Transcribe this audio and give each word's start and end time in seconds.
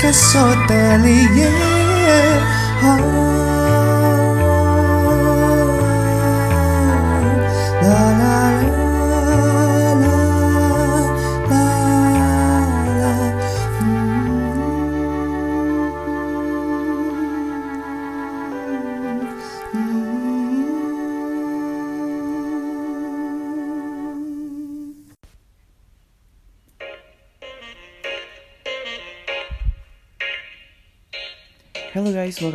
Hotelier 0.00 0.12
podcast 0.12 0.34
Hotelier 0.34 1.52
ah. 2.08 2.96
La 2.96 3.59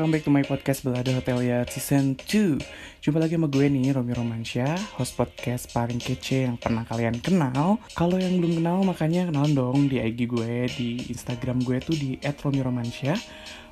welcome 0.05 0.22
back 0.22 0.30
to 0.30 0.30
my 0.30 0.45
podcast 0.45 0.86
Belada 0.86 1.18
Hotelier 1.18 1.66
Season 1.66 2.13
2 2.13 2.62
Jumpa 3.02 3.18
lagi 3.18 3.41
sama 3.41 3.50
gue 3.50 3.66
nih, 3.66 3.90
Romi 3.90 4.13
Romansyah 4.13 4.77
Host 5.02 5.18
podcast 5.18 5.73
paling 5.73 5.98
kece 5.98 6.46
yang 6.46 6.62
pernah 6.62 6.85
kalian 6.85 7.18
kenal. 7.26 7.82
Kalau 7.98 8.21
yang 8.21 8.38
belum 8.38 8.62
kenal, 8.62 8.85
makanya 8.85 9.26
kenalan 9.34 9.57
dong 9.57 9.90
di 9.90 9.98
IG 9.98 10.29
gue 10.29 10.70
Di 10.70 11.10
Instagram 11.10 11.66
gue 11.66 11.82
tuh 11.82 11.98
di 11.98 12.21
@romiromansyah. 12.21 13.18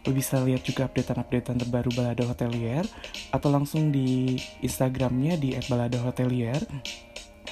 Lo 0.02 0.10
bisa 0.10 0.42
lihat 0.42 0.66
juga 0.66 0.90
updatean-updatean 0.90 1.70
terbaru 1.70 1.94
Balada 1.94 2.26
Hotelier 2.26 2.82
Atau 3.30 3.54
langsung 3.54 3.94
di 3.94 4.34
Instagramnya 4.66 5.38
di 5.38 5.54
@balada_hotelier 5.70 6.58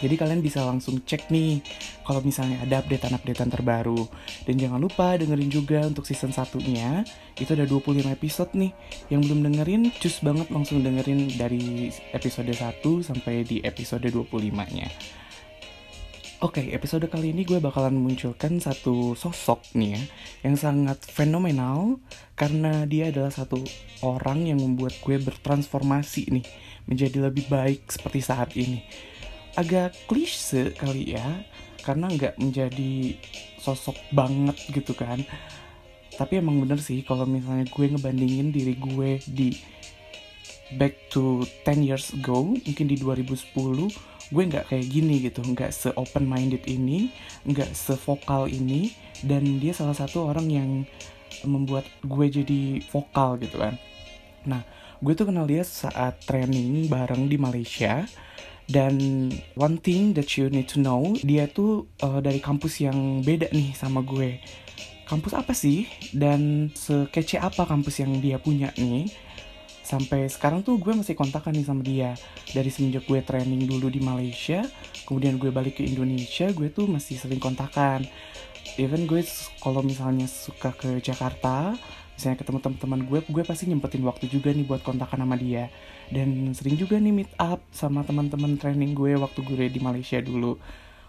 jadi 0.02 0.17
kalian 0.17 0.41
bisa 0.41 0.66
langsung 0.66 0.97
cek 1.05 1.30
nih 1.30 1.61
kalau 2.02 2.25
misalnya 2.25 2.57
ada 2.66 2.81
updatean-updatean 2.81 3.53
terbaru. 3.53 4.09
Dan 4.49 4.58
jangan 4.58 4.81
lupa 4.81 5.13
dengerin 5.13 5.53
juga 5.53 5.85
untuk 5.85 6.09
season 6.09 6.33
satunya 6.33 7.05
itu 7.38 7.53
ada 7.53 7.69
25 7.69 8.09
episode 8.09 8.52
nih. 8.58 8.73
Yang 9.13 9.21
belum 9.30 9.39
dengerin, 9.45 9.93
cus 9.93 10.25
banget 10.25 10.49
langsung 10.49 10.81
dengerin 10.81 11.38
dari 11.38 11.93
episode 12.17 12.49
1 12.49 12.81
sampai 13.05 13.45
di 13.45 13.61
episode 13.61 14.09
25-nya. 14.09 14.89
Oke, 16.41 16.73
episode 16.73 17.05
kali 17.05 17.38
ini 17.38 17.45
gue 17.45 17.61
bakalan 17.61 17.93
munculkan 17.93 18.58
satu 18.58 19.13
sosok 19.13 19.77
nih 19.77 19.93
ya 19.93 20.02
yang 20.49 20.58
sangat 20.58 20.97
fenomenal 21.05 22.02
karena 22.33 22.89
dia 22.89 23.13
adalah 23.13 23.30
satu 23.30 23.61
orang 24.02 24.49
yang 24.49 24.58
membuat 24.58 24.97
gue 25.05 25.21
bertransformasi 25.21 26.33
nih 26.33 26.45
menjadi 26.89 27.30
lebih 27.30 27.45
baik 27.45 27.86
seperti 27.93 28.25
saat 28.25 28.58
ini 28.58 28.81
agak 29.59 29.95
klise 30.07 30.71
kali 30.75 31.16
ya 31.16 31.44
karena 31.81 32.07
nggak 32.07 32.38
menjadi 32.38 33.17
sosok 33.58 33.97
banget 34.13 34.58
gitu 34.71 34.93
kan. 34.93 35.21
Tapi 36.16 36.38
emang 36.38 36.61
bener 36.61 36.77
sih 36.77 37.02
kalau 37.02 37.25
misalnya 37.25 37.66
gue 37.66 37.85
ngebandingin 37.89 38.53
diri 38.53 38.77
gue 38.77 39.17
di 39.25 39.58
back 40.77 41.11
to 41.11 41.43
10 41.67 41.83
years 41.83 42.13
ago 42.16 42.45
mungkin 42.47 42.85
di 42.88 42.95
2010 42.95 44.31
gue 44.31 44.43
nggak 44.47 44.69
kayak 44.69 44.88
gini 44.88 45.16
gitu. 45.25 45.41
Nggak 45.41 45.71
se 45.73 45.89
open 45.97 46.30
minded 46.30 46.63
ini 46.69 47.09
nggak 47.43 47.73
se 47.73 47.97
vokal 47.97 48.47
ini 48.47 48.93
dan 49.26 49.59
dia 49.59 49.73
salah 49.73 49.97
satu 49.97 50.30
orang 50.30 50.47
yang 50.47 50.70
membuat 51.43 51.87
gue 52.05 52.27
jadi 52.30 52.86
vokal 52.93 53.42
gitu 53.42 53.58
kan. 53.58 53.76
Nah 54.45 54.61
gue 55.02 55.14
tuh 55.17 55.26
kenal 55.26 55.49
dia 55.49 55.65
saat 55.65 56.21
training 56.30 56.86
bareng 56.86 57.26
di 57.26 57.42
Malaysia 57.42 58.05
dan 58.71 59.27
one 59.59 59.76
thing 59.83 60.15
that 60.15 60.39
you 60.39 60.48
need 60.48 60.71
to 60.71 60.80
know, 60.80 61.11
dia 61.20 61.52
tuh 61.52 61.92
uh, 61.99 62.23
dari 62.23 62.39
kampus 62.39 62.80
yang 62.80 63.20
beda 63.20 63.52
nih 63.52 63.76
sama 63.76 63.99
gue. 63.99 64.39
Kampus 65.04 65.36
apa 65.36 65.52
sih? 65.52 65.92
Dan 66.15 66.71
sekece 66.71 67.36
apa 67.36 67.67
kampus 67.67 67.99
yang 67.99 68.15
dia 68.23 68.39
punya 68.39 68.71
nih? 68.80 69.11
Sampai 69.83 70.32
sekarang 70.32 70.64
tuh 70.64 70.80
gue 70.80 70.95
masih 70.95 71.20
kontakan 71.20 71.52
nih 71.52 71.67
sama 71.67 71.83
dia. 71.83 72.15
Dari 72.55 72.71
semenjak 72.71 73.04
gue 73.11 73.20
training 73.20 73.67
dulu 73.67 73.92
di 73.92 73.99
Malaysia, 73.99 74.64
kemudian 75.03 75.36
gue 75.36 75.52
balik 75.52 75.83
ke 75.83 75.83
Indonesia, 75.83 76.48
gue 76.55 76.71
tuh 76.71 76.88
masih 76.88 77.20
sering 77.20 77.43
kontakan. 77.43 78.08
Even 78.80 79.03
gue 79.03 79.20
kalau 79.59 79.83
misalnya 79.83 80.32
suka 80.32 80.71
ke 80.71 81.03
Jakarta, 81.03 81.76
misalnya 82.15 82.39
ketemu 82.39 82.59
teman-teman 82.64 83.02
gue, 83.03 83.20
gue 83.20 83.43
pasti 83.43 83.67
nyempetin 83.67 84.08
waktu 84.08 84.32
juga 84.32 84.55
nih 84.55 84.64
buat 84.64 84.80
kontakan 84.80 85.27
sama 85.27 85.36
dia 85.36 85.67
dan 86.11 86.52
sering 86.52 86.76
juga 86.76 86.99
nih 86.99 87.23
meet 87.23 87.32
up 87.39 87.64
sama 87.72 88.04
teman-teman 88.04 88.60
training 88.60 88.92
gue 88.92 89.16
waktu 89.16 89.39
gue 89.42 89.72
di 89.72 89.80
Malaysia 89.80 90.20
dulu 90.20 90.60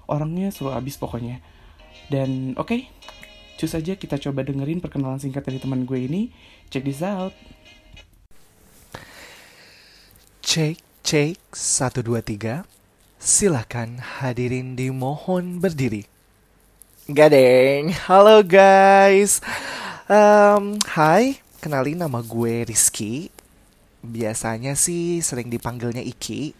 orangnya 0.06 0.54
seru 0.54 0.70
abis 0.70 0.94
pokoknya 0.96 1.42
dan 2.08 2.54
oke 2.54 2.70
okay, 2.70 2.80
cus 3.58 3.74
aja 3.74 3.98
kita 3.98 4.16
coba 4.18 4.46
dengerin 4.46 4.78
perkenalan 4.78 5.18
singkat 5.18 5.42
dari 5.42 5.58
teman 5.58 5.82
gue 5.82 5.98
ini 6.06 6.30
check 6.70 6.86
this 6.86 7.02
out 7.02 7.34
satu, 11.56 12.04
dua, 12.04 12.20
tiga. 12.20 12.68
Silahkan 13.16 13.96
hadirin 14.20 14.76
dimohon 14.76 15.56
berdiri. 15.64 16.04
Gadeng, 17.08 17.88
halo 18.04 18.44
guys. 18.44 19.40
Um, 20.12 20.76
hai, 20.92 21.40
kenalin 21.64 22.04
nama 22.04 22.20
gue 22.20 22.68
Rizky. 22.68 23.32
Biasanya 24.02 24.74
sih 24.74 25.22
sering 25.22 25.46
dipanggilnya 25.46 26.02
Iki. 26.02 26.52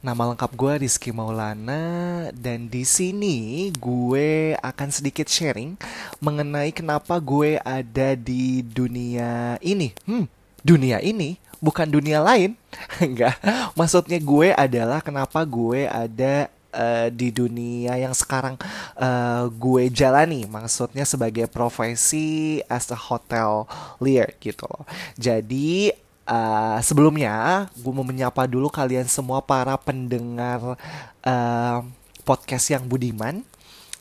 Nama 0.00 0.32
lengkap 0.32 0.56
gue 0.56 0.72
Rizky 0.82 1.12
Maulana 1.12 2.32
dan 2.32 2.72
di 2.72 2.88
sini 2.88 3.68
gue 3.68 4.56
akan 4.56 4.88
sedikit 4.88 5.28
sharing 5.28 5.76
mengenai 6.24 6.72
kenapa 6.72 7.20
gue 7.20 7.60
ada 7.60 8.16
di 8.16 8.64
dunia 8.64 9.60
ini. 9.60 9.92
Hmm, 10.08 10.24
dunia 10.64 11.04
ini 11.04 11.36
bukan 11.60 11.86
dunia 11.86 12.24
lain. 12.24 12.56
Enggak. 13.04 13.36
Maksudnya 13.76 14.18
gue 14.18 14.56
adalah 14.56 15.04
kenapa 15.04 15.44
gue 15.44 15.84
ada 15.84 16.48
uh, 16.74 17.08
di 17.12 17.28
dunia 17.30 18.00
yang 18.00 18.16
sekarang 18.16 18.56
uh, 18.96 19.46
gue 19.52 19.92
jalani 19.92 20.48
maksudnya 20.48 21.04
sebagai 21.04 21.46
profesi 21.46 22.58
as 22.66 22.90
a 22.90 22.98
hotelier 22.98 24.34
gitu 24.40 24.64
loh. 24.66 24.88
Jadi 25.20 25.92
Uh, 26.30 26.78
sebelumnya, 26.78 27.66
gue 27.74 27.90
mau 27.90 28.06
menyapa 28.06 28.46
dulu 28.46 28.70
kalian 28.70 29.10
semua 29.10 29.42
para 29.42 29.74
pendengar 29.74 30.78
uh, 31.26 31.78
podcast 32.22 32.70
yang 32.70 32.86
budiman, 32.86 33.42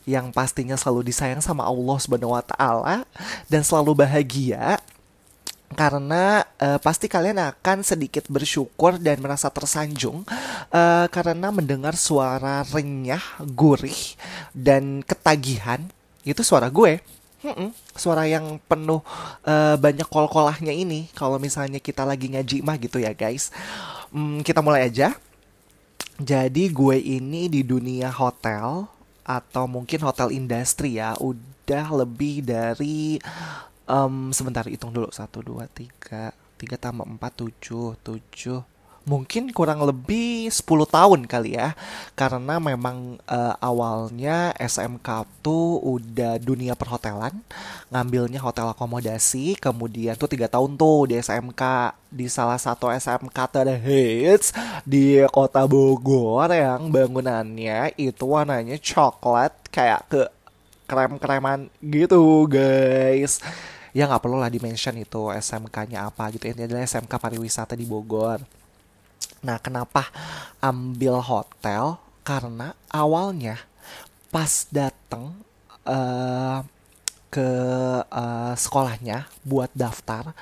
yang 0.06 0.30
pastinya 0.30 0.78
selalu 0.78 1.10
disayang 1.10 1.42
sama 1.42 1.66
Allah 1.66 1.98
Subhanahu 1.98 2.38
Wa 2.38 2.46
Taala 2.46 2.98
dan 3.50 3.66
selalu 3.66 4.06
bahagia 4.06 4.78
karena 5.74 6.46
uh, 6.58 6.82
pasti 6.82 7.06
kalian 7.06 7.38
akan 7.38 7.86
sedikit 7.86 8.26
bersyukur 8.26 8.98
dan 8.98 9.22
merasa 9.22 9.54
tersanjung 9.54 10.26
uh, 10.74 11.06
karena 11.10 11.54
mendengar 11.54 11.94
suara 11.94 12.66
renyah, 12.66 13.22
gurih 13.54 14.18
dan 14.54 15.06
ketagihan 15.06 15.86
itu 16.26 16.42
suara 16.46 16.70
gue. 16.70 17.02
Mm-mm, 17.40 17.72
suara 17.96 18.28
yang 18.28 18.60
penuh 18.68 19.00
uh, 19.48 19.80
banyak 19.80 20.04
kol-kolahnya 20.12 20.76
ini 20.76 21.08
kalau 21.16 21.40
misalnya 21.40 21.80
kita 21.80 22.04
lagi 22.04 22.28
ngaji 22.28 22.60
mah 22.60 22.76
gitu 22.76 23.00
ya 23.00 23.16
guys. 23.16 23.48
Hmm, 24.12 24.44
kita 24.44 24.60
mulai 24.60 24.92
aja. 24.92 25.16
Jadi 26.19 26.68
gue 26.68 27.00
ini 27.00 27.48
di 27.48 27.63
dunia 27.63 28.12
hotel 28.12 28.92
atau 29.24 29.63
mungkin 29.72 30.04
hotel 30.04 30.36
industri 30.36 31.00
ya 31.00 31.16
udah 31.16 32.04
lebih 32.04 32.44
dari 32.44 33.24
um, 33.88 34.36
sebentar 34.36 34.68
hitung 34.68 34.92
dulu. 34.92 35.08
Satu 35.08 35.40
dua 35.40 35.63
tiga. 35.72 36.36
Tiga 36.60 36.75
tambah 36.75 37.08
empat 37.08 37.40
tujuh. 37.40 37.96
Tujuh 38.04 38.60
mungkin 39.10 39.50
kurang 39.50 39.82
lebih 39.82 40.54
10 40.54 40.62
tahun 40.86 41.26
kali 41.26 41.58
ya. 41.58 41.74
Karena 42.14 42.62
memang 42.62 43.18
uh, 43.26 43.56
awalnya 43.58 44.54
SMK 44.62 45.26
tuh 45.42 45.82
udah 45.82 46.38
dunia 46.38 46.78
perhotelan 46.78 47.34
ngambilnya 47.90 48.38
hotel 48.38 48.70
akomodasi. 48.70 49.58
Kemudian 49.58 50.14
tuh 50.14 50.30
tiga 50.30 50.46
tahun 50.46 50.78
tuh 50.78 51.10
di 51.10 51.18
SMK 51.18 51.64
di 52.14 52.30
salah 52.30 52.62
satu 52.62 52.94
SMK 52.94 53.38
terhits 53.50 54.54
di 54.86 55.26
kota 55.34 55.66
Bogor 55.66 56.54
yang 56.54 56.94
bangunannya 56.94 57.98
itu 57.98 58.26
warnanya 58.30 58.78
coklat 58.78 59.54
kayak 59.74 60.06
ke 60.06 60.22
krem-kreman 60.86 61.74
gitu 61.82 62.46
guys. 62.46 63.42
Ya 63.90 64.06
nggak 64.06 64.22
perlu 64.22 64.38
lah 64.38 64.54
dimention 64.54 64.94
itu 65.02 65.34
SMK-nya 65.34 66.06
apa 66.14 66.30
gitu. 66.30 66.46
Ini 66.46 66.70
adalah 66.70 66.86
SMK 66.86 67.10
pariwisata 67.10 67.74
di 67.74 67.90
Bogor 67.90 68.59
Nah, 69.41 69.57
kenapa 69.59 70.09
ambil 70.59 71.19
hotel? 71.24 72.00
Karena 72.24 72.77
awalnya 72.94 73.57
pas 74.30 74.69
dateng 74.69 75.33
uh, 75.88 76.62
ke 77.33 77.50
uh, 78.06 78.53
sekolahnya 78.53 79.25
buat 79.41 79.69
daftar, 79.74 80.33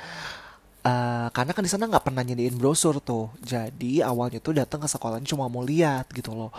Eh, 0.87 1.27
karena 1.35 1.51
kan 1.51 1.63
di 1.65 1.71
sana 1.71 1.83
nggak 1.89 2.05
pernah 2.07 2.23
nyediain 2.23 2.55
brosur 2.55 3.03
tuh 3.03 3.27
jadi 3.43 4.07
awalnya 4.07 4.39
tuh 4.39 4.55
datang 4.55 4.79
ke 4.79 4.87
sekolahnya 4.87 5.27
cuma 5.27 5.51
mau 5.51 5.59
lihat 5.59 6.07
gitu 6.15 6.31
loh 6.31 6.47
oh 6.47 6.53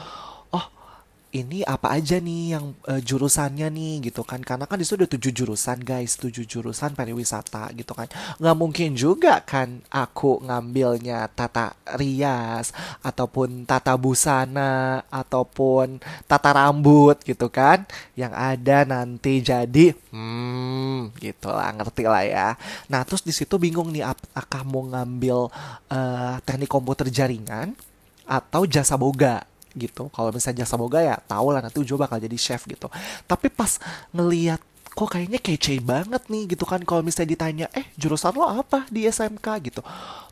ini 1.33 1.61
apa 1.61 1.93
aja 1.93 2.17
nih 2.17 2.57
yang 2.57 2.73
eh, 2.89 3.01
jurusannya 3.05 3.69
nih 3.69 4.11
gitu 4.11 4.25
kan. 4.25 4.41
Karena 4.41 4.65
kan 4.65 4.81
di 4.81 4.85
situ 4.89 5.05
ada 5.05 5.09
tujuh 5.11 5.33
jurusan 5.33 5.79
guys. 5.85 6.17
Tujuh 6.17 6.45
jurusan 6.49 6.97
pariwisata 6.97 7.69
gitu 7.77 7.93
kan. 7.93 8.09
Nggak 8.41 8.57
mungkin 8.57 8.91
juga 8.97 9.45
kan 9.45 9.85
aku 9.93 10.41
ngambilnya 10.45 11.29
tata 11.33 11.77
rias 12.01 12.73
ataupun 13.05 13.69
tata 13.69 13.93
busana 14.01 15.05
ataupun 15.13 16.01
tata 16.25 16.51
rambut 16.57 17.21
gitu 17.23 17.53
kan. 17.53 17.85
Yang 18.17 18.33
ada 18.35 18.79
nanti 18.89 19.45
jadi 19.45 19.93
hmm 20.13 21.13
gitu 21.21 21.49
lah 21.53 21.71
ngerti 21.77 22.05
lah 22.09 22.25
ya. 22.25 22.49
Nah 22.89 23.05
terus 23.05 23.21
di 23.21 23.37
situ 23.37 23.61
bingung 23.61 23.93
nih 23.93 24.05
ap- 24.09 24.29
apakah 24.33 24.65
mau 24.65 24.83
ngambil 24.89 25.53
eh, 25.93 26.35
teknik 26.43 26.73
komputer 26.73 27.13
jaringan 27.13 27.77
atau 28.25 28.65
jasa 28.65 28.97
boga 28.97 29.45
gitu. 29.79 30.11
Kalau 30.11 30.35
misalnya 30.35 30.67
jasa 30.67 30.75
boga 30.75 30.99
ya 30.99 31.17
tau 31.25 31.55
lah 31.55 31.63
nanti 31.63 31.79
Ujo 31.79 31.95
bakal 31.95 32.19
jadi 32.19 32.35
chef 32.35 32.67
gitu. 32.67 32.91
Tapi 33.25 33.47
pas 33.49 33.79
ngeliat 34.11 34.61
kok 34.99 35.15
kayaknya 35.15 35.39
kece 35.39 35.79
banget 35.79 36.27
nih 36.27 36.59
gitu 36.59 36.67
kan 36.67 36.83
kalau 36.83 37.07
misalnya 37.07 37.31
ditanya 37.39 37.67
eh 37.71 37.87
jurusan 37.95 38.35
lo 38.35 38.51
apa 38.51 38.91
di 38.91 39.07
SMK 39.07 39.47
gitu. 39.71 39.81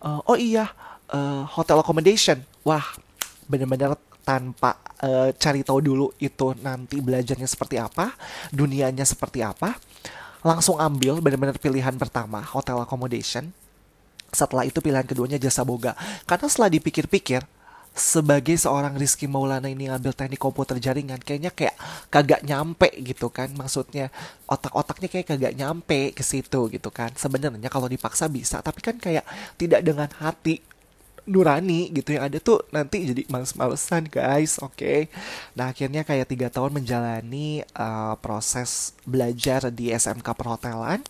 "Eh, 0.02 0.20
oh 0.26 0.34
iya 0.34 0.66
eh, 1.14 1.42
hotel 1.54 1.78
accommodation. 1.80 2.42
Wah 2.66 2.82
bener-bener 3.46 3.94
tanpa 4.26 4.74
eh, 5.06 5.30
cari 5.38 5.62
tahu 5.62 5.78
dulu 5.78 6.06
itu 6.18 6.50
nanti 6.58 6.98
belajarnya 6.98 7.46
seperti 7.46 7.78
apa, 7.78 8.10
dunianya 8.50 9.06
seperti 9.06 9.46
apa, 9.46 9.78
langsung 10.42 10.82
ambil 10.82 11.22
bener-bener 11.22 11.54
pilihan 11.62 11.94
pertama 11.94 12.42
hotel 12.42 12.82
accommodation. 12.82 13.54
Setelah 14.34 14.66
itu 14.66 14.82
pilihan 14.82 15.06
keduanya 15.06 15.38
jasa 15.38 15.62
boga. 15.62 15.94
Karena 16.26 16.50
setelah 16.50 16.70
dipikir-pikir, 16.74 17.46
sebagai 17.96 18.60
seorang 18.60 18.92
Rizky 19.00 19.24
Maulana 19.24 19.72
ini 19.72 19.88
ngambil 19.88 20.12
teknik 20.12 20.36
komputer 20.36 20.76
jaringan, 20.76 21.16
kayaknya 21.16 21.48
kayak 21.48 21.74
kagak 22.12 22.44
nyampe 22.44 22.92
gitu 23.00 23.32
kan. 23.32 23.48
Maksudnya 23.56 24.12
otak-otaknya 24.44 25.08
kayak 25.08 25.26
kagak 25.32 25.54
nyampe 25.56 26.12
ke 26.12 26.20
situ 26.20 26.68
gitu 26.68 26.92
kan. 26.92 27.10
Sebenarnya 27.16 27.72
kalau 27.72 27.88
dipaksa 27.88 28.28
bisa, 28.28 28.60
tapi 28.60 28.84
kan 28.84 29.00
kayak 29.00 29.24
tidak 29.56 29.80
dengan 29.80 30.12
hati 30.20 30.60
nurani 31.26 31.90
gitu 31.90 32.14
yang 32.14 32.30
ada 32.30 32.38
tuh 32.38 32.62
nanti 32.70 33.02
jadi 33.02 33.26
males-malesan 33.26 34.06
guys 34.06 34.62
oke 34.62 35.10
nah 35.58 35.74
akhirnya 35.74 36.06
kayak 36.06 36.30
tiga 36.30 36.48
tahun 36.54 36.70
menjalani 36.70 37.66
uh, 37.74 38.14
proses 38.22 38.94
belajar 39.02 39.74
di 39.74 39.90
SMK 39.90 40.22
perhotelan 40.22 41.02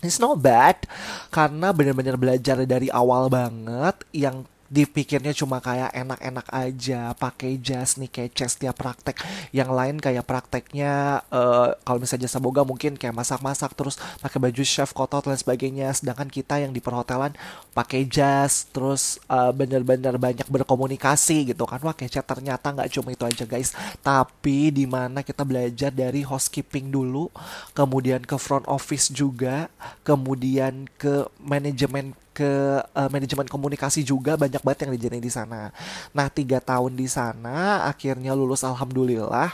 It's 0.00 0.16
not 0.16 0.40
bad 0.40 0.88
karena 1.28 1.76
benar-benar 1.76 2.16
belajar 2.16 2.64
dari 2.64 2.88
awal 2.88 3.28
banget 3.28 4.00
yang 4.16 4.48
dipikirnya 4.70 5.34
cuma 5.34 5.58
kayak 5.58 5.90
enak-enak 5.90 6.46
aja 6.54 7.10
pakai 7.18 7.58
jas 7.58 7.98
nih 7.98 8.06
kayak 8.06 8.38
setiap 8.46 8.78
praktek. 8.78 9.18
Yang 9.50 9.70
lain 9.74 9.96
kayak 9.98 10.22
prakteknya 10.22 11.26
eh, 11.26 11.68
kalau 11.82 11.98
misalnya 11.98 12.30
jasa 12.30 12.38
boga 12.38 12.62
mungkin 12.62 12.94
kayak 12.94 13.10
masak-masak 13.10 13.74
terus 13.74 13.98
pakai 14.22 14.38
baju 14.38 14.62
chef 14.62 14.94
kotor 14.94 15.26
dan 15.26 15.34
sebagainya. 15.34 15.90
Sedangkan 15.90 16.30
kita 16.30 16.62
yang 16.62 16.70
di 16.70 16.78
perhotelan 16.78 17.34
pakai 17.74 18.06
jas 18.06 18.70
terus 18.70 19.18
eh, 19.26 19.50
bener-bener 19.50 20.14
banyak 20.14 20.46
berkomunikasi 20.46 21.50
gitu 21.50 21.66
kan. 21.66 21.82
Wah 21.82 21.92
kece 21.98 22.22
ternyata 22.22 22.70
nggak 22.70 22.94
cuma 22.94 23.10
itu 23.10 23.26
aja 23.26 23.42
guys. 23.42 23.74
Tapi 23.98 24.70
di 24.70 24.86
mana 24.86 25.26
kita 25.26 25.42
belajar 25.42 25.90
dari 25.90 26.22
housekeeping 26.22 26.94
dulu 26.94 27.26
kemudian 27.74 28.22
ke 28.22 28.38
front 28.38 28.70
office 28.70 29.10
juga 29.10 29.66
kemudian 30.06 30.86
ke 30.94 31.26
manajemen 31.42 32.14
ke 32.40 32.52
eh, 32.80 33.08
manajemen 33.12 33.44
komunikasi 33.44 34.00
juga 34.00 34.40
banyak 34.40 34.64
banget 34.64 34.88
yang 34.88 34.96
dijalani 34.96 35.20
di 35.20 35.32
sana. 35.32 35.68
Nah 36.16 36.26
tiga 36.32 36.56
tahun 36.56 36.96
di 36.96 37.04
sana 37.04 37.84
akhirnya 37.84 38.32
lulus 38.32 38.64
alhamdulillah. 38.64 39.52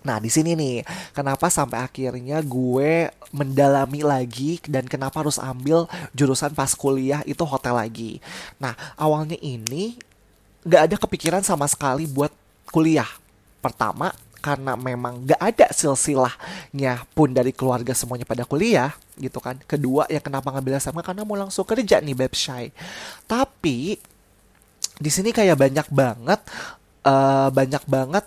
Nah 0.00 0.16
di 0.22 0.30
sini 0.30 0.54
nih 0.54 0.86
kenapa 1.10 1.50
sampai 1.50 1.82
akhirnya 1.82 2.38
gue 2.46 3.10
mendalami 3.34 4.06
lagi 4.06 4.62
dan 4.70 4.86
kenapa 4.86 5.26
harus 5.26 5.36
ambil 5.36 5.90
jurusan 6.14 6.54
pas 6.54 6.70
kuliah 6.78 7.26
itu 7.26 7.42
hotel 7.42 7.74
lagi. 7.74 8.22
Nah 8.62 8.78
awalnya 8.94 9.36
ini 9.42 9.98
nggak 10.62 10.82
ada 10.86 10.96
kepikiran 10.96 11.42
sama 11.42 11.66
sekali 11.66 12.06
buat 12.06 12.30
kuliah. 12.70 13.08
Pertama 13.58 14.14
karena 14.40 14.74
memang 14.74 15.28
gak 15.28 15.40
ada 15.40 15.66
silsilahnya 15.70 17.04
pun 17.12 17.30
dari 17.30 17.52
keluarga 17.52 17.92
semuanya 17.92 18.24
pada 18.24 18.48
kuliah 18.48 18.90
gitu 19.20 19.38
kan. 19.38 19.60
Kedua 19.68 20.08
ya 20.08 20.18
kenapa 20.18 20.50
ngambil 20.50 20.80
sama 20.80 21.04
karena 21.04 21.22
mau 21.22 21.36
langsung 21.36 21.68
kerja 21.68 22.00
nih 22.00 22.16
Beb 22.16 22.32
Shy. 22.32 22.72
Tapi 23.28 24.00
di 25.00 25.10
sini 25.12 25.30
kayak 25.30 25.56
banyak 25.60 25.86
banget 25.92 26.40
eh, 27.04 27.48
banyak 27.52 27.84
banget 27.84 28.24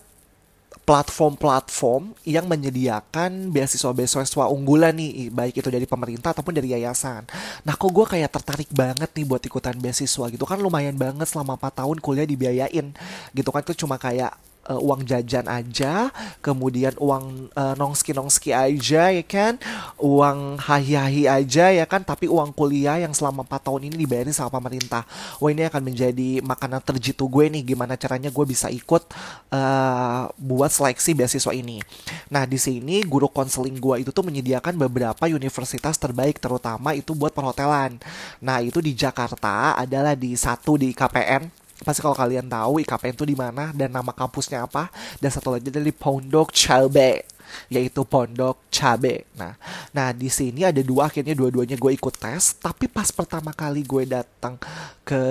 platform-platform 0.83 2.11
yang 2.27 2.43
menyediakan 2.43 3.55
beasiswa-beasiswa 3.55 4.51
unggulan 4.51 4.91
nih 4.91 5.31
baik 5.31 5.63
itu 5.63 5.71
dari 5.71 5.87
pemerintah 5.87 6.35
ataupun 6.35 6.59
dari 6.59 6.75
yayasan. 6.75 7.23
Nah 7.63 7.73
kok 7.79 7.87
gue 7.87 8.03
kayak 8.03 8.29
tertarik 8.35 8.69
banget 8.75 9.07
nih 9.15 9.23
buat 9.23 9.39
ikutan 9.39 9.79
beasiswa 9.79 10.27
gitu 10.27 10.43
kan 10.43 10.59
lumayan 10.59 10.99
banget 10.99 11.23
selama 11.31 11.55
4 11.55 11.79
tahun 11.83 11.97
kuliah 12.03 12.27
dibiayain 12.27 12.91
gitu 13.31 13.49
kan 13.49 13.63
itu 13.63 13.73
cuma 13.79 13.95
kayak 13.95 14.35
eh, 14.69 14.79
uang 14.79 15.03
jajan 15.03 15.45
aja, 15.49 16.09
kemudian 16.39 16.95
uang 16.99 17.51
eh, 17.51 17.75
nongski-nongski 17.75 18.55
aja 18.55 19.11
ya 19.11 19.23
kan, 19.25 19.59
uang 19.99 20.59
hahi-hahi 20.59 21.27
aja 21.27 21.71
ya 21.71 21.85
kan, 21.87 22.03
tapi 22.03 22.27
uang 22.31 22.55
kuliah 22.55 22.99
yang 23.01 23.11
selama 23.11 23.43
4 23.47 23.67
tahun 23.67 23.81
ini 23.91 23.95
dibayarin 24.05 24.35
sama 24.35 24.53
pemerintah. 24.53 25.03
Wah 25.39 25.49
ini 25.51 25.67
akan 25.67 25.81
menjadi 25.83 26.39
makanan 26.43 26.81
terjitu 26.83 27.27
gue 27.27 27.45
nih, 27.51 27.75
gimana 27.75 27.99
caranya 27.99 28.29
gue 28.31 28.45
bisa 28.47 28.67
ikut 28.71 29.03
eh, 29.51 30.23
buat 30.37 30.71
seleksi 30.71 31.11
beasiswa 31.15 31.51
ini. 31.55 31.83
Nah 32.31 32.43
di 32.47 32.59
sini 32.59 33.03
guru 33.03 33.27
konseling 33.31 33.77
gue 33.79 34.07
itu 34.07 34.11
tuh 34.15 34.23
menyediakan 34.23 34.75
beberapa 34.75 35.23
universitas 35.27 35.95
terbaik, 35.99 36.39
terutama 36.39 36.95
itu 36.95 37.15
buat 37.15 37.35
perhotelan. 37.35 37.99
Nah 38.39 38.59
itu 38.63 38.79
di 38.79 38.95
Jakarta 38.95 39.75
adalah 39.75 40.15
di 40.15 40.35
satu 40.35 40.75
di 40.79 40.91
KPN 40.91 41.62
pasti 41.83 41.99
kalau 42.01 42.15
kalian 42.15 42.47
tahu 42.47 42.81
IKPN 42.81 43.15
itu 43.15 43.25
di 43.27 43.37
mana 43.37 43.75
dan 43.75 43.91
nama 43.91 44.11
kampusnya 44.15 44.65
apa? 44.65 44.89
Dan 45.19 45.29
satu 45.29 45.53
lagi 45.53 45.69
dari 45.69 45.91
Pondok 45.91 46.49
Cabe 46.55 47.27
yaitu 47.69 48.01
Pondok 48.01 48.65
Cabe. 48.73 49.29
Nah, 49.37 49.53
nah 49.93 50.09
di 50.09 50.31
sini 50.31 50.65
ada 50.65 50.81
dua 50.81 51.11
akhirnya 51.11 51.37
dua-duanya 51.37 51.77
gue 51.77 51.91
ikut 51.93 52.15
tes, 52.17 52.57
tapi 52.57 52.89
pas 52.89 53.13
pertama 53.13 53.53
kali 53.53 53.85
gue 53.85 54.09
datang 54.09 54.57
ke 55.05 55.21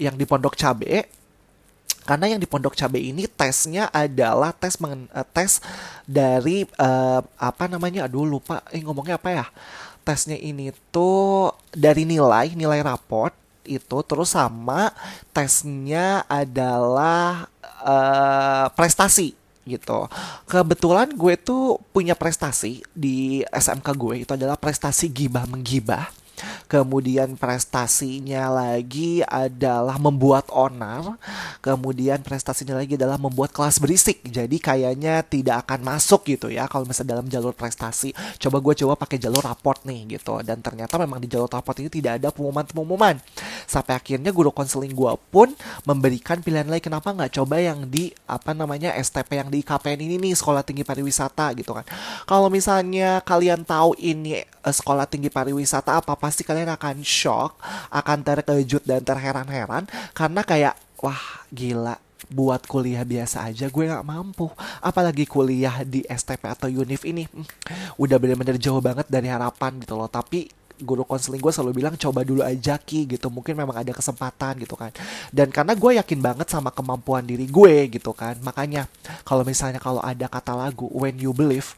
yang 0.00 0.16
di 0.16 0.24
Pondok 0.24 0.56
Cabe 0.56 1.20
karena 2.10 2.26
yang 2.26 2.40
di 2.40 2.48
Pondok 2.48 2.74
Cabe 2.74 2.98
ini 2.98 3.28
tesnya 3.28 3.86
adalah 3.92 4.50
tes 4.50 4.80
mengen- 4.82 5.10
eh, 5.14 5.26
tes 5.30 5.62
dari 6.08 6.66
eh, 6.66 7.20
apa 7.22 7.64
namanya? 7.70 8.10
Aduh 8.10 8.26
lupa. 8.26 8.64
Eh 8.74 8.82
ngomongnya 8.82 9.14
apa 9.20 9.30
ya? 9.30 9.46
Tesnya 10.02 10.34
ini 10.34 10.72
tuh 10.90 11.54
dari 11.70 12.02
nilai 12.08 12.56
nilai 12.56 12.80
raport 12.82 13.36
itu 13.64 13.98
terus 14.06 14.32
sama 14.32 14.92
tesnya 15.34 16.24
adalah 16.28 17.48
eh, 17.84 18.66
prestasi 18.74 19.36
gitu. 19.68 20.08
Kebetulan 20.50 21.14
gue 21.14 21.34
tuh 21.38 21.78
punya 21.94 22.18
prestasi 22.18 22.82
di 22.90 23.46
SMK 23.52 23.88
gue 23.94 24.14
itu 24.26 24.32
adalah 24.34 24.58
prestasi 24.58 25.06
gibah 25.06 25.46
menggibah. 25.46 26.10
Kemudian 26.70 27.34
prestasinya 27.34 28.50
lagi 28.50 29.24
adalah 29.26 29.96
membuat 29.98 30.48
onar. 30.52 31.18
Kemudian 31.60 32.22
prestasinya 32.22 32.78
lagi 32.78 32.94
adalah 32.94 33.18
membuat 33.18 33.50
kelas 33.50 33.82
berisik. 33.82 34.22
Jadi 34.26 34.56
kayaknya 34.62 35.22
tidak 35.26 35.66
akan 35.66 35.82
masuk 35.82 36.26
gitu 36.26 36.48
ya 36.48 36.70
kalau 36.70 36.86
misalnya 36.86 37.18
dalam 37.18 37.26
jalur 37.26 37.52
prestasi. 37.52 38.14
Coba 38.40 38.62
gue 38.62 38.74
coba 38.84 38.94
pakai 38.96 39.18
jalur 39.18 39.42
raport 39.42 39.82
nih 39.84 40.18
gitu. 40.18 40.40
Dan 40.40 40.62
ternyata 40.62 40.96
memang 41.00 41.18
di 41.18 41.28
jalur 41.28 41.50
raport 41.50 41.76
ini 41.82 41.90
tidak 41.90 42.22
ada 42.22 42.28
pengumuman-pengumuman. 42.30 43.18
Sampai 43.66 43.98
akhirnya 43.98 44.30
guru 44.30 44.50
konseling 44.50 44.94
gue 44.94 45.12
pun 45.30 45.52
memberikan 45.84 46.42
pilihan 46.42 46.66
lain 46.66 46.82
kenapa 46.82 47.12
nggak 47.14 47.38
coba 47.40 47.62
yang 47.62 47.86
di 47.86 48.10
apa 48.26 48.52
namanya 48.54 48.94
STP 48.98 49.40
yang 49.40 49.48
di 49.48 49.62
KPN 49.62 50.00
ini 50.06 50.16
nih 50.18 50.34
sekolah 50.34 50.62
tinggi 50.66 50.82
pariwisata 50.82 51.54
gitu 51.58 51.74
kan. 51.74 51.84
Kalau 52.26 52.48
misalnya 52.50 53.22
kalian 53.22 53.62
tahu 53.62 53.94
ini 53.98 54.42
eh, 54.42 54.74
sekolah 54.74 55.06
tinggi 55.06 55.28
pariwisata 55.32 56.02
apa 56.02 56.14
pasti 56.30 56.46
kalian 56.46 56.70
akan 56.70 57.02
shock, 57.02 57.58
akan 57.90 58.22
terkejut 58.22 58.86
dan 58.86 59.02
terheran-heran 59.02 59.90
karena 60.14 60.46
kayak 60.46 60.78
wah 61.02 61.42
gila 61.50 61.98
buat 62.30 62.62
kuliah 62.70 63.02
biasa 63.02 63.50
aja 63.50 63.66
gue 63.66 63.84
nggak 63.90 64.06
mampu. 64.06 64.46
Apalagi 64.78 65.26
kuliah 65.26 65.82
di 65.82 66.06
STP 66.06 66.46
atau 66.46 66.70
UNIF 66.70 67.02
ini. 67.02 67.26
Hmm, 67.26 67.42
udah 67.98 68.16
bener-bener 68.22 68.54
jauh 68.54 68.78
banget 68.78 69.10
dari 69.10 69.26
harapan 69.26 69.82
gitu 69.82 69.98
loh. 69.98 70.06
Tapi 70.06 70.46
guru 70.80 71.04
konseling 71.04 71.42
gue 71.42 71.52
selalu 71.52 71.82
bilang 71.82 71.98
coba 71.98 72.22
dulu 72.22 72.46
aja 72.46 72.78
ki 72.78 73.10
gitu. 73.18 73.26
Mungkin 73.26 73.58
memang 73.58 73.82
ada 73.82 73.90
kesempatan 73.90 74.62
gitu 74.62 74.78
kan. 74.78 74.94
Dan 75.34 75.50
karena 75.50 75.74
gue 75.74 75.98
yakin 75.98 76.20
banget 76.22 76.46
sama 76.46 76.70
kemampuan 76.70 77.26
diri 77.26 77.50
gue 77.50 77.90
gitu 77.90 78.14
kan. 78.14 78.38
Makanya 78.46 78.86
kalau 79.26 79.42
misalnya 79.42 79.82
kalau 79.82 79.98
ada 79.98 80.30
kata 80.30 80.54
lagu 80.54 80.86
when 80.94 81.18
you 81.18 81.34
believe 81.34 81.74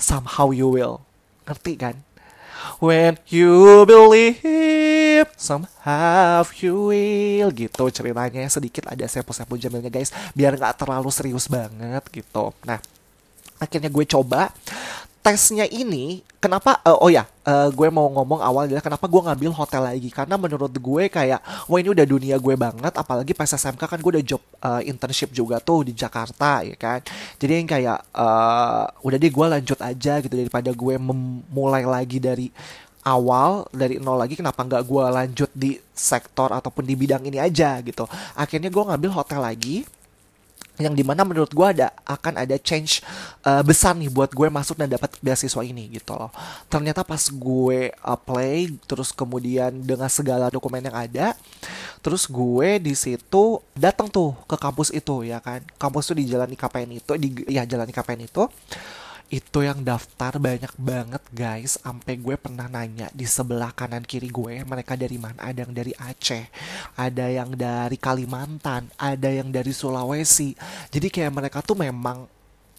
somehow 0.00 0.48
you 0.48 0.72
will. 0.72 1.04
Ngerti 1.44 1.76
kan 1.76 1.94
When 2.80 3.20
you 3.28 3.84
believe 3.84 5.28
somehow 5.36 6.44
you 6.60 6.92
will 6.92 7.50
gitu 7.52 7.84
ceritanya 7.92 8.48
sedikit 8.48 8.88
ada 8.88 9.04
sepo-sepo 9.04 9.56
jamilnya 9.60 9.92
guys 9.92 10.12
biar 10.32 10.56
nggak 10.56 10.80
terlalu 10.80 11.10
serius 11.12 11.48
banget 11.48 12.04
gitu. 12.12 12.56
Nah 12.64 12.80
akhirnya 13.60 13.92
gue 13.92 14.04
coba 14.08 14.48
tesnya 15.20 15.68
ini 15.68 16.24
kenapa 16.40 16.80
eh, 16.80 16.96
oh 16.96 17.12
ya 17.12 17.28
eh, 17.44 17.68
gue 17.68 17.88
mau 17.92 18.08
ngomong 18.08 18.40
awal 18.40 18.64
adalah 18.64 18.80
kenapa 18.80 19.04
gue 19.04 19.20
ngambil 19.20 19.52
hotel 19.52 19.82
lagi? 19.84 20.08
Karena 20.08 20.40
menurut 20.40 20.72
gue 20.72 21.04
kayak 21.12 21.40
wah 21.68 21.78
ini 21.78 21.92
udah 21.92 22.06
dunia 22.08 22.36
gue 22.40 22.54
banget 22.56 22.92
apalagi 22.96 23.36
pas 23.36 23.48
SMK 23.52 23.84
kan 23.84 24.00
gue 24.00 24.12
udah 24.16 24.24
job 24.24 24.40
eh, 24.40 24.88
internship 24.88 25.30
juga 25.36 25.60
tuh 25.60 25.84
di 25.84 25.92
Jakarta 25.92 26.64
ya 26.64 26.76
kan? 26.80 27.04
Jadi 27.36 27.52
yang 27.52 27.68
kayak 27.68 27.98
eh, 28.16 28.84
udah 29.04 29.16
deh 29.20 29.32
gue 29.32 29.46
lanjut 29.60 29.78
aja 29.84 30.12
gitu 30.24 30.34
daripada 30.34 30.72
gue 30.72 30.94
memulai 30.96 31.84
lagi 31.84 32.16
dari 32.16 32.48
awal 33.04 33.64
dari 33.72 33.96
nol 33.96 34.20
lagi 34.20 34.36
kenapa 34.36 34.60
nggak 34.60 34.84
gue 34.84 35.04
lanjut 35.08 35.50
di 35.56 35.80
sektor 35.92 36.52
ataupun 36.52 36.84
di 36.84 36.96
bidang 36.96 37.28
ini 37.28 37.36
aja 37.36 37.76
gitu? 37.84 38.08
Akhirnya 38.36 38.72
gue 38.72 38.84
ngambil 38.88 39.12
hotel 39.12 39.44
lagi 39.44 39.84
yang 40.80 40.96
di 40.96 41.04
mana 41.04 41.22
menurut 41.22 41.52
gue 41.52 41.66
ada 41.66 41.92
akan 42.08 42.40
ada 42.40 42.56
change 42.56 43.04
uh, 43.44 43.60
besar 43.60 43.92
nih 43.94 44.08
buat 44.08 44.32
gue 44.32 44.48
masuk 44.48 44.80
dan 44.80 44.88
dapat 44.88 45.12
beasiswa 45.20 45.62
ini 45.62 45.92
gitu 45.92 46.16
loh. 46.16 46.32
Ternyata 46.72 47.04
pas 47.04 47.20
gue 47.28 47.92
apply 48.00 48.80
terus 48.88 49.12
kemudian 49.12 49.70
dengan 49.84 50.08
segala 50.08 50.48
dokumen 50.48 50.80
yang 50.80 50.96
ada 50.96 51.36
terus 52.00 52.24
gue 52.24 52.80
di 52.80 52.96
situ 52.96 53.60
datang 53.76 54.08
tuh 54.08 54.32
ke 54.48 54.56
kampus 54.56 54.88
itu 54.90 55.28
ya 55.28 55.38
kan. 55.38 55.60
Kampus 55.76 56.10
tuh 56.10 56.16
di 56.16 56.24
jalan 56.26 56.48
IKPN 56.50 56.90
itu 56.96 57.12
di 57.20 57.28
ya 57.46 57.68
jalan 57.68 57.86
IKPN 57.92 58.24
itu 58.24 58.48
itu 59.30 59.62
yang 59.62 59.86
daftar 59.86 60.42
banyak 60.42 60.74
banget 60.74 61.22
guys. 61.30 61.78
Sampai 61.78 62.18
gue 62.18 62.34
pernah 62.34 62.66
nanya 62.66 63.06
di 63.14 63.24
sebelah 63.24 63.70
kanan 63.70 64.02
kiri 64.02 64.26
gue 64.26 64.66
mereka 64.66 64.98
dari 64.98 65.16
mana? 65.22 65.38
Ada 65.38 65.62
yang 65.64 65.72
dari 65.72 65.92
Aceh 65.94 66.44
ada 66.98 67.26
yang 67.30 67.54
dari 67.54 67.96
Kalimantan 67.96 68.90
ada 68.98 69.30
yang 69.30 69.54
dari 69.54 69.70
Sulawesi. 69.70 70.52
Jadi 70.90 71.08
kayak 71.08 71.32
mereka 71.32 71.62
tuh 71.62 71.78
memang 71.78 72.26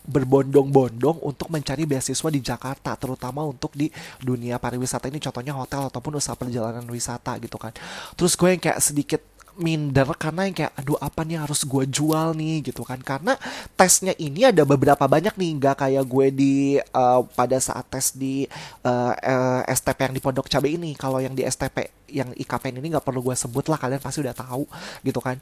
berbondong-bondong 0.01 1.21
untuk 1.21 1.47
mencari 1.53 1.85
beasiswa 1.85 2.29
di 2.33 2.41
Jakarta 2.41 2.97
terutama 2.97 3.45
untuk 3.45 3.71
di 3.77 3.87
dunia 4.19 4.57
pariwisata 4.57 5.07
ini. 5.07 5.21
Contohnya 5.21 5.53
hotel 5.55 5.87
ataupun 5.87 6.17
usaha 6.17 6.35
perjalanan 6.35 6.85
wisata 6.89 7.37
gitu 7.39 7.55
kan. 7.55 7.71
Terus 8.17 8.33
gue 8.35 8.49
yang 8.49 8.61
kayak 8.61 8.81
sedikit 8.81 9.21
minder 9.59 10.07
karena 10.15 10.47
yang 10.47 10.55
kayak 10.55 10.73
aduh 10.79 10.99
apa 10.99 11.21
nih 11.27 11.41
harus 11.41 11.63
gue 11.67 11.83
jual 11.87 12.35
nih? 12.37 12.63
gitu 12.71 12.85
kan. 12.87 12.99
Karena 13.01 13.35
tesnya 13.75 14.15
ini 14.19 14.47
ada 14.47 14.63
beberapa 14.63 15.03
banyak 15.07 15.35
nih. 15.35 15.51
Nggak 15.59 15.75
kayak 15.87 16.05
gue 16.05 16.27
di 16.31 16.53
uh, 16.93 17.21
pada 17.35 17.57
saat 17.59 17.87
tes 17.89 18.15
di 18.15 18.47
uh, 18.85 19.13
uh, 19.15 19.61
STP 19.67 20.11
yang 20.11 20.15
di 20.15 20.21
Pondok 20.21 20.47
Cabe 20.47 20.71
ini. 20.71 20.95
Kalau 20.95 21.19
yang 21.19 21.35
di 21.35 21.43
STP 21.43 21.91
yang 22.11 22.29
IKPN 22.35 22.83
ini 22.83 22.91
nggak 22.91 23.07
perlu 23.07 23.23
gue 23.23 23.35
sebut 23.35 23.65
lah 23.71 23.79
kalian 23.79 24.03
pasti 24.03 24.19
udah 24.19 24.35
tahu 24.35 24.67
gitu 25.07 25.23
kan 25.23 25.39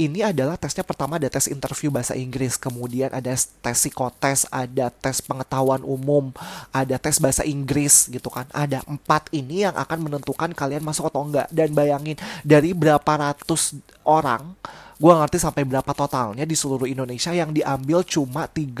ini 0.00 0.24
adalah 0.24 0.56
tesnya 0.56 0.80
pertama 0.82 1.20
ada 1.20 1.28
tes 1.28 1.48
interview 1.48 1.92
bahasa 1.92 2.16
Inggris, 2.16 2.56
kemudian 2.56 3.12
ada 3.12 3.36
tes 3.36 3.76
psikotes, 3.76 4.48
ada 4.48 4.88
tes 4.88 5.20
pengetahuan 5.20 5.84
umum, 5.84 6.32
ada 6.72 6.96
tes 6.96 7.20
bahasa 7.20 7.44
Inggris 7.44 8.08
gitu 8.08 8.32
kan. 8.32 8.48
Ada 8.56 8.80
empat 8.88 9.28
ini 9.36 9.68
yang 9.68 9.76
akan 9.76 10.08
menentukan 10.08 10.50
kalian 10.56 10.80
masuk 10.80 11.12
atau 11.12 11.28
enggak. 11.28 11.46
Dan 11.52 11.76
bayangin 11.76 12.16
dari 12.40 12.72
berapa 12.72 13.04
ratus 13.04 13.76
orang, 14.04 14.56
gue 15.02 15.12
ngerti 15.12 15.38
sampai 15.42 15.66
berapa 15.66 15.92
totalnya 15.92 16.46
di 16.46 16.54
seluruh 16.54 16.86
Indonesia 16.86 17.34
yang 17.34 17.50
diambil 17.50 18.06
cuma 18.06 18.46
30 18.46 18.78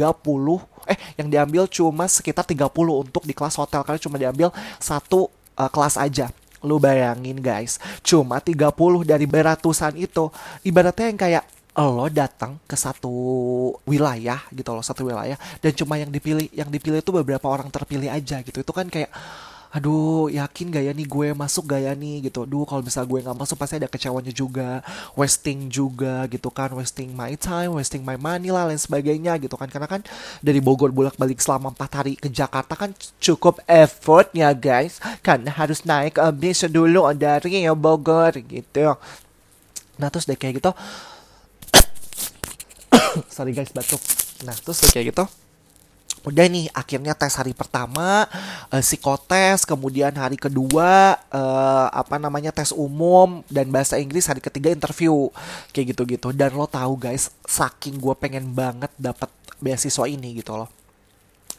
eh 0.90 0.98
yang 1.18 1.30
diambil 1.30 1.70
cuma 1.70 2.10
sekitar 2.10 2.42
30 2.42 2.66
untuk 2.74 3.22
di 3.22 3.34
kelas 3.34 3.54
hotel 3.54 3.86
kalian 3.86 4.02
cuma 4.02 4.18
diambil 4.18 4.50
satu 4.82 5.30
uh, 5.54 5.70
kelas 5.70 5.94
aja 5.94 6.30
Lu 6.62 6.78
bayangin 6.78 7.38
guys, 7.42 7.82
cuma 8.06 8.38
30 8.38 8.72
dari 9.02 9.26
beratusan 9.26 9.98
itu 9.98 10.30
ibaratnya 10.62 11.06
yang 11.10 11.20
kayak 11.20 11.44
lo 11.72 12.04
datang 12.12 12.60
ke 12.68 12.76
satu 12.76 13.08
wilayah 13.88 14.44
gitu 14.52 14.76
loh, 14.76 14.84
satu 14.84 15.08
wilayah 15.08 15.40
dan 15.64 15.72
cuma 15.72 15.96
yang 15.96 16.12
dipilih 16.12 16.52
yang 16.52 16.68
dipilih 16.68 17.00
itu 17.00 17.12
beberapa 17.16 17.48
orang 17.48 17.72
terpilih 17.72 18.12
aja 18.12 18.44
gitu. 18.44 18.60
Itu 18.60 18.76
kan 18.76 18.92
kayak 18.92 19.08
aduh 19.72 20.28
yakin 20.28 20.68
gak 20.68 20.84
ya 20.84 20.92
nih 20.92 21.08
gue 21.08 21.28
masuk 21.32 21.64
gak 21.72 21.80
ya 21.80 21.92
nih? 21.96 22.28
Gitu. 22.28 22.44
Aduh 22.44 22.68
kalau 22.68 22.84
misalnya 22.84 23.08
gue 23.08 23.20
nggak 23.24 23.38
masuk 23.40 23.56
pasti 23.56 23.80
ada 23.80 23.88
kecewanya 23.88 24.28
juga 24.28 24.84
wasting 25.16 25.72
juga 25.72 26.28
gitu 26.28 26.52
kan. 26.52 26.70
Wasting 26.76 27.16
my 27.16 27.32
time 27.40 27.72
wasting 27.72 28.04
my 28.04 28.20
money 28.20 28.52
lah 28.52 28.68
lain 28.68 28.76
sebagainya 28.76 29.40
gitu 29.40 29.56
kan. 29.56 29.72
Karena 29.72 29.88
kan 29.88 30.04
dari 30.44 30.60
Bogor 30.60 30.92
bolak 30.92 31.16
balik 31.16 31.40
selama 31.40 31.72
empat 31.72 31.90
hari 32.04 32.20
ke 32.20 32.28
Jakarta 32.28 32.76
kan 32.76 32.92
cukup 33.16 33.64
effortnya 33.64 34.52
guys. 34.52 35.00
Kan 35.24 35.48
harus 35.48 35.88
naik 35.88 36.20
bis 36.36 36.62
dulu 36.68 37.08
dari 37.16 37.64
Bogor 37.72 38.36
gitu. 38.44 38.94
Nah 39.96 40.08
terus 40.12 40.28
deh 40.28 40.36
kayak 40.36 40.60
gitu. 40.60 40.70
Sorry 43.34 43.56
guys 43.56 43.72
batuk. 43.72 44.04
Nah 44.44 44.52
terus 44.52 44.84
deh 44.84 44.92
kayak 44.92 45.16
gitu 45.16 45.41
udah 46.22 46.44
nih 46.46 46.66
akhirnya 46.74 47.14
tes 47.14 47.34
hari 47.34 47.54
pertama 47.54 48.26
uh, 48.70 48.82
psikotes 48.82 49.66
kemudian 49.66 50.14
hari 50.14 50.38
kedua 50.38 51.18
uh, 51.30 51.86
apa 51.90 52.18
namanya 52.18 52.54
tes 52.54 52.70
umum 52.70 53.42
dan 53.50 53.70
bahasa 53.70 53.98
Inggris 53.98 54.26
hari 54.26 54.42
ketiga 54.42 54.70
interview. 54.70 55.30
Kayak 55.70 55.96
gitu-gitu. 55.96 56.34
Dan 56.34 56.54
lo 56.54 56.66
tahu 56.66 56.98
guys 56.98 57.30
saking 57.46 57.98
gue 57.98 58.14
pengen 58.18 58.50
banget 58.54 58.90
dapat 58.98 59.30
beasiswa 59.62 60.10
ini 60.10 60.42
gitu 60.42 60.58
loh 60.58 60.81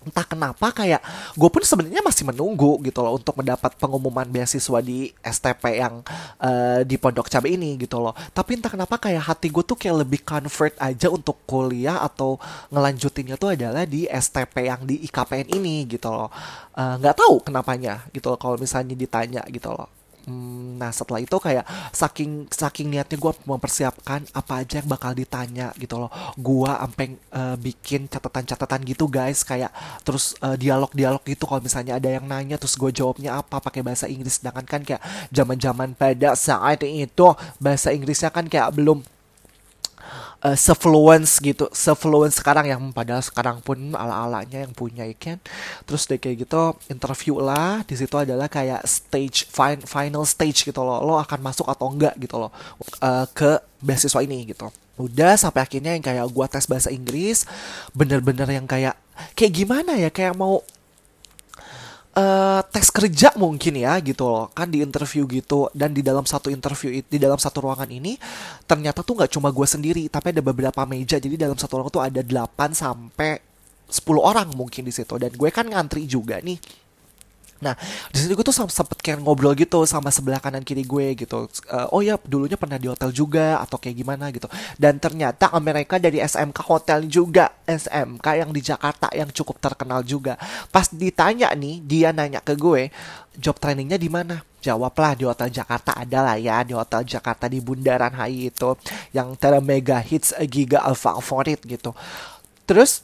entah 0.06 0.26
kenapa 0.28 0.70
kayak 0.76 1.02
gue 1.34 1.50
pun 1.50 1.64
sebenarnya 1.64 2.04
masih 2.04 2.28
menunggu 2.28 2.80
gitu 2.84 3.00
loh 3.02 3.18
untuk 3.18 3.40
mendapat 3.40 3.74
pengumuman 3.80 4.28
beasiswa 4.28 4.80
di 4.84 5.10
STP 5.24 5.80
yang 5.80 6.04
uh, 6.40 6.84
di 6.84 6.96
Pondok 7.00 7.32
Cabe 7.32 7.56
ini 7.56 7.80
gitu 7.80 8.00
loh. 8.04 8.14
Tapi 8.36 8.60
entah 8.60 8.72
kenapa 8.72 9.00
kayak 9.00 9.24
hati 9.24 9.48
gue 9.50 9.64
tuh 9.64 9.80
kayak 9.80 10.06
lebih 10.06 10.22
convert 10.22 10.76
aja 10.78 11.08
untuk 11.10 11.40
kuliah 11.48 12.04
atau 12.04 12.38
ngelanjutinnya 12.70 13.40
tuh 13.40 13.56
adalah 13.56 13.88
di 13.88 14.06
STP 14.06 14.70
yang 14.70 14.84
di 14.84 15.02
IKPN 15.08 15.48
ini 15.56 15.88
gitu 15.88 16.12
loh. 16.12 16.30
Eh, 16.74 16.96
nggak 17.00 17.16
uh, 17.16 17.20
tahu 17.20 17.36
kenapanya 17.46 18.04
gitu 18.12 18.34
loh 18.34 18.40
kalau 18.40 18.56
misalnya 18.60 18.94
ditanya 18.98 19.42
gitu 19.50 19.72
loh. 19.72 20.03
Hmm, 20.24 20.80
nah 20.80 20.88
setelah 20.96 21.20
itu 21.20 21.36
kayak 21.36 21.68
saking 21.92 22.48
saking 22.48 22.88
niatnya 22.88 23.20
gue 23.20 23.34
mempersiapkan 23.44 24.24
apa 24.32 24.64
aja 24.64 24.80
yang 24.80 24.88
bakal 24.88 25.12
ditanya 25.12 25.76
gitu 25.76 26.00
loh. 26.00 26.08
Gue 26.40 26.72
sampai 26.72 27.20
uh, 27.36 27.60
bikin 27.60 28.08
catatan-catatan 28.08 28.88
gitu 28.88 29.12
guys 29.12 29.44
kayak 29.44 29.68
terus 30.08 30.40
uh, 30.40 30.56
dialog-dialog 30.56 31.20
gitu 31.28 31.44
kalau 31.44 31.60
misalnya 31.60 32.00
ada 32.00 32.08
yang 32.08 32.24
nanya 32.24 32.56
terus 32.56 32.80
gue 32.80 32.96
jawabnya 32.96 33.44
apa 33.44 33.60
pakai 33.60 33.84
bahasa 33.84 34.08
Inggris. 34.08 34.40
Sedangkan 34.40 34.64
kan 34.64 34.82
kayak 34.88 35.04
zaman-zaman 35.36 35.92
pada 35.92 36.40
saat 36.40 36.80
itu 36.88 37.28
bahasa 37.60 37.92
Inggrisnya 37.92 38.32
kan 38.32 38.48
kayak 38.48 38.72
belum 38.80 39.04
uh, 40.44 40.58
sefluence 40.58 41.40
gitu. 41.40 41.70
Sefluence 41.72 42.40
sekarang 42.40 42.68
yang 42.68 42.82
padahal 42.92 43.24
sekarang 43.24 43.64
pun 43.64 43.96
ala 43.96 44.28
alanya 44.28 44.64
yang 44.64 44.74
punya 44.76 45.08
ikan 45.18 45.40
terus 45.88 46.06
deh 46.06 46.20
kayak 46.20 46.48
gitu 46.48 46.76
interview 46.92 47.40
lah. 47.40 47.82
Di 47.88 47.96
situ 47.96 48.16
adalah 48.20 48.52
kayak 48.52 48.84
stage 48.84 49.48
fin 49.48 49.80
final 49.84 50.28
stage 50.28 50.68
gitu 50.68 50.82
loh. 50.84 51.00
Lo 51.02 51.16
akan 51.20 51.40
masuk 51.40 51.68
atau 51.70 51.88
enggak 51.90 52.16
gitu 52.20 52.38
loh 52.38 52.52
uh, 53.00 53.26
ke 53.32 53.60
beasiswa 53.80 54.20
ini 54.24 54.52
gitu. 54.52 54.68
Udah 54.94 55.34
sampai 55.40 55.66
akhirnya 55.66 55.98
yang 55.98 56.06
kayak 56.06 56.26
gua 56.30 56.46
tes 56.46 56.70
bahasa 56.70 56.94
Inggris 56.94 57.50
bener-bener 57.98 58.46
yang 58.46 58.70
kayak 58.70 58.94
kayak 59.34 59.54
gimana 59.54 59.98
ya? 59.98 60.14
Kayak 60.14 60.38
mau 60.38 60.62
uh, 62.14 62.62
tes 62.70 62.88
kerja 62.90 63.34
mungkin 63.38 63.74
ya 63.82 63.98
gitu 64.02 64.26
loh. 64.30 64.50
Kan 64.54 64.70
di 64.70 64.82
interview 64.82 65.26
gitu 65.30 65.70
dan 65.74 65.94
di 65.94 66.02
dalam 66.06 66.26
satu 66.26 66.50
interview 66.50 67.02
di 67.06 67.18
dalam 67.18 67.38
satu 67.38 67.66
ruangan 67.66 67.90
ini 67.90 68.18
ternyata 68.66 69.02
tuh 69.02 69.20
nggak 69.20 69.32
cuma 69.34 69.50
gue 69.50 69.68
sendiri 69.68 70.04
tapi 70.10 70.34
ada 70.34 70.42
beberapa 70.42 70.82
meja. 70.86 71.18
Jadi 71.18 71.36
dalam 71.38 71.58
satu 71.58 71.82
ruangan 71.82 71.94
tuh 71.94 72.04
ada 72.04 72.22
8 72.22 72.74
sampai 72.74 73.42
10 73.90 74.00
orang 74.18 74.50
mungkin 74.54 74.86
di 74.86 74.94
situ. 74.94 75.18
Dan 75.18 75.34
gue 75.34 75.50
kan 75.50 75.66
ngantri 75.70 76.06
juga 76.10 76.42
nih 76.42 76.83
Nah, 77.62 77.78
di 78.12 78.18
situ 78.20 78.34
gue 78.34 78.46
tuh 78.46 78.56
sempet 78.56 78.98
kayak 79.00 79.24
ngobrol 79.24 79.56
gitu 79.56 79.86
sama 79.88 80.10
sebelah 80.10 80.42
kanan 80.42 80.66
kiri 80.66 80.84
gue 80.84 81.14
gitu. 81.16 81.48
Uh, 81.70 81.88
oh 81.96 82.02
ya, 82.04 82.20
dulunya 82.24 82.58
pernah 82.60 82.76
di 82.76 82.92
hotel 82.92 83.14
juga 83.14 83.62
atau 83.62 83.80
kayak 83.80 83.96
gimana 83.96 84.34
gitu. 84.34 84.48
Dan 84.76 84.98
ternyata 84.98 85.48
mereka 85.60 86.02
dari 86.02 86.20
SMK 86.20 86.60
Hotel 86.66 87.08
juga, 87.08 87.54
SMK 87.64 88.26
yang 88.40 88.52
di 88.52 88.62
Jakarta 88.64 89.08
yang 89.16 89.32
cukup 89.32 89.62
terkenal 89.64 90.04
juga. 90.04 90.36
Pas 90.74 90.90
ditanya 90.92 91.54
nih, 91.56 91.80
dia 91.84 92.10
nanya 92.12 92.44
ke 92.44 92.58
gue, 92.58 92.92
job 93.38 93.56
trainingnya 93.58 93.96
di 93.96 94.10
mana? 94.12 94.44
Jawablah 94.64 95.16
di 95.20 95.24
Hotel 95.28 95.52
Jakarta 95.52 95.96
ada 95.96 96.20
lah 96.24 96.38
ya, 96.40 96.64
di 96.64 96.72
Hotel 96.76 97.04
Jakarta 97.04 97.52
di 97.52 97.60
Bundaran 97.60 98.16
HI 98.16 98.52
itu 98.52 98.76
yang 99.12 99.36
mega 99.60 100.00
hits 100.00 100.32
giga 100.48 100.84
favorit 100.96 101.60
gitu. 101.68 101.92
Terus 102.64 103.04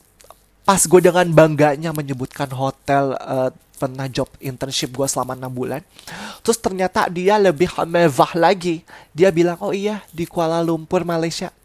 pas 0.63 0.79
gue 0.79 1.01
dengan 1.01 1.25
bangganya 1.34 1.89
menyebutkan 1.89 2.53
hotel 2.53 3.18
uh, 3.18 3.50
pernah 3.79 4.12
job 4.12 4.27
internship 4.43 4.91
gue 4.91 5.07
selama 5.07 5.39
enam 5.39 5.48
bulan. 5.48 5.79
Terus 6.43 6.59
ternyata 6.59 7.07
dia 7.07 7.39
lebih 7.39 7.71
mewah 7.88 8.31
lagi. 8.36 8.83
Dia 9.15 9.31
bilang, 9.31 9.55
oh 9.63 9.71
iya 9.71 10.03
di 10.12 10.27
Kuala 10.27 10.59
Lumpur, 10.59 11.07
Malaysia. 11.07 11.55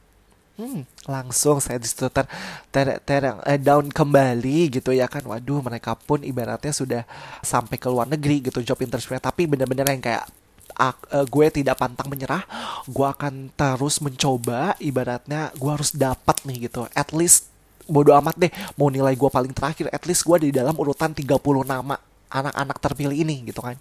Hmm, 0.54 0.86
langsung 1.10 1.58
saya 1.58 1.82
di 1.82 1.90
situ 1.90 2.06
ter, 2.14 2.30
ter, 2.70 3.02
ter 3.02 3.26
eh, 3.26 3.58
down 3.58 3.90
kembali 3.90 4.78
gitu 4.78 4.94
ya 4.94 5.10
kan. 5.10 5.26
Waduh, 5.26 5.66
mereka 5.66 5.98
pun 5.98 6.22
ibaratnya 6.22 6.70
sudah 6.70 7.02
sampai 7.42 7.74
ke 7.74 7.90
luar 7.90 8.06
negeri 8.06 8.38
gitu 8.38 8.62
job 8.62 8.78
interview 8.78 9.18
tapi 9.18 9.50
bener-bener 9.50 9.82
yang 9.90 9.98
kayak 9.98 10.30
ak- 10.78 11.10
eh, 11.10 11.26
gue 11.26 11.46
tidak 11.50 11.74
pantang 11.74 12.06
menyerah. 12.06 12.46
Gue 12.86 13.02
akan 13.02 13.50
terus 13.58 13.98
mencoba 13.98 14.78
ibaratnya 14.78 15.50
gue 15.58 15.70
harus 15.74 15.90
dapat 15.90 16.38
nih 16.46 16.70
gitu. 16.70 16.86
At 16.94 17.10
least 17.10 17.50
bodo 17.84 18.16
amat 18.16 18.36
deh 18.40 18.52
mau 18.80 18.88
nilai 18.88 19.12
gue 19.12 19.30
paling 19.30 19.52
terakhir 19.52 19.92
at 19.92 20.02
least 20.08 20.24
gue 20.24 20.48
di 20.48 20.50
dalam 20.50 20.72
urutan 20.76 21.12
30 21.12 21.36
nama 21.64 21.96
anak-anak 22.32 22.76
terpilih 22.80 23.16
ini 23.16 23.44
gitu 23.46 23.60
kan. 23.60 23.76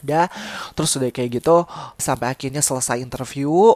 Udah 0.00 0.26
terus 0.72 0.96
udah 0.96 1.12
kayak 1.12 1.42
gitu 1.42 1.66
sampai 2.00 2.32
akhirnya 2.32 2.64
selesai 2.64 2.96
interview 3.02 3.74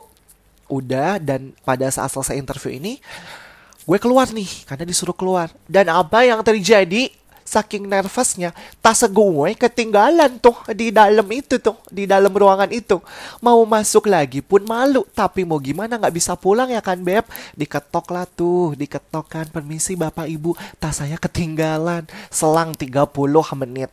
udah 0.72 1.20
dan 1.20 1.52
pada 1.66 1.90
saat 1.92 2.08
selesai 2.08 2.40
interview 2.40 2.72
ini 2.80 2.96
gue 3.84 3.98
keluar 4.00 4.32
nih 4.32 4.48
karena 4.64 4.84
disuruh 4.88 5.12
keluar. 5.12 5.52
Dan 5.68 5.92
apa 5.92 6.24
yang 6.24 6.40
terjadi 6.40 7.12
saking 7.44 7.86
nervousnya 7.86 8.50
tas 8.80 9.04
gue 9.04 9.50
ketinggalan 9.54 10.40
tuh 10.40 10.56
di 10.72 10.90
dalam 10.90 11.28
itu 11.30 11.60
tuh 11.60 11.76
di 11.92 12.08
dalam 12.08 12.32
ruangan 12.32 12.72
itu. 12.72 12.98
Mau 13.44 13.62
masuk 13.68 14.08
lagi 14.10 14.40
pun 14.40 14.64
malu 14.64 15.04
tapi 15.12 15.44
mau 15.44 15.60
gimana 15.60 16.00
nggak 16.00 16.14
bisa 16.16 16.34
pulang 16.34 16.72
ya 16.72 16.80
kan 16.80 16.98
beb? 16.98 17.28
Diketok 17.54 18.06
lah 18.10 18.26
tuh 18.26 18.74
diketok 18.74 19.26
kan 19.28 19.46
permisi 19.52 19.94
bapak 19.94 20.26
ibu 20.26 20.56
tas 20.80 20.98
saya 20.98 21.20
ketinggalan. 21.20 22.08
Selang 22.32 22.72
30 22.74 23.12
menit 23.60 23.92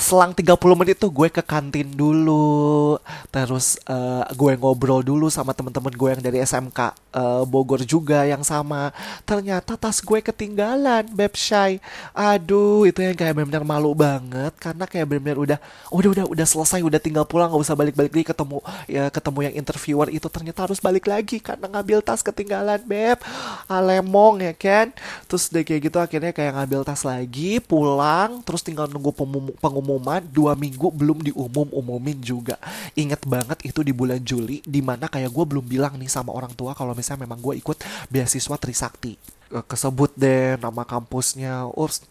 selang 0.00 0.32
30 0.32 0.56
menit 0.80 0.96
tuh 0.96 1.12
gue 1.12 1.28
ke 1.28 1.44
kantin 1.44 1.86
dulu. 1.92 2.96
Terus 3.28 3.76
eh, 3.84 4.24
gue 4.32 4.52
ngobrol 4.56 5.04
dulu 5.04 5.28
sama 5.28 5.52
temen-temen 5.52 5.92
gue 5.92 6.08
yang 6.08 6.22
dari 6.24 6.38
SMK 6.40 6.80
eh, 7.12 7.42
Bogor 7.44 7.84
juga 7.84 8.24
yang 8.24 8.40
sama. 8.40 8.90
Ternyata 9.28 9.76
tas 9.76 10.00
gue 10.00 10.18
ketinggalan 10.24 11.04
beb 11.12 11.36
shy 11.36 11.78
aduh 12.16 12.88
itu 12.88 13.04
yang 13.04 13.14
kayak 13.14 13.36
benar-benar 13.36 13.64
malu 13.68 13.92
banget. 13.92 14.56
Karena 14.56 14.88
kayak 14.88 15.06
benar-benar 15.06 15.38
udah 15.38 15.58
udah 15.92 16.08
udah 16.16 16.24
udah 16.32 16.46
selesai 16.48 16.80
udah 16.80 16.98
tinggal 16.98 17.28
pulang 17.28 17.52
nggak 17.52 17.62
usah 17.62 17.76
balik-balik 17.76 18.12
lagi 18.16 18.26
ketemu 18.32 18.58
ya 18.88 19.04
ketemu 19.12 19.38
yang 19.44 19.54
interviewer 19.60 20.08
itu. 20.08 20.26
Ternyata 20.32 20.64
harus 20.64 20.80
balik 20.80 21.04
lagi 21.04 21.38
karena 21.38 21.68
ngambil 21.68 22.00
tas 22.00 22.24
ketinggalan 22.24 22.80
beb 22.88 23.20
alemong 23.70 24.42
ya 24.42 24.50
kan? 24.58 24.90
Terus 25.30 25.46
deh 25.46 25.62
kayak 25.62 25.80
gitu 25.86 25.98
akhirnya 26.02 26.34
kayak 26.34 26.58
ngambil 26.58 26.82
tas 26.82 27.06
lagi 27.06 27.62
pulang 27.62 28.42
terus 28.42 28.66
tinggal 28.66 28.90
nunggu 28.90 29.14
pengum- 29.14 29.54
pengumuman 29.62 30.18
dua 30.26 30.58
minggu 30.58 30.90
belum 30.90 31.22
diumum 31.22 31.70
umumin 31.70 32.18
juga. 32.18 32.58
Inget 32.98 33.22
banget 33.30 33.62
itu 33.62 33.86
di 33.86 33.94
bulan 33.94 34.18
Juli 34.26 34.58
di 34.66 34.82
mana 34.82 35.06
kayak 35.06 35.30
gue 35.30 35.44
belum 35.46 35.64
bilang 35.70 35.94
nih 35.94 36.10
sama 36.10 36.34
orang 36.34 36.50
tua 36.58 36.74
kalau 36.74 36.90
misalnya 36.90 37.30
memang 37.30 37.38
gue 37.38 37.54
ikut 37.62 37.78
beasiswa 38.10 38.58
Trisakti. 38.58 39.14
Kesebut 39.50 40.14
deh 40.18 40.58
nama 40.58 40.82
kampusnya 40.86 41.70
Ups 41.74 42.02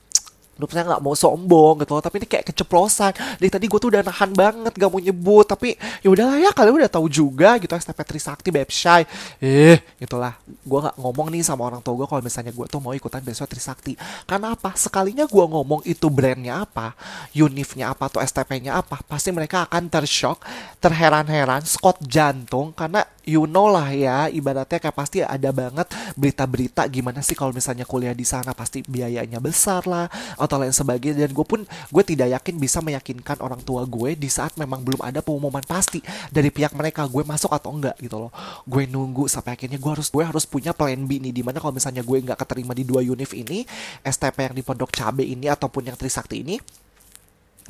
Lu 0.60 0.68
saya 0.68 0.84
nggak 0.84 1.02
mau 1.02 1.16
sombong 1.16 1.82
gitu 1.82 1.96
loh, 1.96 2.04
tapi 2.04 2.20
ini 2.20 2.28
kayak 2.28 2.52
keceplosan. 2.52 3.16
Dari 3.40 3.50
tadi 3.50 3.66
gue 3.72 3.80
tuh 3.80 3.90
udah 3.90 4.04
nahan 4.04 4.32
banget 4.36 4.74
gak 4.76 4.92
mau 4.92 5.00
nyebut, 5.00 5.48
tapi 5.48 5.80
ya 6.04 6.12
udahlah 6.12 6.36
ya 6.36 6.52
kalian 6.52 6.76
udah 6.84 6.92
tahu 6.92 7.08
juga 7.08 7.56
gitu 7.58 7.72
STP 7.72 8.00
Trisakti 8.04 8.50
Beb 8.52 8.68
Shy. 8.68 9.08
Eh, 9.40 9.80
itulah. 9.98 10.36
Gue 10.44 10.80
nggak 10.84 11.00
ngomong 11.00 11.32
nih 11.32 11.42
sama 11.48 11.64
orang 11.64 11.80
tua 11.80 11.96
gue 11.96 12.08
kalau 12.12 12.20
misalnya 12.20 12.52
gue 12.52 12.66
tuh 12.68 12.84
mau 12.84 12.92
ikutan 12.92 13.24
beasiswa 13.24 13.48
Trisakti. 13.48 13.96
Karena 14.28 14.54
apa? 14.54 14.76
Sekalinya 14.76 15.24
gue 15.24 15.46
ngomong 15.48 15.88
itu 15.88 16.12
brandnya 16.12 16.68
apa, 16.68 16.92
unifnya 17.32 17.96
apa 17.96 18.12
atau 18.12 18.20
STP-nya 18.20 18.76
apa, 18.84 19.00
pasti 19.08 19.32
mereka 19.32 19.64
akan 19.64 19.88
tershock, 19.88 20.44
terheran-heran, 20.84 21.64
skot 21.64 22.04
jantung 22.04 22.76
karena 22.76 23.08
you 23.30 23.46
know 23.46 23.70
lah 23.70 23.94
ya 23.94 24.26
ibaratnya 24.34 24.82
kayak 24.82 24.98
pasti 24.98 25.22
ada 25.22 25.54
banget 25.54 25.86
berita-berita 26.18 26.90
gimana 26.90 27.22
sih 27.22 27.38
kalau 27.38 27.54
misalnya 27.54 27.86
kuliah 27.86 28.18
di 28.18 28.26
sana 28.26 28.58
pasti 28.58 28.82
biayanya 28.82 29.38
besar 29.38 29.86
lah 29.86 30.10
atau 30.34 30.58
lain 30.58 30.74
sebagainya. 30.74 31.30
Dan 31.30 31.38
gue 31.38 31.46
pun 31.46 31.62
gue 31.66 32.04
tidak 32.04 32.34
yakin 32.42 32.56
bisa 32.58 32.82
meyakinkan 32.82 33.38
orang 33.46 33.62
tua 33.62 33.86
gue 33.86 34.18
di 34.18 34.28
saat 34.32 34.58
memang 34.58 34.82
belum 34.82 35.06
ada 35.06 35.22
pengumuman 35.22 35.62
pasti 35.62 36.02
dari 36.34 36.50
pihak 36.50 36.74
mereka 36.74 37.06
gue 37.06 37.22
masuk 37.22 37.54
atau 37.54 37.70
enggak 37.70 37.94
gitu 38.02 38.18
loh. 38.18 38.32
Gue 38.66 38.90
nunggu 38.90 39.30
sampai 39.30 39.54
akhirnya 39.54 39.78
gue 39.78 39.92
harus 39.94 40.10
gue 40.10 40.24
harus 40.26 40.50
punya 40.50 40.74
plan 40.74 40.98
B 41.06 41.22
nih 41.22 41.32
di 41.36 41.46
mana 41.46 41.62
kalau 41.62 41.78
misalnya 41.78 42.02
gue 42.02 42.18
nggak 42.26 42.40
keterima 42.42 42.74
di 42.74 42.82
dua 42.82 43.06
univ 43.06 43.30
ini 43.38 43.62
STP 44.02 44.50
yang 44.50 44.56
di 44.58 44.64
Pondok 44.66 44.90
Cabe 44.90 45.22
ini 45.22 45.46
ataupun 45.46 45.86
yang 45.86 45.98
Trisakti 46.00 46.42
ini 46.42 46.58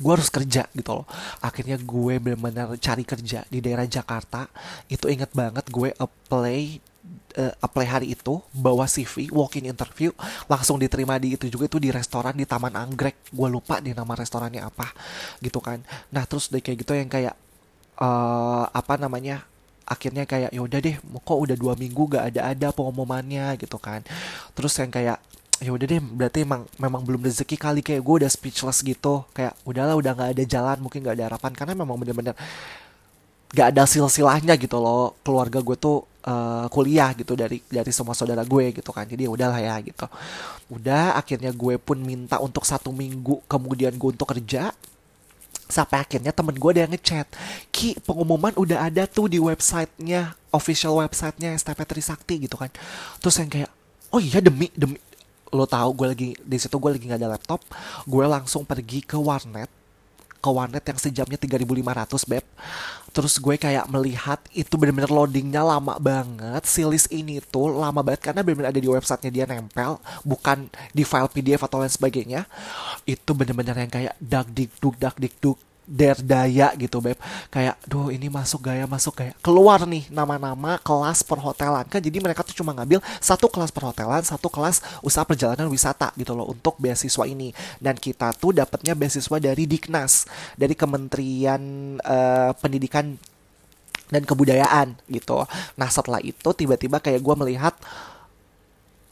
gue 0.00 0.12
harus 0.16 0.32
kerja 0.32 0.64
gitu 0.72 0.90
loh. 0.96 1.06
Akhirnya 1.44 1.76
gue 1.76 2.16
benar-benar 2.16 2.74
cari 2.80 3.04
kerja 3.04 3.44
di 3.46 3.60
daerah 3.60 3.84
Jakarta. 3.84 4.48
Itu 4.88 5.12
inget 5.12 5.30
banget 5.36 5.68
gue 5.68 5.92
apply 5.92 6.60
eh, 7.36 7.54
apply 7.60 7.86
hari 7.86 8.06
itu 8.16 8.40
bawa 8.50 8.88
CV 8.88 9.28
walk 9.30 9.60
in 9.60 9.70
interview 9.70 10.10
langsung 10.48 10.80
diterima 10.80 11.16
di 11.20 11.36
itu 11.36 11.46
juga 11.52 11.68
itu 11.68 11.78
di 11.78 11.92
restoran 11.92 12.32
di 12.32 12.48
Taman 12.48 12.74
Anggrek. 12.74 13.30
Gue 13.30 13.52
lupa 13.52 13.78
di 13.78 13.92
nama 13.92 14.16
restorannya 14.16 14.64
apa 14.64 14.88
gitu 15.44 15.60
kan. 15.60 15.84
Nah 16.10 16.24
terus 16.24 16.48
deh 16.48 16.64
kayak 16.64 16.78
gitu 16.80 16.96
yang 16.96 17.12
kayak 17.12 17.36
eh 18.00 18.64
apa 18.72 18.96
namanya 18.96 19.44
akhirnya 19.84 20.24
kayak 20.24 20.54
ya 20.54 20.60
udah 20.62 20.78
deh 20.78 20.96
kok 21.02 21.34
udah 21.34 21.56
dua 21.58 21.74
minggu 21.74 22.14
gak 22.14 22.24
ada 22.32 22.40
ada 22.54 22.68
pengumumannya 22.72 23.58
gitu 23.60 23.76
kan. 23.76 24.00
Terus 24.56 24.72
yang 24.80 24.88
kayak 24.88 25.18
ya 25.60 25.70
udah 25.76 25.86
deh 25.86 26.00
berarti 26.00 26.48
emang 26.48 26.64
memang 26.80 27.04
belum 27.04 27.20
rezeki 27.28 27.56
kali 27.60 27.80
kayak 27.84 28.00
gue 28.00 28.14
udah 28.24 28.30
speechless 28.32 28.80
gitu. 28.80 29.28
Kayak 29.36 29.54
udahlah 29.68 29.94
udah 29.94 30.12
nggak 30.16 30.30
ada 30.36 30.44
jalan 30.48 30.76
mungkin 30.80 31.04
nggak 31.04 31.16
ada 31.20 31.24
harapan. 31.32 31.52
Karena 31.52 31.72
memang 31.76 31.96
bener-bener 32.00 32.34
gak 33.50 33.74
ada 33.74 33.82
silsilahnya 33.86 34.54
gitu 34.56 34.78
loh. 34.78 35.18
Keluarga 35.26 35.58
gue 35.60 35.76
tuh 35.76 36.06
eh, 36.22 36.66
kuliah 36.70 37.10
gitu 37.18 37.34
dari 37.34 37.58
dari 37.66 37.92
semua 37.92 38.14
saudara 38.16 38.42
gue 38.46 38.64
gitu 38.72 38.90
kan. 38.94 39.04
Jadi 39.04 39.26
ya 39.26 39.30
udahlah 39.30 39.60
ya 39.60 39.76
gitu. 39.82 40.06
Udah 40.70 41.18
akhirnya 41.18 41.50
gue 41.52 41.76
pun 41.76 41.98
minta 42.00 42.38
untuk 42.40 42.64
satu 42.64 42.94
minggu 42.94 43.42
kemudian 43.50 43.94
gue 43.94 44.10
untuk 44.14 44.30
kerja. 44.30 44.72
Sampai 45.70 46.02
akhirnya 46.02 46.34
temen 46.34 46.58
gue 46.58 46.70
ada 46.74 46.82
yang 46.82 46.90
ngechat 46.90 47.30
Ki 47.70 47.94
pengumuman 48.02 48.50
udah 48.58 48.90
ada 48.90 49.06
tuh 49.06 49.30
di 49.30 49.38
websitenya 49.38 50.34
official 50.50 50.98
websitenya 50.98 51.54
STP 51.54 51.86
Trisakti 51.86 52.34
gitu 52.46 52.58
kan. 52.58 52.70
Terus 53.22 53.38
yang 53.38 53.50
kayak 53.50 53.70
oh 54.10 54.18
iya 54.18 54.42
demi 54.42 54.66
demi 54.74 54.98
lo 55.50 55.66
tahu 55.66 55.90
gue 55.98 56.06
lagi 56.10 56.28
di 56.38 56.58
situ 56.58 56.78
gue 56.78 56.90
lagi 56.94 57.04
nggak 57.10 57.20
ada 57.20 57.30
laptop 57.34 57.60
gue 58.06 58.24
langsung 58.26 58.62
pergi 58.62 59.02
ke 59.02 59.18
warnet 59.18 59.80
ke 60.40 60.48
warnet 60.48 60.80
yang 60.80 60.98
sejamnya 60.98 61.36
3500 61.36 62.24
beb. 62.24 62.44
Terus 63.10 63.36
gue 63.36 63.54
kayak 63.60 63.90
melihat 63.92 64.40
itu 64.56 64.72
bener-bener 64.80 65.12
loadingnya 65.12 65.60
lama 65.60 66.00
banget 66.00 66.62
si 66.64 66.80
list 66.86 67.12
ini 67.12 67.42
tuh 67.44 67.76
lama 67.76 68.00
banget 68.00 68.30
karena 68.32 68.40
bener-bener 68.40 68.72
ada 68.72 68.80
di 68.80 68.88
websitenya 68.88 69.30
dia 69.30 69.44
nempel 69.44 70.00
bukan 70.24 70.70
di 70.96 71.04
file 71.04 71.28
PDF 71.28 71.60
atau 71.68 71.84
lain 71.84 71.92
sebagainya. 71.92 72.48
Itu 73.04 73.36
bener-bener 73.36 73.76
yang 73.76 73.92
kayak 73.92 74.14
dak 74.16 74.48
dikduk 74.48 74.96
dak 74.96 75.20
dikduk 75.20 75.60
derdaya 75.90 76.70
gitu 76.78 77.02
beb. 77.02 77.18
Kayak 77.50 77.74
duh 77.90 78.14
ini 78.14 78.30
masuk 78.30 78.62
gaya 78.70 78.86
masuk 78.86 79.18
gaya. 79.18 79.34
Keluar 79.42 79.82
nih 79.82 80.06
nama-nama 80.06 80.78
kelas 80.78 81.26
perhotelan. 81.26 81.82
Kan 81.90 81.98
jadi 81.98 82.22
mereka 82.22 82.46
tuh 82.46 82.54
cuma 82.54 82.70
ngambil 82.70 83.02
satu 83.18 83.50
kelas 83.50 83.74
perhotelan 83.74 84.22
satu 84.22 84.46
kelas 84.46 85.02
usaha 85.02 85.26
perjalanan 85.26 85.66
wisata 85.66 86.14
gitu 86.14 86.38
loh 86.38 86.46
untuk 86.46 86.78
beasiswa 86.78 87.26
ini. 87.26 87.50
Dan 87.82 87.98
kita 87.98 88.30
tuh 88.38 88.54
dapatnya 88.54 88.94
beasiswa 88.94 89.36
dari 89.42 89.66
Diknas 89.66 90.30
dari 90.54 90.78
Kementerian 90.78 91.62
eh, 91.98 92.50
Pendidikan 92.54 93.18
dan 94.10 94.26
kebudayaan 94.26 94.98
gitu. 95.06 95.46
Nah 95.78 95.88
setelah 95.88 96.18
itu 96.20 96.50
tiba-tiba 96.54 96.98
kayak 96.98 97.22
gue 97.22 97.34
melihat 97.38 97.74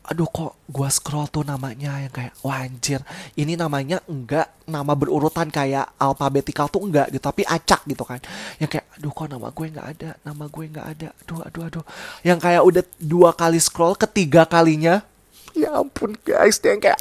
aduh 0.08 0.24
kok 0.24 0.56
gua 0.72 0.88
scroll 0.88 1.28
tuh 1.28 1.44
namanya 1.44 2.00
yang 2.00 2.08
kayak 2.08 2.32
wah 2.40 2.64
anjir 2.64 3.04
ini 3.36 3.60
namanya 3.60 4.00
enggak 4.08 4.48
nama 4.64 4.96
berurutan 4.96 5.52
kayak 5.52 5.92
alfabetikal 6.00 6.68
tuh 6.72 6.88
enggak 6.88 7.12
gitu 7.12 7.20
tapi 7.20 7.44
acak 7.44 7.84
gitu 7.84 8.04
kan. 8.08 8.20
Yang 8.56 8.80
kayak 8.80 8.86
aduh 8.96 9.12
kok 9.12 9.28
nama 9.28 9.48
gue 9.52 9.66
nggak 9.68 9.88
ada 9.96 10.10
nama 10.24 10.44
gue 10.48 10.64
nggak 10.64 10.86
ada 10.96 11.08
aduh 11.24 11.40
aduh 11.44 11.62
aduh. 11.68 11.84
Yang 12.24 12.38
kayak 12.40 12.62
udah 12.64 12.84
dua 12.96 13.30
kali 13.36 13.60
scroll 13.60 13.96
ketiga 14.00 14.48
kalinya 14.48 15.04
ya 15.52 15.76
ampun 15.76 16.16
guys 16.24 16.56
dia 16.60 16.72
yang 16.72 16.80
kayak 16.80 17.00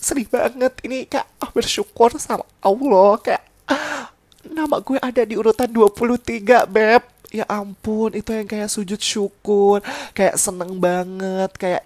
sedih 0.00 0.28
banget. 0.32 0.72
Ini 0.80 1.08
kayak 1.12 1.28
ah, 1.40 1.50
bersyukur 1.52 2.16
sama 2.16 2.44
Allah 2.64 3.20
kayak 3.20 3.44
nama 4.56 4.80
gue 4.80 4.96
ada 4.96 5.22
di 5.28 5.34
urutan 5.36 5.68
23 5.68 6.64
beb. 6.64 7.02
Ya 7.34 7.44
ampun 7.50 8.14
itu 8.14 8.30
yang 8.32 8.46
kayak 8.48 8.70
sujud 8.70 9.02
syukur 9.02 9.82
kayak 10.14 10.38
seneng 10.38 10.78
banget 10.78 11.50
kayak 11.58 11.82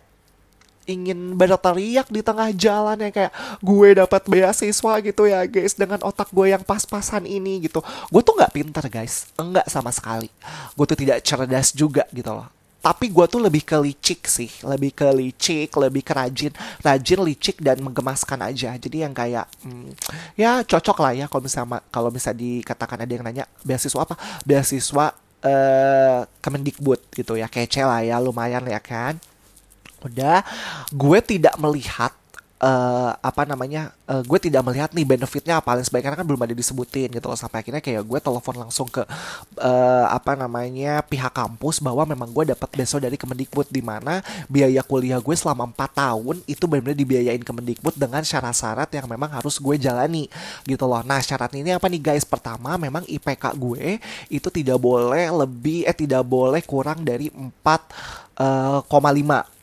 ingin 0.91 1.39
berteriak 1.39 2.11
di 2.11 2.21
tengah 2.21 2.51
jalan 2.51 2.99
ya 2.99 3.11
kayak 3.15 3.33
gue 3.63 3.89
dapat 4.03 4.23
beasiswa 4.27 4.93
gitu 5.01 5.23
ya 5.31 5.47
guys 5.47 5.79
dengan 5.79 6.03
otak 6.03 6.35
gue 6.35 6.51
yang 6.51 6.67
pas-pasan 6.67 7.25
ini 7.25 7.63
gitu. 7.71 7.79
Gue 8.11 8.23
tuh 8.27 8.35
nggak 8.35 8.53
pinter 8.53 8.85
guys. 8.91 9.31
Enggak 9.39 9.71
sama 9.71 9.95
sekali. 9.95 10.27
Gue 10.75 10.87
tuh 10.91 10.99
tidak 10.99 11.23
cerdas 11.23 11.71
juga 11.71 12.05
gitu 12.11 12.35
loh. 12.35 12.51
Tapi 12.81 13.13
gue 13.13 13.27
tuh 13.29 13.41
lebih 13.45 13.63
ke 13.63 13.77
licik 13.77 14.25
sih. 14.25 14.51
Lebih 14.65 14.91
ke 14.97 15.07
licik 15.13 15.71
lebih 15.79 16.03
ke 16.03 16.13
rajin. 16.17 16.53
Rajin 16.81 17.21
licik 17.23 17.61
dan 17.63 17.79
menggemaskan 17.79 18.41
aja. 18.41 18.75
Jadi 18.75 19.05
yang 19.05 19.15
kayak 19.15 19.47
hmm, 19.63 19.95
ya 20.35 20.65
cocok 20.67 20.99
lah 20.99 21.13
ya 21.15 21.27
kalau 21.31 21.45
misalnya 21.45 21.79
kalau 21.93 22.11
bisa 22.11 22.35
dikatakan 22.35 23.05
ada 23.05 23.13
yang 23.13 23.23
nanya 23.23 23.45
beasiswa 23.63 24.03
apa? 24.03 24.19
Beasiswa 24.43 25.15
eh 25.41 26.21
Kemendikbud 26.41 27.13
gitu 27.13 27.37
ya. 27.37 27.49
Kece 27.53 27.85
lah 27.85 28.01
ya 28.01 28.17
lumayan 28.21 28.65
ya 28.65 28.81
kan 28.81 29.21
udah 30.05 30.45
gue 30.93 31.19
tidak 31.25 31.57
melihat 31.61 32.13
eh 32.61 33.13
apa 33.25 33.49
namanya 33.49 33.89
eh, 34.05 34.21
gue 34.21 34.37
tidak 34.37 34.61
melihat 34.69 34.93
nih 34.93 35.09
benefitnya 35.09 35.65
apa 35.65 35.81
lain 35.81 35.81
sebagainya 35.81 36.13
kan 36.13 36.29
belum 36.29 36.45
ada 36.45 36.53
disebutin 36.53 37.09
gitu 37.09 37.25
loh 37.25 37.41
sampai 37.41 37.65
akhirnya 37.65 37.81
kayak 37.81 38.05
gue 38.05 38.21
telepon 38.21 38.53
langsung 38.53 38.85
ke 38.85 39.01
eh, 39.57 40.07
apa 40.13 40.37
namanya 40.37 41.01
pihak 41.01 41.33
kampus 41.33 41.81
bahwa 41.81 42.05
memang 42.05 42.29
gue 42.29 42.53
dapat 42.53 42.69
beasiswa 42.69 43.01
dari 43.01 43.17
Kemendikbud 43.17 43.73
di 43.73 43.81
mana 43.81 44.21
biaya 44.45 44.85
kuliah 44.85 45.17
gue 45.25 45.33
selama 45.33 45.73
4 45.73 46.05
tahun 46.05 46.37
itu 46.45 46.69
benar-benar 46.69 47.01
dibiayain 47.01 47.41
Kemendikbud 47.41 47.97
dengan 47.97 48.21
syarat-syarat 48.21 48.93
yang 48.93 49.09
memang 49.09 49.33
harus 49.33 49.57
gue 49.57 49.81
jalani 49.81 50.29
gitu 50.69 50.85
loh. 50.85 51.01
Nah, 51.01 51.25
syaratnya 51.25 51.65
ini 51.65 51.73
apa 51.73 51.89
nih 51.89 52.13
guys? 52.13 52.29
Pertama, 52.29 52.77
memang 52.77 53.09
IPK 53.09 53.57
gue 53.57 53.97
itu 54.29 54.49
tidak 54.53 54.77
boleh 54.77 55.33
lebih 55.33 55.89
eh 55.89 55.97
tidak 55.97 56.29
boleh 56.29 56.61
kurang 56.61 57.09
dari 57.09 57.33
4,5 57.33 59.60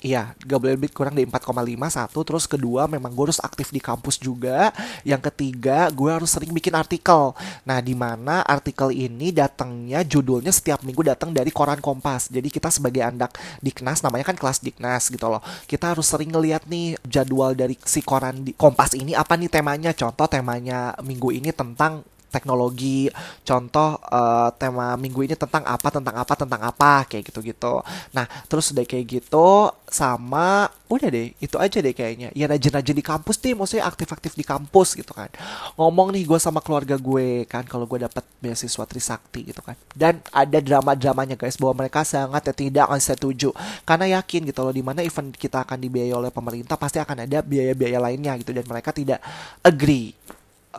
Iya, 0.00 0.32
gak 0.32 0.58
boleh 0.64 0.74
lebih 0.80 0.96
kurang 0.96 1.12
dari 1.12 1.28
4,5 1.28 1.92
satu. 1.92 2.24
Terus 2.24 2.48
kedua, 2.48 2.88
memang 2.88 3.12
gue 3.12 3.28
harus 3.28 3.36
aktif 3.44 3.68
di 3.68 3.84
kampus 3.84 4.16
juga. 4.16 4.72
Yang 5.04 5.28
ketiga, 5.28 5.92
gue 5.92 6.08
harus 6.08 6.32
sering 6.32 6.56
bikin 6.56 6.72
artikel. 6.72 7.36
Nah, 7.68 7.84
di 7.84 7.92
mana 7.92 8.40
artikel 8.40 8.96
ini 8.96 9.28
datangnya 9.28 10.00
judulnya 10.00 10.48
setiap 10.56 10.80
minggu 10.88 11.04
datang 11.04 11.36
dari 11.36 11.52
koran 11.52 11.84
Kompas. 11.84 12.32
Jadi 12.32 12.48
kita 12.48 12.72
sebagai 12.72 13.04
anak 13.04 13.36
Diknas, 13.60 14.00
namanya 14.00 14.32
kan 14.32 14.40
kelas 14.40 14.64
Diknas 14.64 15.12
gitu 15.12 15.28
loh. 15.28 15.44
Kita 15.68 15.92
harus 15.92 16.08
sering 16.08 16.32
ngeliat 16.32 16.64
nih 16.64 16.96
jadwal 17.04 17.52
dari 17.52 17.76
si 17.84 18.00
koran 18.00 18.40
di 18.40 18.56
Kompas 18.56 18.96
ini 18.96 19.12
apa 19.12 19.36
nih 19.36 19.52
temanya. 19.52 19.92
Contoh 19.92 20.24
temanya 20.24 20.96
minggu 21.04 21.28
ini 21.28 21.52
tentang 21.52 22.00
teknologi 22.30 23.10
contoh 23.44 23.98
eh, 23.98 24.48
tema 24.56 24.94
minggu 24.94 25.26
ini 25.26 25.34
tentang 25.34 25.66
apa 25.66 25.88
tentang 25.90 26.16
apa 26.16 26.32
tentang 26.38 26.62
apa 26.62 27.04
kayak 27.10 27.28
gitu-gitu. 27.28 27.82
Nah 28.14 28.24
terus 28.46 28.70
udah 28.70 28.86
kayak 28.86 29.20
gitu 29.20 29.74
sama 29.90 30.70
udah 30.86 31.10
deh 31.10 31.34
itu 31.42 31.56
aja 31.58 31.78
deh 31.82 31.94
kayaknya. 31.94 32.30
Ya 32.34 32.46
rajin-rajin 32.46 32.94
di 32.94 33.04
kampus 33.04 33.36
deh 33.42 33.54
maksudnya 33.54 33.86
aktif-aktif 33.86 34.38
di 34.38 34.46
kampus 34.46 34.94
gitu 34.94 35.10
kan. 35.10 35.30
Ngomong 35.74 36.14
nih 36.14 36.26
gue 36.26 36.38
sama 36.38 36.62
keluarga 36.62 36.94
gue 36.94 37.46
kan 37.50 37.66
kalau 37.66 37.86
gue 37.86 38.06
dapat 38.06 38.22
beasiswa 38.38 38.86
Trisakti 38.86 39.50
gitu 39.50 39.60
kan. 39.62 39.74
Dan 39.94 40.22
ada 40.30 40.58
drama-dramanya 40.62 41.34
guys 41.34 41.58
bahwa 41.58 41.84
mereka 41.86 42.06
sangat 42.06 42.50
ya 42.50 42.54
tidak 42.54 42.84
akan 42.90 43.00
setuju. 43.02 43.50
Karena 43.82 44.18
yakin 44.18 44.46
gitu 44.46 44.60
loh 44.62 44.74
di 44.74 44.82
mana 44.82 45.02
event 45.02 45.34
kita 45.34 45.66
akan 45.66 45.78
dibiayai 45.78 46.14
oleh 46.14 46.30
pemerintah 46.30 46.78
pasti 46.78 47.02
akan 47.02 47.26
ada 47.26 47.42
biaya-biaya 47.42 47.98
lainnya 47.98 48.34
gitu 48.38 48.54
dan 48.54 48.66
mereka 48.66 48.94
tidak 48.94 49.18
agree 49.62 50.14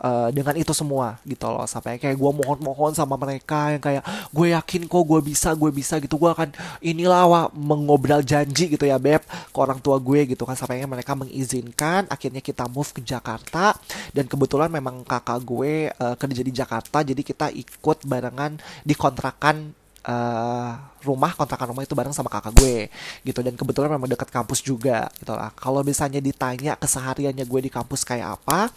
eh, 0.00 0.28
dengan 0.32 0.54
itu 0.56 0.72
semua 0.72 1.20
gitu 1.28 1.44
loh. 1.48 1.68
Sampai 1.68 2.00
kayak 2.00 2.16
gue 2.16 2.32
mohon-mohon 2.32 2.96
sama 2.96 3.20
mereka 3.20 3.76
yang 3.76 3.82
kayak 3.82 4.04
gue 4.32 4.46
yakin 4.56 4.88
kok 4.88 5.04
gue 5.04 5.20
bisa 5.20 5.52
gue 5.52 5.70
bisa 5.72 6.00
gitu. 6.00 6.16
Gue 6.16 6.32
akan 6.32 6.54
inilah 6.80 7.22
wah, 7.28 7.44
mengobrol 7.52 8.24
janji 8.24 8.72
gitu 8.72 8.84
ya 8.88 8.96
beb 8.96 9.20
ke 9.26 9.58
orang 9.58 9.78
tua 9.82 10.00
gue 10.00 10.32
gitu 10.32 10.48
kan. 10.48 10.56
Sampai 10.56 10.80
mereka 10.88 11.12
mengizinkan 11.12 12.08
akhirnya 12.08 12.40
kita 12.40 12.64
move 12.72 12.88
ke 12.96 13.00
Jakarta. 13.04 13.76
Dan 14.16 14.24
kebetulan 14.28 14.72
memang 14.72 15.04
kakak 15.04 15.40
gue 15.44 15.92
eh, 15.92 16.14
kerja 16.16 16.42
di 16.42 16.52
Jakarta. 16.52 17.04
Jadi 17.04 17.20
kita 17.20 17.52
ikut 17.52 18.08
barengan 18.08 18.56
di 18.86 18.94
kontrakan 18.96 19.76
eh, 20.08 20.72
rumah. 21.04 21.36
Kontrakan 21.36 21.76
rumah 21.76 21.84
itu 21.84 21.92
bareng 21.92 22.16
sama 22.16 22.32
kakak 22.32 22.56
gue 22.56 22.88
gitu. 23.28 23.44
Dan 23.44 23.60
kebetulan 23.60 23.92
memang 23.92 24.08
dekat 24.08 24.32
kampus 24.32 24.64
juga 24.64 25.12
gitu 25.20 25.36
lah. 25.36 25.52
Kalau 25.52 25.84
misalnya 25.84 26.18
ditanya 26.22 26.80
kesehariannya 26.80 27.44
gue 27.44 27.60
di 27.60 27.70
kampus 27.72 28.08
kayak 28.08 28.40
apa 28.40 28.72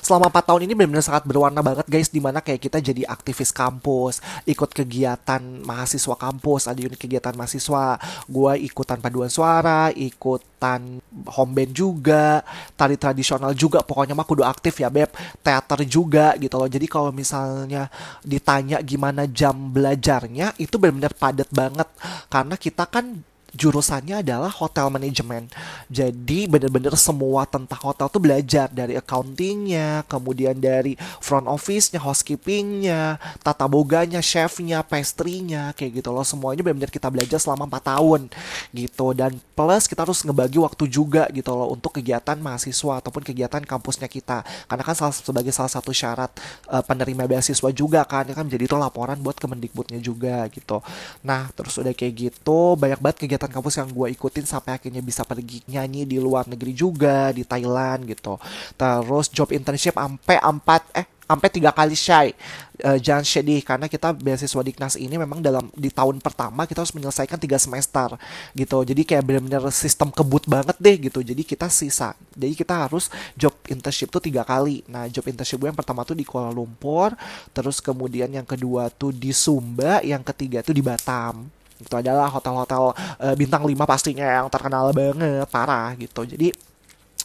selama 0.00 0.30
4 0.30 0.48
tahun 0.48 0.60
ini 0.68 0.72
benar-benar 0.74 1.04
sangat 1.04 1.24
berwarna 1.26 1.60
banget 1.60 1.86
guys 1.88 2.08
di 2.08 2.20
mana 2.22 2.40
kayak 2.40 2.60
kita 2.62 2.78
jadi 2.78 3.02
aktivis 3.08 3.50
kampus 3.50 4.22
ikut 4.46 4.70
kegiatan 4.70 5.42
mahasiswa 5.64 6.16
kampus. 6.16 6.70
Ada 6.70 6.80
unit 6.80 6.98
kegiatan 6.98 7.34
mahasiswa 7.34 7.98
gue 8.26 8.52
ikutan 8.64 8.98
paduan 9.00 9.30
suara 9.30 9.90
ikutan 9.94 11.02
home 11.34 11.52
band 11.52 11.72
juga 11.74 12.40
tari 12.78 12.96
tradisional 12.96 13.52
juga. 13.52 13.82
Pokoknya 13.82 14.16
mah 14.16 14.26
kudu 14.26 14.46
aktif 14.46 14.80
ya 14.80 14.88
beb. 14.88 15.10
Teater 15.42 15.84
juga 15.84 16.34
gitu 16.38 16.56
loh. 16.56 16.70
Jadi 16.70 16.86
kalau 16.86 17.10
misalnya 17.10 17.88
ditanya 18.24 18.80
gimana 18.80 19.26
jam 19.28 19.72
belajarnya 19.72 20.56
itu 20.56 20.78
benar-benar 20.78 21.14
padat 21.16 21.48
banget. 21.50 21.88
Karena 22.30 22.54
kita 22.56 22.86
kan 22.88 23.33
jurusannya 23.54 24.20
adalah 24.20 24.50
hotel 24.50 24.90
management. 24.90 25.54
Jadi 25.86 26.50
bener-bener 26.50 26.92
semua 26.98 27.46
tentang 27.46 27.78
hotel 27.80 28.10
tuh 28.10 28.20
belajar 28.20 28.66
dari 28.68 28.98
accountingnya, 28.98 30.02
kemudian 30.10 30.58
dari 30.58 30.98
front 31.22 31.46
office-nya, 31.46 32.02
housekeeping-nya, 32.02 33.16
tata 33.40 33.64
boganya, 33.70 34.18
chef-nya, 34.18 34.82
pastry-nya, 34.82 35.70
kayak 35.78 36.02
gitu 36.02 36.10
loh. 36.10 36.26
Semuanya 36.26 36.66
bener-bener 36.66 36.90
kita 36.90 37.08
belajar 37.08 37.38
selama 37.38 37.70
4 37.70 37.94
tahun 37.94 38.20
gitu. 38.74 39.06
Dan 39.14 39.38
plus 39.54 39.86
kita 39.86 40.02
harus 40.02 40.20
ngebagi 40.26 40.58
waktu 40.58 40.84
juga 40.90 41.30
gitu 41.30 41.54
loh 41.54 41.70
untuk 41.70 41.94
kegiatan 41.94 42.36
mahasiswa 42.36 42.98
ataupun 42.98 43.22
kegiatan 43.22 43.62
kampusnya 43.62 44.10
kita. 44.10 44.42
Karena 44.66 44.82
kan 44.82 44.94
salah, 44.98 45.14
sebagai 45.14 45.54
salah 45.54 45.70
satu 45.70 45.94
syarat 45.94 46.34
eh, 46.68 46.82
penerima 46.82 47.30
beasiswa 47.30 47.70
juga 47.70 48.02
kan, 48.04 48.26
ya 48.26 48.34
kan 48.34 48.50
jadi 48.50 48.66
itu 48.66 48.74
laporan 48.74 49.16
buat 49.22 49.38
Kemendikbudnya 49.38 50.00
juga 50.02 50.48
gitu. 50.50 50.80
Nah, 51.22 51.52
terus 51.52 51.76
udah 51.78 51.92
kayak 51.92 52.14
gitu 52.16 52.74
banyak 52.74 52.98
banget 52.98 53.18
kegiatan 53.24 53.43
kampus 53.50 53.80
yang 53.80 53.88
gue 53.90 54.08
ikutin 54.14 54.44
sampai 54.44 54.76
akhirnya 54.78 55.02
bisa 55.04 55.22
pergi 55.24 55.64
nyanyi 55.68 56.04
di 56.04 56.18
luar 56.20 56.48
negeri 56.48 56.72
juga 56.72 57.32
di 57.32 57.42
Thailand 57.42 58.08
gitu. 58.08 58.36
Terus 58.76 59.26
job 59.32 59.50
internship 59.52 59.96
sampai 59.96 60.36
empat 60.40 60.82
eh 60.96 61.06
sampai 61.24 61.48
tiga 61.48 61.72
kali 61.72 61.96
shy 61.96 62.36
Eh, 62.74 62.98
jangan 62.98 63.22
sedih 63.22 63.62
karena 63.62 63.86
kita 63.86 64.10
beasiswa 64.10 64.58
Diknas 64.58 64.98
ini 64.98 65.14
memang 65.14 65.38
dalam 65.38 65.70
di 65.78 65.94
tahun 65.94 66.18
pertama 66.18 66.66
kita 66.66 66.82
harus 66.82 66.90
menyelesaikan 66.90 67.38
tiga 67.38 67.54
semester 67.54 68.18
gitu. 68.50 68.82
Jadi 68.82 69.06
kayak 69.06 69.22
benar-benar 69.22 69.70
sistem 69.70 70.10
kebut 70.10 70.42
banget 70.50 70.74
deh 70.82 71.06
gitu. 71.06 71.22
Jadi 71.22 71.46
kita 71.46 71.70
sisa 71.70 72.18
jadi 72.34 72.50
kita 72.58 72.74
harus 72.74 73.14
job 73.38 73.54
internship 73.70 74.10
tuh 74.10 74.18
tiga 74.18 74.42
kali. 74.42 74.82
Nah 74.90 75.06
job 75.06 75.22
internship 75.30 75.62
gue 75.62 75.70
yang 75.70 75.78
pertama 75.78 76.02
tuh 76.02 76.18
di 76.18 76.26
Kuala 76.26 76.50
Lumpur 76.50 77.14
terus 77.54 77.78
kemudian 77.78 78.26
yang 78.34 78.44
kedua 78.44 78.90
tuh 78.90 79.14
di 79.14 79.30
Sumba 79.30 80.02
yang 80.02 80.26
ketiga 80.26 80.58
tuh 80.66 80.74
di 80.74 80.82
Batam 80.82 81.46
itu 81.84 81.94
adalah 81.94 82.32
hotel-hotel 82.32 82.96
eh, 83.20 83.34
bintang 83.36 83.62
5 83.62 83.76
pastinya 83.84 84.24
yang 84.24 84.48
terkenal 84.48 84.90
banget 84.96 85.46
parah 85.52 85.92
gitu. 86.00 86.24
Jadi 86.24 86.50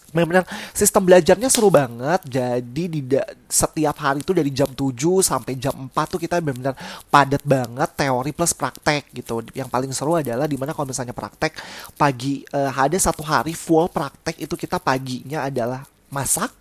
benar-benar 0.10 0.46
sistem 0.74 1.06
belajarnya 1.06 1.50
seru 1.50 1.70
banget. 1.70 2.22
Jadi 2.26 2.84
di 2.90 3.02
setiap 3.48 3.96
hari 4.02 4.22
itu 4.26 4.34
dari 4.34 4.52
jam 4.54 4.70
7 4.70 4.94
sampai 5.22 5.54
jam 5.58 5.74
4 5.74 5.94
tuh 6.10 6.20
kita 6.22 6.42
benar-benar 6.42 6.76
padat 7.08 7.42
banget 7.46 7.90
teori 7.96 8.32
plus 8.34 8.54
praktek 8.54 9.10
gitu. 9.14 9.46
Yang 9.54 9.70
paling 9.70 9.92
seru 9.94 10.18
adalah 10.18 10.50
di 10.50 10.58
mana 10.58 10.74
kalau 10.74 10.90
misalnya 10.90 11.16
praktek 11.16 11.56
pagi 11.96 12.44
eh, 12.50 12.72
ada 12.74 12.98
satu 12.98 13.22
hari 13.24 13.54
full 13.54 13.88
praktek 13.90 14.42
itu 14.42 14.54
kita 14.58 14.82
paginya 14.82 15.46
adalah 15.46 15.86
masak 16.10 16.54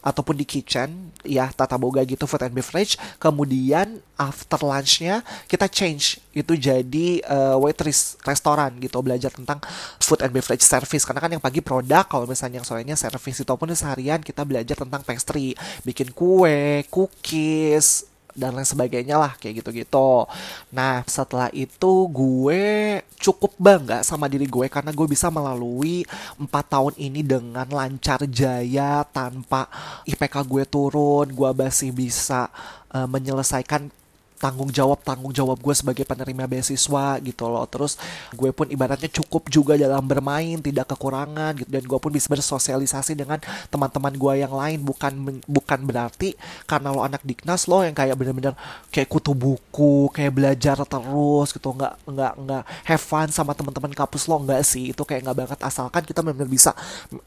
ataupun 0.00 0.36
di 0.36 0.48
kitchen 0.48 1.12
ya 1.24 1.52
tata 1.52 1.76
boga 1.76 2.00
gitu 2.04 2.24
food 2.24 2.44
and 2.44 2.56
beverage. 2.56 2.96
Kemudian 3.20 4.00
after 4.16 4.60
lunchnya 4.60 5.24
kita 5.48 5.68
change. 5.68 6.20
Itu 6.32 6.56
jadi 6.56 7.20
eh, 7.20 7.56
waitress 7.56 8.16
restoran 8.24 8.76
gitu 8.80 9.00
belajar 9.00 9.32
tentang 9.32 9.60
food 10.00 10.20
and 10.24 10.32
beverage 10.32 10.64
service. 10.64 11.04
Karena 11.04 11.20
kan 11.20 11.30
yang 11.32 11.42
pagi 11.42 11.62
produk 11.64 12.04
kalau 12.08 12.24
misalnya 12.28 12.60
yang 12.60 12.68
sorenya 12.68 12.96
service 12.96 13.40
itu 13.40 13.48
ataupun 13.50 13.72
seharian 13.74 14.20
kita 14.20 14.44
belajar 14.44 14.76
tentang 14.76 15.02
pastry. 15.04 15.56
Bikin 15.84 16.12
kue 16.12 16.84
cookies 16.92 18.09
dan 18.40 18.56
lain 18.56 18.64
sebagainya 18.64 19.20
lah 19.20 19.36
kayak 19.36 19.60
gitu-gitu. 19.60 20.24
Nah 20.72 21.04
setelah 21.04 21.52
itu 21.52 22.08
gue 22.08 23.04
cukup 23.20 23.52
bangga 23.60 24.00
sama 24.00 24.24
diri 24.32 24.48
gue 24.48 24.64
karena 24.72 24.88
gue 24.96 25.04
bisa 25.04 25.28
melalui 25.28 26.08
empat 26.40 26.64
tahun 26.72 26.94
ini 26.96 27.20
dengan 27.20 27.68
lancar 27.68 28.24
jaya 28.24 29.04
tanpa 29.12 29.68
IPK 30.08 30.48
gue 30.48 30.64
turun, 30.64 31.28
gue 31.28 31.50
masih 31.52 31.92
bisa 31.92 32.48
eh, 32.96 33.04
menyelesaikan 33.04 33.99
tanggung 34.40 34.72
jawab 34.72 35.04
tanggung 35.04 35.36
jawab 35.36 35.60
gue 35.60 35.74
sebagai 35.76 36.08
penerima 36.08 36.48
beasiswa 36.48 37.20
gitu 37.20 37.44
loh. 37.44 37.68
Terus 37.68 38.00
gue 38.32 38.50
pun 38.56 38.64
ibaratnya 38.72 39.12
cukup 39.12 39.52
juga 39.52 39.76
dalam 39.76 40.00
bermain 40.08 40.56
tidak 40.64 40.96
kekurangan 40.96 41.60
gitu. 41.60 41.68
Dan 41.68 41.84
gue 41.84 41.98
pun 42.00 42.08
bisa 42.08 42.32
bersosialisasi 42.32 43.12
dengan 43.12 43.36
teman-teman 43.68 44.16
gue 44.16 44.32
yang 44.40 44.56
lain. 44.56 44.80
Bukan 44.80 45.44
bukan 45.44 45.80
berarti 45.84 46.32
karena 46.64 46.88
lo 46.88 47.04
anak 47.04 47.20
diknas 47.20 47.68
lo 47.68 47.84
yang 47.84 47.92
kayak 47.92 48.16
bener-bener 48.16 48.56
kayak 48.88 49.12
kutu 49.12 49.36
buku 49.36 50.08
kayak 50.16 50.32
belajar 50.32 50.80
terus 50.88 51.52
gitu. 51.52 51.76
Nggak 51.76 51.92
nggak 52.08 52.32
nggak 52.40 52.62
have 52.88 53.04
fun 53.04 53.28
sama 53.28 53.52
teman-teman 53.52 53.92
kampus 53.92 54.24
lo. 54.24 54.40
Nggak 54.40 54.64
sih 54.64 54.96
itu 54.96 55.02
kayak 55.04 55.28
nggak 55.28 55.36
banget. 55.36 55.58
Asalkan 55.60 56.02
kita 56.08 56.24
bener-bener 56.24 56.48
bisa 56.48 56.72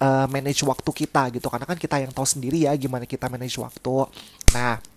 uh, 0.02 0.26
manage 0.26 0.66
waktu 0.66 0.90
kita 1.06 1.30
gitu. 1.38 1.46
Karena 1.46 1.70
kan 1.70 1.78
kita 1.78 2.02
yang 2.02 2.10
tahu 2.10 2.26
sendiri 2.26 2.66
ya 2.66 2.74
gimana 2.74 3.06
kita 3.06 3.30
manage 3.30 3.62
waktu. 3.62 4.10
Nah 4.58 4.93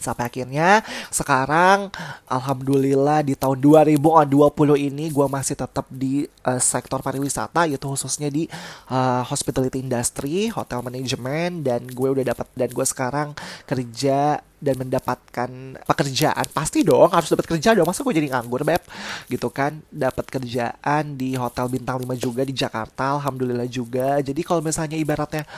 Sampai 0.00 0.32
akhirnya 0.32 0.80
sekarang 1.12 1.92
alhamdulillah 2.24 3.20
di 3.20 3.36
tahun 3.36 3.60
2020 3.60 4.00
ini 4.80 5.12
gue 5.12 5.26
masih 5.28 5.54
tetap 5.60 5.84
di 5.92 6.24
uh, 6.48 6.56
sektor 6.56 7.04
pariwisata 7.04 7.68
yaitu 7.68 7.84
khususnya 7.84 8.32
di 8.32 8.48
uh, 8.88 9.22
hospitality 9.28 9.84
industry, 9.84 10.48
hotel 10.48 10.80
management 10.80 11.62
dan 11.68 11.84
gue 11.84 12.08
udah 12.08 12.24
dapat 12.32 12.48
dan 12.56 12.68
gue 12.72 12.86
sekarang 12.88 13.28
kerja 13.68 14.40
dan 14.60 14.76
mendapatkan 14.76 15.50
pekerjaan. 15.88 16.46
Pasti 16.52 16.84
dong 16.84 17.08
harus 17.08 17.32
dapat 17.32 17.48
kerja 17.48 17.72
dong 17.72 17.88
masa 17.88 18.04
gue 18.04 18.14
jadi 18.16 18.28
nganggur 18.36 18.62
beb? 18.62 18.82
Gitu 19.26 19.48
kan 19.48 19.80
dapat 19.88 20.28
kerjaan 20.28 21.16
di 21.16 21.34
hotel 21.34 21.66
bintang 21.72 22.00
5 22.04 22.12
juga 22.20 22.44
di 22.44 22.52
Jakarta 22.52 23.16
alhamdulillah 23.16 23.66
juga. 23.66 24.20
Jadi 24.20 24.44
kalau 24.44 24.60
misalnya 24.60 25.00
ibaratnya 25.00 25.48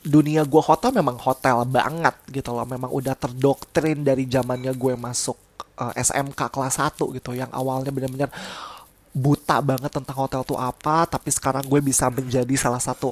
dunia 0.00 0.48
gue 0.48 0.62
hotel 0.64 0.96
memang 0.96 1.16
hotel 1.20 1.64
banget 1.68 2.16
gitu 2.32 2.50
loh. 2.52 2.64
Memang 2.64 2.90
udah 2.92 3.14
terdoktrin 3.16 4.00
dari 4.00 4.24
zamannya 4.24 4.72
gue 4.72 4.94
masuk 4.96 5.36
uh, 5.76 5.92
SMK 5.96 6.40
kelas 6.50 6.80
1 6.80 7.16
gitu. 7.20 7.30
Yang 7.36 7.50
awalnya 7.52 7.92
bener-bener 7.92 8.30
buta 9.10 9.58
banget 9.58 9.90
tentang 9.90 10.14
hotel 10.14 10.46
tuh 10.46 10.54
apa 10.54 11.02
tapi 11.02 11.34
sekarang 11.34 11.66
gue 11.66 11.82
bisa 11.82 12.06
menjadi 12.14 12.54
salah 12.54 12.78
satu 12.78 13.10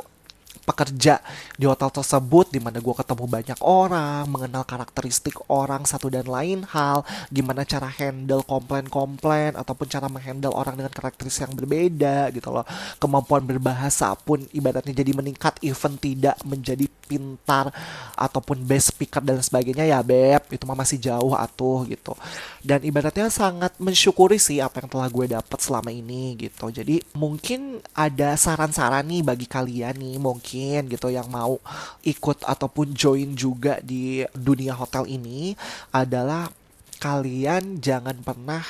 pekerja 0.69 1.25
di 1.57 1.65
hotel 1.65 1.89
tersebut 1.89 2.53
di 2.53 2.61
mana 2.61 2.77
gue 2.77 2.93
ketemu 2.93 3.25
banyak 3.25 3.59
orang, 3.65 4.29
mengenal 4.29 4.69
karakteristik 4.69 5.41
orang 5.49 5.89
satu 5.89 6.13
dan 6.13 6.29
lain 6.29 6.69
hal, 6.69 7.09
gimana 7.33 7.65
cara 7.65 7.89
handle 7.89 8.45
komplain-komplain 8.45 9.57
ataupun 9.57 9.89
cara 9.89 10.13
menghandle 10.13 10.53
orang 10.53 10.77
dengan 10.77 10.93
karakteristik 10.93 11.49
yang 11.49 11.57
berbeda 11.57 12.29
gitu 12.37 12.53
loh. 12.53 12.69
Kemampuan 13.01 13.49
berbahasa 13.49 14.13
pun 14.13 14.45
ibaratnya 14.53 14.93
jadi 14.93 15.17
meningkat 15.17 15.57
even 15.65 15.97
tidak 15.97 16.37
menjadi 16.45 16.85
pintar 17.09 17.73
ataupun 18.13 18.61
best 18.69 18.93
speaker 18.93 19.25
dan 19.25 19.41
sebagainya 19.41 19.89
ya 19.89 20.05
beb 20.05 20.45
itu 20.53 20.69
mah 20.69 20.77
masih 20.77 21.01
jauh 21.01 21.33
atuh 21.33 21.89
gitu. 21.89 22.13
Dan 22.61 22.85
ibaratnya 22.85 23.33
sangat 23.33 23.73
mensyukuri 23.81 24.37
sih 24.37 24.61
apa 24.61 24.85
yang 24.85 24.93
telah 24.93 25.09
gue 25.09 25.27
dapat 25.33 25.59
selama 25.63 25.89
ini 25.89 26.37
gitu. 26.37 26.69
Jadi 26.69 27.01
mungkin 27.17 27.81
ada 27.97 28.37
saran-saran 28.37 29.09
nih 29.09 29.25
bagi 29.25 29.47
kalian 29.49 29.97
nih 29.97 30.17
mungkin 30.21 30.58
mungkin 30.59 30.91
gitu 30.91 31.09
yang 31.15 31.31
mau 31.31 31.63
ikut 32.03 32.43
ataupun 32.43 32.91
join 32.91 33.39
juga 33.39 33.79
di 33.79 34.27
dunia 34.35 34.75
hotel 34.75 35.07
ini 35.07 35.55
adalah 35.95 36.51
kalian 36.99 37.79
jangan 37.79 38.19
pernah 38.27 38.63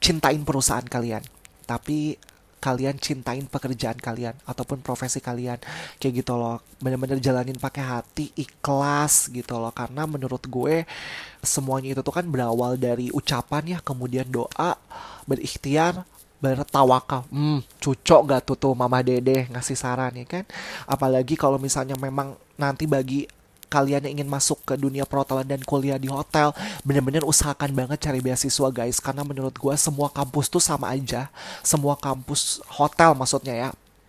cintain 0.00 0.40
perusahaan 0.40 0.88
kalian 0.88 1.20
tapi 1.68 2.16
kalian 2.58 2.98
cintain 2.98 3.46
pekerjaan 3.46 3.94
kalian 4.02 4.34
ataupun 4.42 4.82
profesi 4.82 5.22
kalian. 5.22 5.62
Kayak 6.02 6.26
gitu 6.26 6.34
loh 6.34 6.58
bener-bener 6.82 7.22
jalanin 7.22 7.54
pakai 7.54 7.86
hati 7.86 8.34
ikhlas 8.34 9.30
gitu 9.30 9.54
loh. 9.62 9.70
Karena 9.70 10.10
menurut 10.10 10.42
gue 10.42 10.82
semuanya 11.38 11.94
itu 11.94 12.02
tuh 12.02 12.10
kan 12.10 12.26
berawal 12.26 12.74
dari 12.74 13.14
ucapan 13.14 13.62
ya 13.68 13.78
kemudian 13.78 14.26
doa 14.26 14.74
berikhtiar 15.30 16.02
bertawakal. 16.38 17.26
Hmm, 17.30 17.60
cucok 17.82 18.20
gak 18.30 18.42
tuh 18.46 18.56
tuh 18.56 18.72
mama 18.74 19.02
dede 19.02 19.50
ngasih 19.50 19.74
saran 19.74 20.14
ya 20.14 20.26
kan? 20.26 20.44
Apalagi 20.86 21.34
kalau 21.34 21.58
misalnya 21.58 21.98
memang 21.98 22.38
nanti 22.54 22.86
bagi 22.86 23.26
kalian 23.68 24.08
yang 24.08 24.20
ingin 24.20 24.28
masuk 24.32 24.64
ke 24.64 24.74
dunia 24.80 25.04
perhotelan 25.04 25.44
dan 25.44 25.60
kuliah 25.60 26.00
di 26.00 26.08
hotel, 26.08 26.56
bener-bener 26.82 27.20
usahakan 27.20 27.76
banget 27.76 28.00
cari 28.00 28.24
beasiswa 28.24 28.68
guys, 28.72 28.96
karena 28.96 29.20
menurut 29.22 29.52
gue 29.52 29.74
semua 29.76 30.08
kampus 30.08 30.48
tuh 30.48 30.60
sama 30.60 30.88
aja, 30.88 31.28
semua 31.60 31.94
kampus 32.00 32.64
hotel 32.64 33.12
maksudnya 33.12 33.54
ya, 33.54 33.68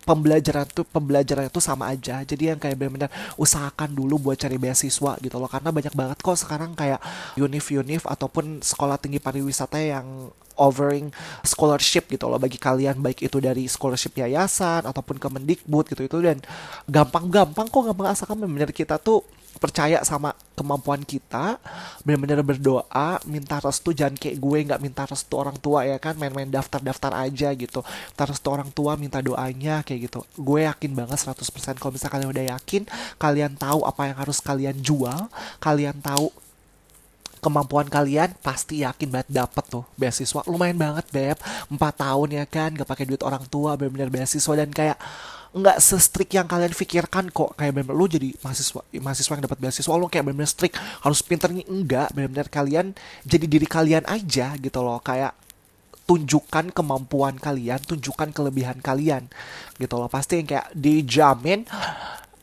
pembelajaran 0.09 0.65
tuh 0.73 0.81
pembelajaran 0.89 1.53
itu 1.53 1.61
sama 1.61 1.93
aja. 1.93 2.25
Jadi 2.25 2.49
yang 2.49 2.57
kayak 2.57 2.73
benar-benar 2.73 3.13
usahakan 3.37 3.93
dulu 3.93 4.17
buat 4.17 4.41
cari 4.41 4.57
beasiswa 4.57 5.13
gitu 5.21 5.37
loh. 5.37 5.45
Karena 5.45 5.69
banyak 5.69 5.93
banget 5.93 6.17
kok 6.25 6.33
sekarang 6.33 6.73
kayak 6.73 6.97
univ-univ 7.37 8.09
ataupun 8.09 8.65
sekolah 8.65 8.97
tinggi 8.97 9.21
pariwisata 9.21 9.77
yang 9.77 10.33
offering 10.57 11.13
scholarship 11.45 12.09
gitu 12.09 12.25
loh. 12.25 12.41
Bagi 12.41 12.57
kalian 12.57 12.97
baik 13.05 13.21
itu 13.21 13.37
dari 13.37 13.69
scholarship 13.69 14.17
yayasan 14.17 14.89
ataupun 14.89 15.21
Kemendikbud 15.21 15.93
gitu 15.93 16.01
itu 16.01 16.17
dan 16.25 16.41
gampang-gampang 16.89 17.69
kok 17.69 17.93
gampang 17.93 18.09
asalkan 18.09 18.41
benar 18.41 18.73
kita 18.73 18.97
tuh 18.97 19.21
percaya 19.59 19.99
sama 20.07 20.31
kemampuan 20.55 21.03
kita 21.03 21.59
benar-benar 22.07 22.43
berdoa 22.43 23.19
minta 23.27 23.59
restu 23.59 23.91
jangan 23.91 24.15
kayak 24.15 24.39
gue 24.39 24.57
nggak 24.71 24.81
minta 24.83 25.03
restu 25.03 25.35
orang 25.35 25.59
tua 25.59 25.83
ya 25.83 25.99
kan 25.99 26.15
main-main 26.15 26.47
daftar-daftar 26.47 27.11
aja 27.27 27.51
gitu. 27.53 27.83
Minta 27.83 28.23
restu 28.23 28.47
orang 28.49 28.71
tua 28.71 28.95
minta 28.95 29.19
doanya 29.19 29.83
kayak 29.83 30.11
gitu. 30.11 30.23
Gue 30.39 30.63
yakin 30.63 30.95
banget 30.95 31.19
100% 31.19 31.75
kalau 31.75 31.91
misalnya 31.91 32.13
kalian 32.15 32.29
udah 32.31 32.45
yakin 32.55 32.81
kalian 33.19 33.53
tahu 33.59 33.83
apa 33.83 34.01
yang 34.07 34.17
harus 34.17 34.39
kalian 34.39 34.77
jual 34.79 35.27
kalian 35.59 35.99
tahu 35.99 36.31
kemampuan 37.39 37.87
kalian 37.87 38.35
pasti 38.43 38.83
yakin 38.83 39.07
banget 39.11 39.31
dapet 39.31 39.63
tuh 39.67 39.87
beasiswa. 39.95 40.43
Lumayan 40.47 40.75
banget 40.75 41.07
beb. 41.11 41.37
4 41.71 41.79
tahun 41.79 42.27
ya 42.35 42.45
kan 42.47 42.75
gak 42.75 42.87
pakai 42.87 43.07
duit 43.07 43.23
orang 43.23 43.43
tua 43.47 43.79
benar-benar 43.79 44.11
beasiswa. 44.11 44.53
Dan 44.59 44.71
kayak 44.75 44.99
nggak 45.49 45.77
se-strict 45.81 46.31
yang 46.37 46.45
kalian 46.45 46.73
pikirkan 46.73 47.33
kok. 47.33 47.57
Kayak 47.57 47.81
bener 47.81 47.93
lu 47.95 48.05
jadi 48.05 48.29
mahasiswa 48.41 48.81
mahasiswa 49.01 49.33
yang 49.33 49.43
dapat 49.49 49.59
beasiswa 49.59 49.93
lu 49.97 50.05
kayak 50.05 50.23
bener-bener 50.29 50.49
strict 50.49 50.75
harus 50.77 51.19
pinternya 51.25 51.65
enggak 51.65 52.13
bener-bener 52.13 52.47
kalian 52.47 52.93
jadi 53.25 53.45
diri 53.49 53.67
kalian 53.67 54.05
aja 54.05 54.53
gitu 54.61 54.79
loh. 54.85 55.01
Kayak 55.01 55.33
tunjukkan 56.05 56.73
kemampuan 56.73 57.37
kalian 57.37 57.81
tunjukkan 57.85 58.33
kelebihan 58.33 58.77
kalian 58.81 59.29
gitu 59.81 59.95
loh. 59.97 60.09
Pasti 60.09 60.41
yang 60.41 60.47
kayak 60.49 60.67
dijamin 60.73 61.65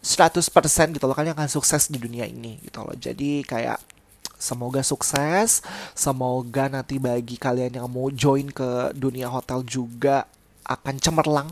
100% 0.03 0.51
gitu 0.95 1.05
loh 1.07 1.17
kalian 1.19 1.35
akan 1.35 1.51
sukses 1.51 1.91
di 1.91 1.99
dunia 1.99 2.27
ini 2.27 2.59
gitu 2.63 2.83
loh. 2.83 2.95
Jadi 2.95 3.47
kayak 3.47 3.97
Semoga 4.37 4.85
sukses, 4.85 5.65
semoga 5.97 6.69
nanti 6.69 7.01
bagi 7.01 7.41
kalian 7.41 7.81
yang 7.81 7.89
mau 7.89 8.13
join 8.13 8.53
ke 8.53 8.93
dunia 8.93 9.33
hotel 9.33 9.65
juga 9.65 10.29
akan 10.67 10.99
cemerlang 10.99 11.49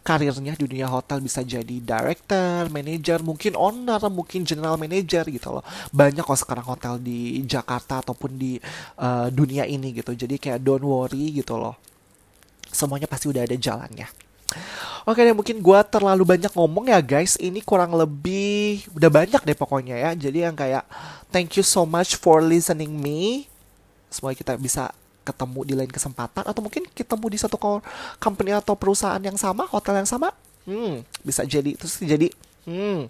karirnya 0.00 0.56
di 0.56 0.64
dunia 0.64 0.88
hotel 0.88 1.20
bisa 1.20 1.44
jadi 1.44 1.76
director, 1.84 2.72
manager, 2.72 3.20
mungkin 3.20 3.52
owner, 3.54 4.00
mungkin 4.08 4.48
general 4.48 4.80
manager 4.80 5.28
gitu 5.28 5.60
loh. 5.60 5.64
Banyak 5.92 6.24
kok 6.24 6.40
sekarang 6.40 6.64
hotel 6.64 6.96
di 6.96 7.44
Jakarta 7.44 8.00
ataupun 8.00 8.40
di 8.40 8.56
uh, 9.00 9.28
dunia 9.28 9.68
ini 9.68 9.92
gitu. 9.92 10.16
Jadi 10.16 10.40
kayak 10.40 10.64
don't 10.64 10.84
worry 10.84 11.36
gitu 11.36 11.60
loh. 11.60 11.76
Semuanya 12.72 13.06
pasti 13.06 13.28
udah 13.28 13.44
ada 13.44 13.54
jalannya. 13.54 14.08
Oke 15.04 15.20
deh 15.20 15.36
mungkin 15.36 15.60
gue 15.60 15.80
terlalu 15.92 16.24
banyak 16.24 16.52
ngomong 16.54 16.88
ya 16.88 17.00
guys 17.02 17.34
Ini 17.36 17.60
kurang 17.60 17.92
lebih 17.92 18.86
udah 18.94 19.10
banyak 19.10 19.42
deh 19.42 19.56
pokoknya 19.56 19.96
ya 19.98 20.10
Jadi 20.14 20.46
yang 20.46 20.54
kayak 20.54 20.86
thank 21.34 21.58
you 21.58 21.64
so 21.66 21.82
much 21.84 22.14
for 22.16 22.40
listening 22.40 22.92
me 22.94 23.50
Semoga 24.08 24.38
kita 24.38 24.54
bisa 24.56 24.94
ketemu 25.24 25.60
di 25.64 25.74
lain 25.74 25.88
kesempatan 25.88 26.44
atau 26.44 26.60
mungkin 26.60 26.84
ketemu 26.92 27.26
di 27.32 27.38
satu 27.40 27.56
company 28.20 28.52
atau 28.52 28.76
perusahaan 28.76 29.20
yang 29.20 29.40
sama, 29.40 29.64
hotel 29.66 30.04
yang 30.04 30.08
sama. 30.08 30.30
Hmm, 30.68 31.04
bisa 31.24 31.44
jadi 31.44 31.76
terus 31.76 32.00
jadi 32.00 32.28
hmm, 32.68 33.08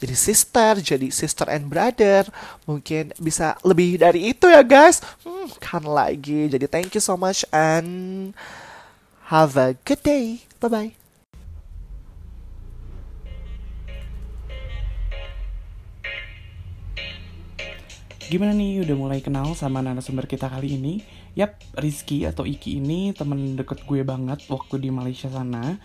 jadi 0.00 0.14
sister, 0.16 0.80
jadi 0.80 1.08
sister 1.12 1.48
and 1.52 1.68
brother. 1.68 2.24
Mungkin 2.64 3.12
bisa 3.20 3.56
lebih 3.60 4.00
dari 4.00 4.32
itu 4.32 4.48
ya 4.48 4.64
guys. 4.64 5.04
Hmm, 5.24 5.48
kan 5.60 5.84
lagi. 5.84 6.48
Jadi 6.48 6.64
thank 6.64 6.96
you 6.96 7.02
so 7.04 7.20
much 7.20 7.44
and 7.52 8.32
have 9.28 9.54
a 9.60 9.76
good 9.84 10.00
day. 10.00 10.44
Bye 10.60 10.72
bye. 10.72 10.90
Gimana 18.30 18.54
nih 18.54 18.86
udah 18.86 18.94
mulai 18.94 19.18
kenal 19.18 19.58
sama 19.58 19.82
narasumber 19.82 20.22
kita 20.22 20.46
kali 20.46 20.78
ini? 20.78 21.02
Yap, 21.38 21.62
Rizky 21.78 22.26
atau 22.26 22.42
Iki 22.42 22.82
ini 22.82 23.14
temen 23.14 23.54
deket 23.54 23.86
gue 23.86 24.02
banget 24.02 24.42
waktu 24.50 24.82
di 24.82 24.90
Malaysia 24.90 25.30
sana. 25.30 25.78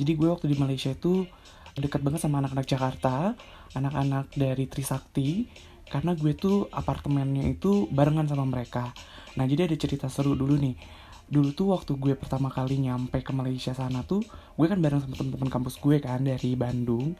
Jadi 0.00 0.16
gue 0.16 0.28
waktu 0.32 0.48
di 0.48 0.56
Malaysia 0.56 0.88
itu 0.88 1.28
deket 1.76 2.00
banget 2.00 2.24
sama 2.24 2.40
anak-anak 2.40 2.64
Jakarta, 2.64 3.36
anak-anak 3.76 4.32
dari 4.32 4.64
Trisakti, 4.64 5.44
karena 5.92 6.16
gue 6.16 6.32
tuh 6.32 6.72
apartemennya 6.72 7.44
itu 7.44 7.92
barengan 7.92 8.24
sama 8.24 8.48
mereka. 8.48 8.96
Nah 9.36 9.44
jadi 9.44 9.68
ada 9.68 9.76
cerita 9.76 10.08
seru 10.08 10.32
dulu 10.32 10.56
nih. 10.56 10.76
Dulu 11.28 11.52
tuh 11.52 11.76
waktu 11.76 11.92
gue 12.00 12.16
pertama 12.16 12.48
kali 12.48 12.80
nyampe 12.80 13.20
ke 13.20 13.36
Malaysia 13.36 13.76
sana 13.76 14.00
tuh, 14.00 14.24
gue 14.56 14.66
kan 14.66 14.80
bareng 14.80 15.04
sama 15.04 15.12
temen-temen 15.20 15.52
kampus 15.52 15.76
gue 15.76 16.00
kan 16.00 16.24
dari 16.24 16.56
Bandung. 16.56 17.12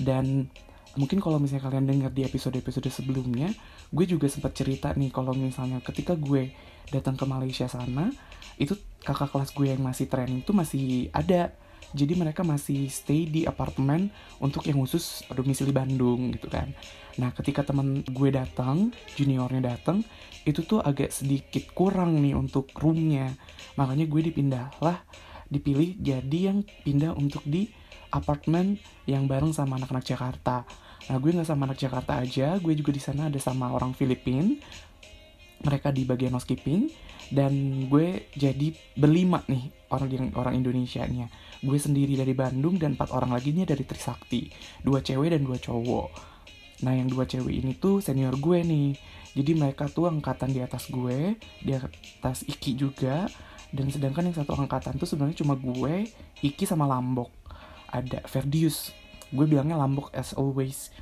Dan 0.00 0.48
mungkin 0.96 1.20
kalau 1.20 1.36
misalnya 1.36 1.68
kalian 1.68 1.84
dengar 1.84 2.08
di 2.08 2.24
episode-episode 2.24 2.88
sebelumnya, 2.88 3.52
gue 3.92 4.04
juga 4.08 4.32
sempat 4.32 4.56
cerita 4.56 4.96
nih 4.96 5.12
kalau 5.12 5.36
misalnya 5.36 5.84
ketika 5.84 6.16
gue 6.16 6.56
datang 6.90 7.14
ke 7.16 7.24
Malaysia 7.24 7.66
sana, 7.70 8.10
itu 8.58 8.74
kakak 9.02 9.30
kelas 9.30 9.50
gue 9.54 9.66
yang 9.70 9.82
masih 9.82 10.10
training 10.10 10.42
itu 10.42 10.52
masih 10.52 10.86
ada. 11.14 11.54
Jadi 11.96 12.20
mereka 12.20 12.44
masih 12.44 12.92
stay 12.92 13.24
di 13.24 13.48
apartemen 13.48 14.12
untuk 14.44 14.68
yang 14.68 14.76
khusus 14.84 15.24
domisili 15.32 15.72
Bandung 15.72 16.36
gitu 16.36 16.52
kan. 16.52 16.76
Nah 17.16 17.32
ketika 17.32 17.64
teman 17.64 18.04
gue 18.04 18.28
datang, 18.28 18.92
juniornya 19.16 19.72
datang, 19.72 20.04
itu 20.44 20.60
tuh 20.68 20.84
agak 20.84 21.08
sedikit 21.08 21.64
kurang 21.72 22.20
nih 22.20 22.36
untuk 22.36 22.68
roomnya. 22.76 23.32
Makanya 23.80 24.04
gue 24.04 24.20
dipindah 24.20 24.68
lah, 24.84 25.00
dipilih 25.48 25.96
jadi 25.96 26.52
yang 26.52 26.60
pindah 26.84 27.16
untuk 27.16 27.40
di 27.48 27.72
apartemen 28.12 28.76
yang 29.08 29.24
bareng 29.24 29.56
sama 29.56 29.80
anak-anak 29.80 30.04
Jakarta 30.04 30.68
Nah 31.08 31.16
gue 31.16 31.30
nggak 31.32 31.48
sama 31.48 31.64
anak 31.64 31.80
Jakarta 31.80 32.20
aja, 32.20 32.60
gue 32.60 32.74
juga 32.76 32.92
di 32.92 33.00
sana 33.00 33.32
ada 33.32 33.40
sama 33.40 33.72
orang 33.72 33.96
Filipin. 33.96 34.60
Mereka 35.64 35.90
di 35.90 36.06
bagian 36.06 36.38
housekeeping 36.38 36.90
dan 37.28 37.84
gue 37.90 38.30
jadi 38.32 38.72
berlima 38.96 39.44
nih 39.50 39.68
orang 39.92 40.32
orang 40.38 40.54
Indonesia 40.56 41.04
nya. 41.04 41.26
Gue 41.60 41.76
sendiri 41.76 42.14
dari 42.14 42.32
Bandung 42.32 42.78
dan 42.78 42.94
empat 42.94 43.10
orang 43.10 43.34
lagi 43.34 43.50
nih 43.50 43.66
dari 43.66 43.82
Trisakti, 43.82 44.48
dua 44.80 45.02
cewek 45.02 45.34
dan 45.34 45.42
dua 45.42 45.58
cowok. 45.58 46.08
Nah 46.86 46.94
yang 46.94 47.10
dua 47.10 47.26
cewek 47.26 47.50
ini 47.50 47.74
tuh 47.74 47.98
senior 47.98 48.38
gue 48.38 48.62
nih. 48.62 48.94
Jadi 49.34 49.52
mereka 49.54 49.86
tuh 49.90 50.08
angkatan 50.10 50.54
di 50.54 50.62
atas 50.62 50.88
gue, 50.90 51.34
di 51.62 51.70
atas 51.74 52.46
Iki 52.46 52.72
juga. 52.78 53.26
Dan 53.68 53.92
sedangkan 53.92 54.24
yang 54.24 54.36
satu 54.38 54.56
angkatan 54.56 54.96
tuh 54.96 55.04
sebenarnya 55.04 55.44
cuma 55.44 55.52
gue, 55.58 56.08
Iki 56.40 56.64
sama 56.64 56.88
Lambok. 56.88 57.28
Ada 57.88 58.24
Verdius, 58.28 58.92
gue 59.32 59.44
bilangnya 59.44 59.76
Lambok 59.76 60.12
as 60.12 60.32
always 60.36 60.92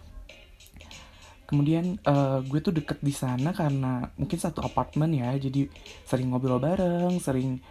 kemudian 1.47 1.99
uh, 2.07 2.43
gue 2.43 2.59
tuh 2.59 2.75
deket 2.75 2.99
di 3.01 3.15
sana 3.15 3.55
karena 3.55 4.11
mungkin 4.19 4.39
satu 4.39 4.67
apartemen 4.67 5.15
ya 5.15 5.31
jadi 5.39 5.71
sering 6.03 6.35
ngobrol 6.35 6.59
bareng 6.59 7.23
sering 7.23 7.63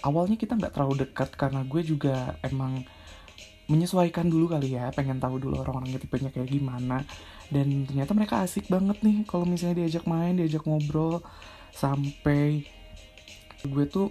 awalnya 0.00 0.40
kita 0.40 0.56
nggak 0.56 0.72
terlalu 0.72 1.04
dekat 1.04 1.30
karena 1.36 1.60
gue 1.64 1.82
juga 1.84 2.40
emang 2.40 2.80
menyesuaikan 3.70 4.26
dulu 4.26 4.50
kali 4.50 4.74
ya 4.74 4.90
pengen 4.90 5.22
tahu 5.22 5.38
dulu 5.38 5.62
orang-orangnya 5.62 6.02
tipenya 6.02 6.34
kayak 6.34 6.50
gimana. 6.50 7.06
Dan 7.50 7.86
ternyata 7.86 8.14
mereka 8.18 8.42
asik 8.42 8.66
banget 8.66 8.98
nih 9.06 9.22
kalau 9.26 9.46
misalnya 9.46 9.86
diajak 9.86 10.10
main 10.10 10.34
diajak 10.34 10.66
ngobrol 10.66 11.22
sampai 11.70 12.66
gue 13.62 13.84
tuh 13.86 14.10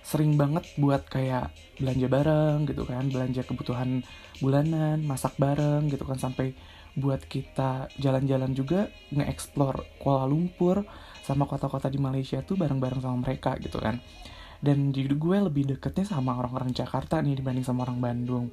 sering 0.00 0.40
banget 0.40 0.64
buat 0.80 1.04
kayak 1.04 1.52
belanja 1.76 2.08
bareng 2.08 2.64
gitu 2.64 2.88
kan 2.88 3.12
belanja 3.12 3.44
kebutuhan 3.44 4.00
bulanan 4.40 5.04
masak 5.04 5.36
bareng 5.36 5.92
gitu 5.92 6.08
kan 6.08 6.16
sampai 6.16 6.56
buat 6.98 7.24
kita 7.24 7.94
jalan-jalan 7.96 8.52
juga 8.52 8.90
nge-explore 9.14 10.02
Kuala 10.02 10.26
Lumpur 10.26 10.82
sama 11.22 11.46
kota-kota 11.46 11.86
di 11.86 11.96
Malaysia 11.96 12.42
tuh 12.42 12.58
bareng-bareng 12.58 13.00
sama 13.00 13.16
mereka 13.22 13.54
gitu 13.62 13.78
kan. 13.78 14.02
Dan 14.58 14.90
jadi 14.90 15.14
gue 15.14 15.38
lebih 15.38 15.70
deketnya 15.70 16.04
sama 16.04 16.34
orang-orang 16.34 16.74
Jakarta 16.74 17.22
nih 17.22 17.38
dibanding 17.38 17.62
sama 17.62 17.86
orang 17.86 18.02
Bandung. 18.02 18.50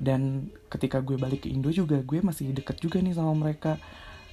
Dan 0.00 0.50
ketika 0.72 1.04
gue 1.04 1.20
balik 1.20 1.44
ke 1.44 1.48
Indo 1.52 1.68
juga 1.68 2.00
gue 2.00 2.24
masih 2.24 2.56
deket 2.56 2.80
juga 2.80 2.98
nih 3.04 3.12
sama 3.12 3.36
mereka. 3.36 3.76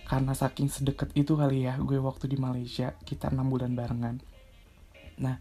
Karena 0.08 0.34
saking 0.34 0.72
sedekat 0.72 1.13
itu 1.13 1.38
kali 1.38 1.70
ya 1.70 1.78
gue 1.78 2.00
waktu 2.02 2.32
di 2.32 2.39
Malaysia 2.39 2.96
kita 3.04 3.30
enam 3.30 3.52
bulan 3.52 3.78
barengan. 3.78 4.18
Nah 5.20 5.38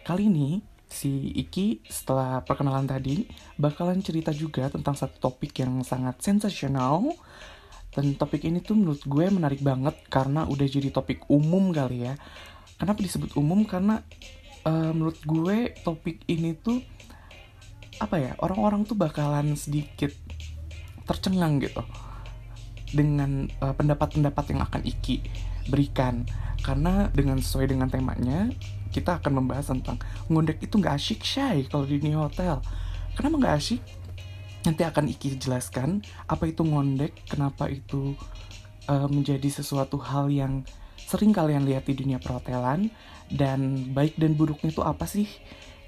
Kali 0.00 0.32
ini 0.32 0.64
si 0.90 1.30
Iki 1.38 1.86
setelah 1.86 2.42
perkenalan 2.42 2.84
tadi 2.84 3.24
bakalan 3.54 4.02
cerita 4.02 4.34
juga 4.34 4.66
tentang 4.68 4.98
satu 4.98 5.30
topik 5.30 5.54
yang 5.62 5.86
sangat 5.86 6.18
sensasional 6.18 7.14
dan 7.94 8.14
topik 8.18 8.42
ini 8.46 8.58
tuh 8.62 8.78
menurut 8.78 9.02
gue 9.06 9.26
menarik 9.30 9.62
banget 9.62 9.94
karena 10.10 10.46
udah 10.46 10.66
jadi 10.66 10.90
topik 10.90 11.26
umum 11.30 11.70
kali 11.70 12.10
ya. 12.10 12.14
Kenapa 12.78 13.02
disebut 13.02 13.34
umum? 13.38 13.66
Karena 13.66 14.02
uh, 14.66 14.90
menurut 14.94 15.18
gue 15.22 15.74
topik 15.82 16.22
ini 16.26 16.54
tuh 16.58 16.82
apa 18.00 18.16
ya 18.16 18.32
orang-orang 18.40 18.88
tuh 18.88 18.96
bakalan 18.96 19.54
sedikit 19.54 20.10
tercengang 21.04 21.60
gitu 21.60 21.82
dengan 22.90 23.46
uh, 23.60 23.74
pendapat-pendapat 23.76 24.44
yang 24.54 24.60
akan 24.64 24.82
Iki 24.82 25.16
berikan 25.68 26.26
karena 26.64 27.08
dengan 27.12 27.38
sesuai 27.38 27.70
dengan 27.74 27.88
temanya 27.92 28.50
kita 28.90 29.22
akan 29.22 29.42
membahas 29.42 29.70
tentang 29.70 29.98
ngondek 30.26 30.62
itu 30.62 30.74
nggak 30.78 30.94
asyik 30.98 31.20
shy 31.22 31.66
kalau 31.70 31.86
di 31.86 32.02
New 32.02 32.18
Hotel. 32.18 32.58
Kenapa 33.14 33.34
nggak 33.38 33.56
asyik? 33.56 33.82
Nanti 34.66 34.82
akan 34.84 35.08
Iki 35.08 35.40
jelaskan 35.40 36.04
apa 36.28 36.44
itu 36.50 36.60
ngondek, 36.66 37.16
kenapa 37.24 37.70
itu 37.72 38.12
uh, 38.90 39.08
menjadi 39.08 39.48
sesuatu 39.48 39.96
hal 39.96 40.28
yang 40.28 40.66
sering 41.00 41.32
kalian 41.32 41.64
lihat 41.64 41.88
di 41.88 41.96
dunia 41.96 42.20
perhotelan 42.20 42.92
dan 43.32 43.90
baik 43.96 44.20
dan 44.20 44.36
buruknya 44.36 44.70
itu 44.70 44.82
apa 44.84 45.08
sih? 45.08 45.26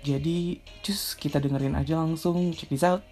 Jadi, 0.02 0.58
cus 0.82 1.14
kita 1.14 1.38
dengerin 1.38 1.78
aja 1.78 2.02
langsung. 2.02 2.50
Check 2.50 2.74
this 2.74 2.82
out. 2.82 3.06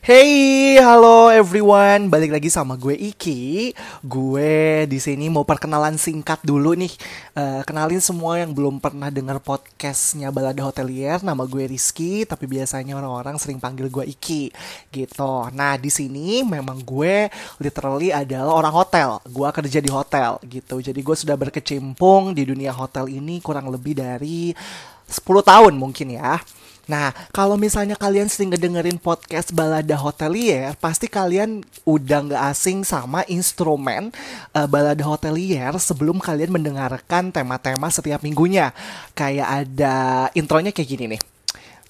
Hey, 0.00 0.80
halo 0.80 1.28
everyone. 1.28 2.08
Balik 2.08 2.32
lagi 2.32 2.48
sama 2.48 2.72
gue 2.72 2.96
Iki. 2.96 3.76
Gue 4.00 4.88
di 4.88 4.96
sini 4.96 5.28
mau 5.28 5.44
perkenalan 5.44 6.00
singkat 6.00 6.40
dulu 6.40 6.72
nih. 6.72 6.88
Uh, 7.36 7.60
kenalin 7.68 8.00
semua 8.00 8.40
yang 8.40 8.48
belum 8.56 8.80
pernah 8.80 9.12
dengar 9.12 9.44
podcastnya 9.44 10.32
Balada 10.32 10.64
Hotelier. 10.64 11.20
Nama 11.20 11.44
gue 11.44 11.68
Rizky, 11.68 12.24
tapi 12.24 12.48
biasanya 12.48 12.96
orang-orang 12.96 13.36
sering 13.36 13.60
panggil 13.60 13.92
gue 13.92 14.08
Iki. 14.08 14.48
Gitu. 14.88 15.32
Nah, 15.52 15.76
di 15.76 15.92
sini 15.92 16.48
memang 16.48 16.80
gue 16.80 17.28
literally 17.60 18.08
adalah 18.08 18.56
orang 18.56 18.72
hotel. 18.72 19.20
Gue 19.28 19.52
kerja 19.52 19.84
di 19.84 19.92
hotel 19.92 20.40
gitu. 20.48 20.80
Jadi 20.80 20.96
gue 21.04 21.16
sudah 21.28 21.36
berkecimpung 21.36 22.32
di 22.32 22.48
dunia 22.48 22.72
hotel 22.72 23.04
ini 23.12 23.44
kurang 23.44 23.68
lebih 23.68 24.00
dari 24.00 24.56
10 24.56 25.28
tahun 25.44 25.76
mungkin 25.76 26.16
ya. 26.16 26.40
Nah, 26.88 27.12
kalau 27.34 27.58
misalnya 27.60 27.98
kalian 27.98 28.30
sering 28.30 28.54
ngedengerin 28.54 28.96
podcast 28.96 29.52
balada 29.52 29.96
hotelier, 29.98 30.72
pasti 30.78 31.10
kalian 31.10 31.60
udah 31.84 32.18
nggak 32.30 32.42
asing 32.52 32.86
sama 32.86 33.26
instrumen 33.28 34.14
uh, 34.54 34.66
balada 34.68 35.02
hotelier 35.04 35.74
sebelum 35.76 36.22
kalian 36.22 36.54
mendengarkan 36.54 37.34
tema-tema 37.34 37.90
setiap 37.92 38.24
minggunya. 38.24 38.72
Kayak 39.12 39.66
ada 39.66 39.96
intronya 40.32 40.70
kayak 40.70 40.88
gini 40.88 41.04
nih. 41.16 41.22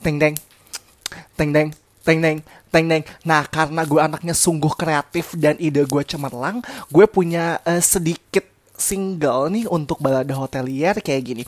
Teng 0.00 0.16
deng, 0.16 0.34
teng 1.36 1.50
deng, 1.52 1.68
teng 2.02 2.18
deng, 2.18 2.38
teng 2.72 2.86
deng. 2.88 3.02
Nah, 3.22 3.44
karena 3.46 3.84
gue 3.84 4.00
anaknya 4.00 4.32
sungguh 4.32 4.72
kreatif 4.72 5.36
dan 5.36 5.60
ide 5.60 5.84
gue 5.84 6.02
cemerlang, 6.06 6.64
gue 6.88 7.04
punya 7.04 7.60
uh, 7.68 7.82
sedikit 7.84 8.48
single 8.80 9.52
nih 9.52 9.68
untuk 9.68 10.00
balada 10.00 10.32
hotelier 10.32 10.96
kayak 11.04 11.22
gini. 11.22 11.44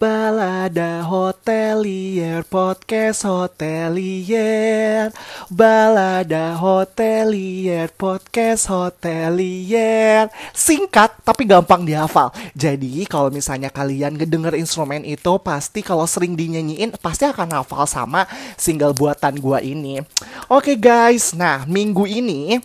Balada 0.00 1.04
Hotelier 1.04 2.40
Podcast 2.48 3.28
Hotelier. 3.28 5.12
Balada 5.52 6.56
Hotelier 6.56 7.92
Podcast 7.92 8.72
Hotelier. 8.72 10.32
Singkat 10.56 11.20
tapi 11.20 11.44
gampang 11.44 11.84
dihafal. 11.84 12.32
Jadi 12.56 13.04
kalau 13.04 13.28
misalnya 13.28 13.68
kalian 13.68 14.16
ngedenger 14.16 14.56
instrumen 14.56 15.04
itu 15.04 15.36
Pasti 15.44 15.84
kalau 15.84 16.08
sering 16.08 16.32
dinyanyiin 16.32 16.96
Pasti 16.96 17.28
akan 17.28 17.60
hafal 17.60 17.84
sama 17.84 18.24
single 18.56 18.96
buatan 18.96 19.36
gua 19.36 19.60
ini. 19.60 20.00
Oke 20.48 20.80
guys. 20.80 21.36
Nah 21.36 21.68
minggu 21.68 22.08
ini 22.08 22.56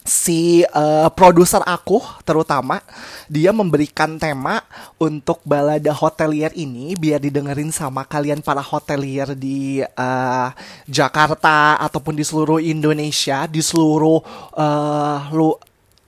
si 0.00 0.64
uh, 0.72 1.08
produser 1.12 1.60
aku 1.68 2.00
terutama 2.24 2.80
dia 3.28 3.52
memberikan 3.52 4.16
tema 4.16 4.64
untuk 4.96 5.44
balada 5.44 5.92
hotelier 5.92 6.50
ini 6.56 6.96
biar 6.96 7.20
didengerin 7.20 7.68
sama 7.70 8.08
kalian 8.08 8.40
para 8.40 8.64
hotelier 8.64 9.36
di 9.36 9.84
uh, 9.84 10.48
Jakarta 10.88 11.76
ataupun 11.78 12.16
di 12.16 12.24
seluruh 12.24 12.58
Indonesia 12.64 13.44
di 13.44 13.60
seluruh 13.60 14.18
uh, 14.56 15.18
lu 15.36 15.52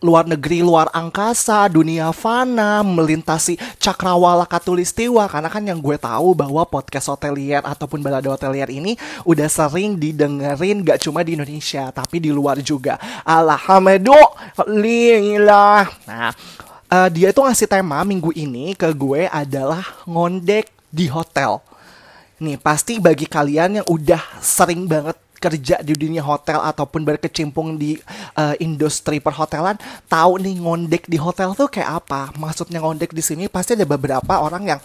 luar 0.03 0.27
negeri, 0.27 0.61
luar 0.61 0.91
angkasa, 0.91 1.71
dunia 1.71 2.11
fana, 2.11 2.83
melintasi 2.83 3.55
cakrawala 3.79 4.43
katulistiwa. 4.45 5.31
Karena 5.31 5.49
kan 5.49 5.63
yang 5.63 5.79
gue 5.79 5.95
tahu 5.97 6.35
bahwa 6.35 6.67
podcast 6.67 7.07
hotelier 7.09 7.63
ataupun 7.63 8.03
balada 8.03 8.29
hotelier 8.29 8.67
ini 8.69 8.99
udah 9.23 9.47
sering 9.47 9.95
didengerin 9.95 10.83
gak 10.83 11.07
cuma 11.07 11.23
di 11.23 11.39
Indonesia, 11.39 11.95
tapi 11.95 12.19
di 12.19 12.35
luar 12.35 12.59
juga. 12.59 12.99
Alhamdulillah. 13.23 15.87
Nah, 16.11 16.35
uh, 16.91 17.09
dia 17.09 17.31
itu 17.31 17.41
ngasih 17.41 17.71
tema 17.71 18.03
minggu 18.03 18.35
ini 18.35 18.75
ke 18.75 18.91
gue 18.91 19.31
adalah 19.31 19.87
ngondek 20.05 20.67
di 20.91 21.07
hotel. 21.07 21.63
Nih, 22.43 22.59
pasti 22.59 22.99
bagi 22.99 23.31
kalian 23.31 23.79
yang 23.79 23.87
udah 23.87 24.19
sering 24.43 24.91
banget 24.91 25.15
kerja 25.43 25.83
di 25.83 25.99
dunia 25.99 26.23
hotel 26.23 26.63
ataupun 26.63 27.03
berkecimpung 27.03 27.75
di 27.75 27.99
uh, 28.39 28.55
industri 28.63 29.19
perhotelan 29.19 29.75
tahu 30.07 30.39
nih 30.39 30.63
ngondek 30.63 31.11
di 31.11 31.19
hotel 31.19 31.59
tuh 31.59 31.67
kayak 31.67 32.07
apa. 32.07 32.31
Maksudnya 32.39 32.79
ngondek 32.79 33.11
di 33.11 33.23
sini 33.27 33.51
pasti 33.51 33.75
ada 33.75 33.83
beberapa 33.83 34.39
orang 34.39 34.71
yang 34.71 34.81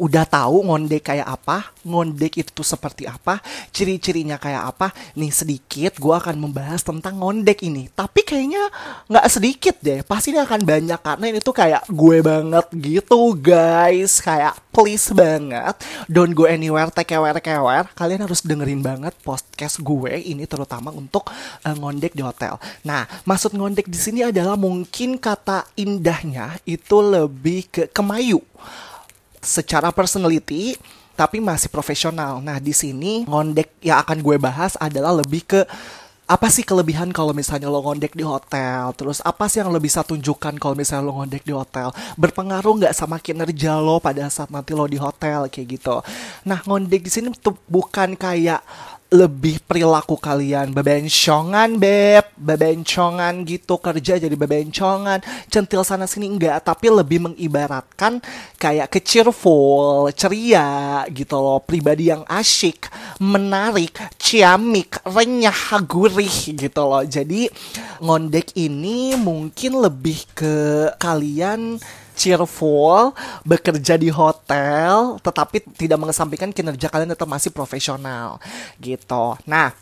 udah 0.00 0.24
tahu 0.24 0.64
ngondek 0.64 1.12
kayak 1.12 1.28
apa, 1.28 1.76
ngondek 1.84 2.40
itu 2.40 2.64
seperti 2.64 3.04
apa, 3.04 3.44
ciri-cirinya 3.68 4.40
kayak 4.40 4.72
apa. 4.72 4.88
Nih 5.12 5.28
sedikit 5.28 6.00
gue 6.00 6.14
akan 6.16 6.40
membahas 6.40 6.80
tentang 6.80 7.20
ngondek 7.20 7.60
ini. 7.60 7.92
Tapi 7.92 8.24
kayaknya 8.24 8.64
nggak 9.12 9.26
sedikit 9.28 9.76
deh, 9.84 10.00
pasti 10.00 10.32
ini 10.32 10.40
akan 10.40 10.64
banyak 10.64 11.00
karena 11.04 11.24
ini 11.28 11.38
tuh 11.44 11.52
kayak 11.52 11.84
gue 11.92 12.16
banget 12.24 12.66
gitu 12.72 13.36
guys. 13.36 14.24
Kayak 14.24 14.56
please 14.72 15.12
banget, 15.12 15.76
don't 16.08 16.32
go 16.32 16.48
anywhere, 16.48 16.88
take 16.88 17.12
care, 17.12 17.20
care. 17.44 17.86
Kalian 17.92 18.24
harus 18.24 18.40
dengerin 18.40 18.80
banget 18.80 19.12
podcast 19.20 19.84
gue 19.84 20.16
ini 20.16 20.48
terutama 20.48 20.88
untuk 20.88 21.28
uh, 21.66 21.74
ngondek 21.76 22.16
di 22.16 22.24
hotel. 22.24 22.56
Nah, 22.88 23.04
maksud 23.28 23.52
ngondek 23.52 23.90
di 23.90 23.98
sini 24.00 24.24
adalah 24.24 24.56
mungkin 24.56 25.20
kata 25.20 25.68
indahnya 25.76 26.56
itu 26.64 26.96
lebih 27.04 27.68
ke 27.68 27.82
kemayu 27.92 28.40
secara 29.40 29.88
personality 29.90 30.76
tapi 31.18 31.36
masih 31.36 31.68
profesional. 31.68 32.40
Nah, 32.40 32.56
di 32.56 32.72
sini 32.72 33.28
ngondek 33.28 33.84
yang 33.84 34.00
akan 34.00 34.24
gue 34.24 34.36
bahas 34.40 34.72
adalah 34.80 35.12
lebih 35.12 35.44
ke 35.44 35.60
apa 36.30 36.46
sih 36.46 36.62
kelebihan 36.62 37.10
kalau 37.10 37.34
misalnya 37.34 37.66
lo 37.66 37.82
ngondek 37.82 38.14
di 38.14 38.22
hotel? 38.22 38.94
Terus 38.94 39.18
apa 39.26 39.50
sih 39.50 39.58
yang 39.58 39.74
lo 39.74 39.82
bisa 39.82 40.06
tunjukkan 40.06 40.62
kalau 40.62 40.78
misalnya 40.78 41.10
lo 41.10 41.18
ngondek 41.18 41.42
di 41.42 41.50
hotel? 41.50 41.90
Berpengaruh 42.14 42.86
nggak 42.86 42.94
sama 42.94 43.18
kinerja 43.18 43.82
lo 43.82 43.98
pada 43.98 44.30
saat 44.30 44.46
nanti 44.48 44.70
lo 44.70 44.86
di 44.86 44.94
hotel 44.94 45.50
kayak 45.50 45.66
gitu? 45.74 45.98
Nah 46.46 46.62
ngondek 46.62 47.02
di 47.02 47.10
sini 47.10 47.34
tuh 47.34 47.58
bukan 47.66 48.14
kayak 48.14 48.62
lebih 49.10 49.58
perilaku 49.66 50.14
kalian. 50.16 50.70
Bebencongan 50.70 51.76
beb. 51.76 52.30
Bebencongan 52.38 53.42
gitu. 53.42 53.76
Kerja 53.82 54.22
jadi 54.22 54.32
bebencongan. 54.32 55.20
Centil 55.50 55.82
sana 55.82 56.06
sini 56.06 56.30
enggak. 56.30 56.62
Tapi 56.62 56.86
lebih 56.88 57.30
mengibaratkan 57.30 58.22
kayak 58.56 58.88
ke 58.94 59.02
cheerful 59.02 60.08
ceria 60.14 61.02
gitu 61.10 61.36
loh. 61.36 61.58
Pribadi 61.58 62.14
yang 62.14 62.22
asyik 62.30 62.86
menarik 63.18 63.98
ciamik 64.16 65.02
renyah 65.02 65.82
gurih 65.84 66.54
gitu 66.54 66.82
loh. 66.86 67.02
Jadi 67.02 67.50
ngondek 67.98 68.54
ini 68.56 69.18
mungkin 69.18 69.82
lebih 69.82 70.22
ke 70.32 70.88
kalian 71.02 71.82
cheerful, 72.20 73.16
bekerja 73.48 73.96
di 73.96 74.12
hotel, 74.12 75.16
tetapi 75.24 75.64
tidak 75.72 75.96
mengesampingkan 75.96 76.52
kinerja 76.52 76.92
kalian 76.92 77.16
tetap 77.16 77.24
masih 77.24 77.48
profesional 77.48 78.36
gitu. 78.76 79.40
Nah, 79.48 79.72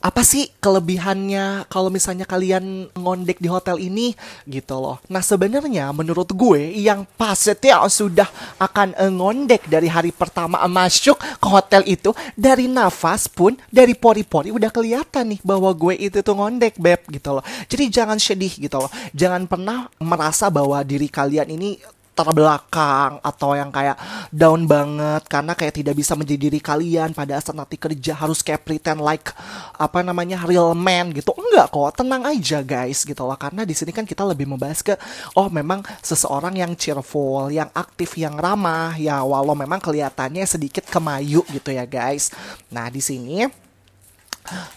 apa 0.00 0.24
sih 0.24 0.48
kelebihannya 0.58 1.68
kalau 1.68 1.92
misalnya 1.92 2.24
kalian 2.24 2.88
ngondek 2.96 3.36
di 3.38 3.48
hotel 3.52 3.76
ini 3.76 4.16
gitu 4.48 4.80
loh. 4.80 4.96
Nah 5.12 5.20
sebenarnya 5.20 5.92
menurut 5.92 6.32
gue 6.32 6.72
yang 6.72 7.04
pasti 7.16 7.68
sudah 7.88 8.28
akan 8.60 8.96
ngondek 9.12 9.68
dari 9.68 9.88
hari 9.88 10.12
pertama 10.12 10.60
masuk 10.68 11.20
ke 11.20 11.48
hotel 11.48 11.84
itu 11.84 12.12
dari 12.32 12.68
nafas 12.68 13.28
pun 13.28 13.56
dari 13.68 13.92
pori-pori 13.92 14.52
udah 14.52 14.72
kelihatan 14.72 15.36
nih 15.36 15.40
bahwa 15.44 15.72
gue 15.72 15.94
itu 15.96 16.20
tuh 16.24 16.34
ngondek 16.36 16.80
beb 16.80 17.04
gitu 17.12 17.36
loh. 17.36 17.44
Jadi 17.68 17.84
jangan 17.92 18.16
sedih 18.16 18.52
gitu 18.56 18.76
loh. 18.80 18.90
Jangan 19.12 19.44
pernah 19.44 19.88
merasa 20.00 20.48
bahwa 20.48 20.80
diri 20.84 21.08
kalian 21.12 21.48
ini 21.52 21.76
terbelakang 22.18 23.22
atau 23.22 23.54
yang 23.54 23.70
kayak 23.70 23.94
down 24.34 24.66
banget 24.66 25.22
karena 25.30 25.54
kayak 25.54 25.74
tidak 25.78 25.94
bisa 25.94 26.18
menjadi 26.18 26.50
diri 26.50 26.58
kalian 26.58 27.14
pada 27.14 27.38
saat 27.38 27.54
nanti 27.54 27.78
kerja 27.78 28.18
harus 28.18 28.42
kayak 28.42 28.66
pretend 28.66 28.98
like 28.98 29.30
apa 29.78 30.02
namanya 30.02 30.42
real 30.42 30.74
man 30.74 31.14
gitu. 31.14 31.30
Enggak 31.38 31.70
kok 31.70 32.02
tenang 32.02 32.26
aja 32.26 32.58
guys 32.66 33.06
gitu 33.06 33.22
loh. 33.22 33.38
Karena 33.38 33.62
di 33.62 33.78
sini 33.78 33.94
kan 33.94 34.02
kita 34.02 34.26
lebih 34.26 34.50
membahas 34.50 34.82
ke 34.82 34.98
oh 35.38 35.46
memang 35.46 35.86
seseorang 36.02 36.58
yang 36.58 36.74
cheerful 36.74 37.54
yang 37.54 37.70
aktif 37.70 38.18
yang 38.18 38.34
ramah 38.34 38.98
ya 38.98 39.22
walau 39.22 39.54
memang 39.54 39.78
kelihatannya 39.78 40.42
sedikit 40.42 40.82
kemayu 40.90 41.46
gitu 41.54 41.70
ya 41.70 41.86
guys. 41.86 42.34
Nah 42.74 42.90
di 42.90 42.98
sini 42.98 43.67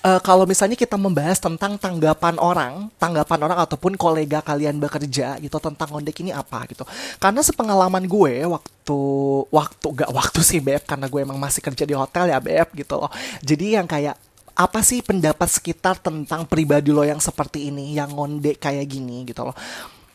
uh, 0.06 0.20
kalau 0.22 0.44
misalnya 0.46 0.76
kita 0.78 0.96
membahas 0.96 1.40
tentang 1.40 1.76
tanggapan 1.76 2.36
orang, 2.38 2.74
tanggapan 2.98 3.40
orang 3.48 3.60
ataupun 3.62 3.96
kolega 3.96 4.40
kalian 4.44 4.78
bekerja 4.78 5.40
gitu 5.40 5.58
tentang 5.58 5.92
ngondek 5.92 6.22
ini 6.24 6.32
apa 6.32 6.64
gitu. 6.70 6.84
Karena 7.18 7.42
sepengalaman 7.42 8.06
gue 8.06 8.46
waktu 8.46 9.00
waktu 9.50 9.88
gak 9.92 10.12
waktu 10.12 10.40
sih 10.44 10.60
beb 10.60 10.84
karena 10.84 11.08
gue 11.08 11.20
emang 11.22 11.40
masih 11.40 11.62
kerja 11.64 11.84
di 11.86 11.96
hotel 11.96 12.30
ya 12.32 12.40
beb 12.42 12.68
gitu 12.76 12.98
loh. 12.98 13.12
Jadi 13.40 13.78
yang 13.80 13.88
kayak 13.88 14.16
apa 14.52 14.80
sih 14.84 15.00
pendapat 15.00 15.48
sekitar 15.48 15.98
tentang 15.98 16.44
pribadi 16.46 16.92
lo 16.92 17.08
yang 17.08 17.24
seperti 17.24 17.72
ini, 17.72 17.96
yang 17.96 18.12
ngondek 18.12 18.60
kayak 18.60 18.86
gini 18.86 19.24
gitu 19.26 19.48
loh. 19.48 19.56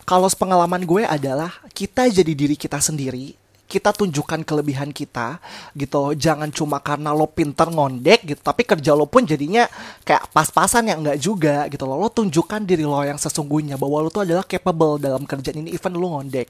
Kalau 0.07 0.31
pengalaman 0.31 0.87
gue 0.87 1.03
adalah 1.03 1.51
kita 1.75 2.07
jadi 2.07 2.31
diri 2.31 2.55
kita 2.55 2.79
sendiri, 2.79 3.35
kita 3.67 3.91
tunjukkan 3.93 4.47
kelebihan 4.47 4.95
kita 4.95 5.43
gitu. 5.75 6.15
Jangan 6.15 6.49
cuma 6.55 6.79
karena 6.79 7.11
lo 7.13 7.27
pinter 7.27 7.69
ngondek 7.69 8.25
gitu. 8.25 8.41
Tapi 8.41 8.63
kerja 8.63 8.95
lo 8.95 9.11
pun 9.11 9.27
jadinya 9.27 9.67
kayak 10.07 10.31
pas-pasan 10.31 10.89
yang 10.89 11.03
enggak 11.03 11.19
juga 11.21 11.67
gitu 11.69 11.85
loh. 11.85 11.99
Lo 11.99 12.09
tunjukkan 12.09 12.63
diri 12.63 12.87
lo 12.87 13.03
yang 13.03 13.19
sesungguhnya 13.19 13.75
bahwa 13.77 14.07
lo 14.07 14.09
tuh 14.09 14.25
adalah 14.25 14.47
capable 14.47 15.03
dalam 15.03 15.27
kerjaan 15.27 15.67
ini 15.67 15.75
even 15.75 15.99
lo 15.99 16.17
ngondek. 16.17 16.49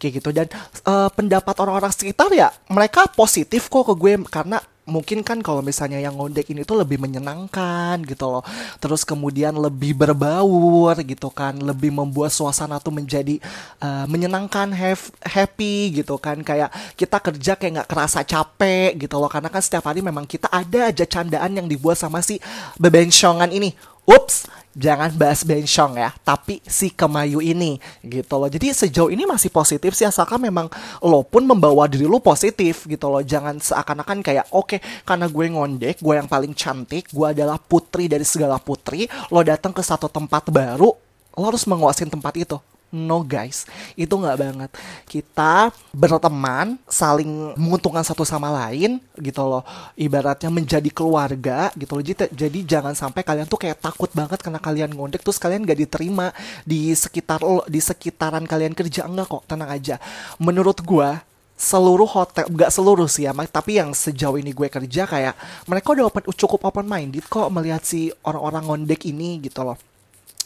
Kayak 0.00 0.12
gitu. 0.18 0.28
Dan 0.32 0.46
uh, 0.88 1.08
pendapat 1.12 1.54
orang-orang 1.60 1.92
sekitar 1.92 2.32
ya 2.32 2.50
mereka 2.72 3.06
positif 3.12 3.68
kok 3.68 3.86
ke 3.88 3.94
gue 3.94 4.12
karena 4.26 4.58
mungkin 4.84 5.24
kan 5.24 5.40
kalau 5.40 5.64
misalnya 5.64 5.96
yang 6.00 6.16
ngondek 6.16 6.52
ini 6.52 6.62
tuh 6.62 6.80
lebih 6.80 7.00
menyenangkan 7.00 8.00
gitu 8.04 8.28
loh. 8.28 8.44
Terus 8.78 9.02
kemudian 9.02 9.56
lebih 9.56 9.96
berbaur 9.96 10.96
gitu 11.00 11.28
kan 11.32 11.56
lebih 11.56 11.90
membuat 11.92 12.30
suasana 12.32 12.76
tuh 12.80 12.92
menjadi 12.92 13.40
uh, 13.80 14.04
menyenangkan 14.08 14.70
have, 14.72 15.10
happy 15.24 16.00
gitu 16.04 16.20
kan. 16.20 16.40
Kayak 16.44 16.72
kita 16.94 17.16
kerja 17.20 17.52
kayak 17.56 17.72
nggak 17.80 17.90
kerasa 17.90 18.20
capek 18.22 18.96
gitu 19.00 19.16
loh. 19.16 19.28
Karena 19.32 19.48
kan 19.48 19.64
setiap 19.64 19.88
hari 19.88 20.04
memang 20.04 20.28
kita 20.28 20.52
ada 20.52 20.92
aja 20.92 21.04
candaan 21.08 21.52
yang 21.56 21.66
dibuat 21.66 21.96
sama 21.96 22.20
si 22.20 22.36
bebencongan 22.76 23.48
ini. 23.50 23.72
Ups, 24.04 24.44
jangan 24.74 25.10
bahas 25.14 25.46
bencong 25.46 25.96
ya, 25.96 26.10
tapi 26.26 26.58
si 26.66 26.90
Kemayu 26.90 27.38
ini 27.40 27.78
gitu 28.02 28.34
loh. 28.36 28.50
Jadi 28.50 28.74
sejauh 28.74 29.10
ini 29.10 29.24
masih 29.24 29.48
positif 29.48 29.94
sih 29.94 30.04
asalkan 30.04 30.42
memang 30.42 30.66
lo 31.00 31.22
pun 31.22 31.46
membawa 31.46 31.86
diri 31.86 32.04
lo 32.04 32.18
positif 32.18 32.84
gitu 32.84 33.06
loh. 33.08 33.22
Jangan 33.22 33.62
seakan-akan 33.62 34.20
kayak 34.20 34.50
oke 34.50 34.76
okay, 34.76 34.80
karena 35.06 35.30
gue 35.30 35.46
ngondek, 35.54 35.96
gue 36.02 36.14
yang 36.14 36.28
paling 36.28 36.52
cantik, 36.52 37.08
gue 37.08 37.26
adalah 37.26 37.56
putri 37.56 38.10
dari 38.10 38.26
segala 38.26 38.58
putri. 38.58 39.06
Lo 39.30 39.40
datang 39.46 39.70
ke 39.70 39.80
satu 39.80 40.10
tempat 40.10 40.50
baru, 40.50 40.90
lo 41.38 41.42
harus 41.46 41.64
menguasain 41.64 42.10
tempat 42.10 42.34
itu. 42.36 42.58
No 42.94 43.26
guys, 43.26 43.66
itu 43.98 44.14
nggak 44.14 44.38
banget. 44.38 44.70
Kita 45.02 45.74
berteman, 45.90 46.78
saling 46.86 47.58
menguntungkan 47.58 48.06
satu 48.06 48.22
sama 48.22 48.54
lain 48.54 49.02
gitu 49.18 49.42
loh. 49.42 49.66
Ibaratnya 49.98 50.46
menjadi 50.46 50.86
keluarga 50.94 51.74
gitu 51.74 51.98
loh. 51.98 52.04
Jadi, 52.06 52.30
jadi 52.30 52.58
jangan 52.78 52.94
sampai 52.94 53.26
kalian 53.26 53.50
tuh 53.50 53.58
kayak 53.58 53.82
takut 53.82 54.06
banget 54.14 54.38
karena 54.38 54.62
kalian 54.62 54.94
ngondek 54.94 55.26
terus 55.26 55.42
kalian 55.42 55.66
gak 55.66 55.82
diterima 55.82 56.30
di 56.62 56.94
sekitar 56.94 57.42
di 57.66 57.82
sekitaran 57.82 58.46
kalian 58.46 58.78
kerja 58.78 59.10
enggak 59.10 59.26
kok, 59.26 59.42
tenang 59.50 59.74
aja. 59.74 59.98
Menurut 60.38 60.78
gua 60.86 61.18
seluruh 61.54 62.06
hotel 62.06 62.50
nggak 62.50 62.70
seluruh 62.70 63.06
sih 63.06 63.30
ya 63.30 63.32
tapi 63.46 63.78
yang 63.78 63.94
sejauh 63.94 64.34
ini 64.42 64.50
gue 64.50 64.66
kerja 64.66 65.06
kayak 65.06 65.34
mereka 65.70 65.94
udah 65.94 66.10
open, 66.10 66.22
cukup 66.34 66.66
open 66.66 66.82
minded 66.82 67.22
kok 67.30 67.46
melihat 67.46 67.78
si 67.86 68.10
orang-orang 68.26 68.66
ngondek 68.66 69.06
ini 69.06 69.38
gitu 69.38 69.62
loh 69.62 69.78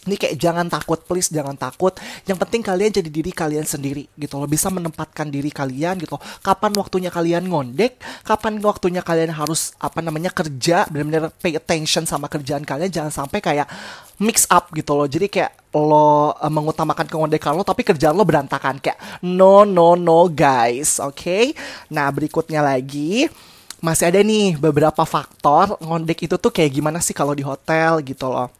ini 0.06 0.14
kayak 0.14 0.36
jangan 0.38 0.66
takut 0.70 1.02
please 1.02 1.32
jangan 1.32 1.58
takut. 1.58 1.96
Yang 2.28 2.38
penting 2.46 2.62
kalian 2.62 2.90
jadi 2.94 3.10
diri 3.10 3.32
kalian 3.34 3.66
sendiri 3.66 4.06
gitu 4.14 4.38
loh. 4.38 4.46
Bisa 4.46 4.70
menempatkan 4.70 5.26
diri 5.26 5.50
kalian 5.50 5.98
gitu. 5.98 6.20
Kapan 6.44 6.72
waktunya 6.78 7.10
kalian 7.10 7.48
ngondek? 7.50 7.98
Kapan 8.22 8.62
waktunya 8.62 9.02
kalian 9.02 9.34
harus 9.34 9.74
apa 9.82 9.98
namanya 9.98 10.30
kerja? 10.30 10.86
Benar-benar 10.86 11.34
pay 11.42 11.58
attention 11.58 12.06
sama 12.06 12.30
kerjaan 12.30 12.62
kalian. 12.62 12.92
Jangan 12.92 13.12
sampai 13.24 13.42
kayak 13.42 13.66
mix 14.22 14.46
up 14.46 14.70
gitu 14.76 14.94
loh. 14.94 15.08
Jadi 15.10 15.26
kayak 15.26 15.52
lo 15.74 16.32
uh, 16.32 16.50
mengutamakan 16.50 17.06
kengondekan 17.10 17.52
lo 17.52 17.66
tapi 17.66 17.82
kerjaan 17.82 18.14
lo 18.14 18.22
berantakan. 18.22 18.78
Kayak 18.78 18.98
no 19.26 19.66
no 19.66 19.98
no 19.98 20.30
guys. 20.30 21.02
Oke? 21.02 21.18
Okay? 21.18 21.44
nah 21.90 22.06
berikutnya 22.12 22.62
lagi. 22.62 23.26
Masih 23.78 24.10
ada 24.10 24.18
nih 24.18 24.58
beberapa 24.58 25.06
faktor 25.06 25.78
ngondek 25.78 26.26
itu 26.26 26.34
tuh 26.34 26.50
kayak 26.50 26.74
gimana 26.74 26.98
sih 26.98 27.14
kalau 27.14 27.30
di 27.30 27.46
hotel 27.46 28.02
gitu 28.02 28.26
loh 28.26 28.57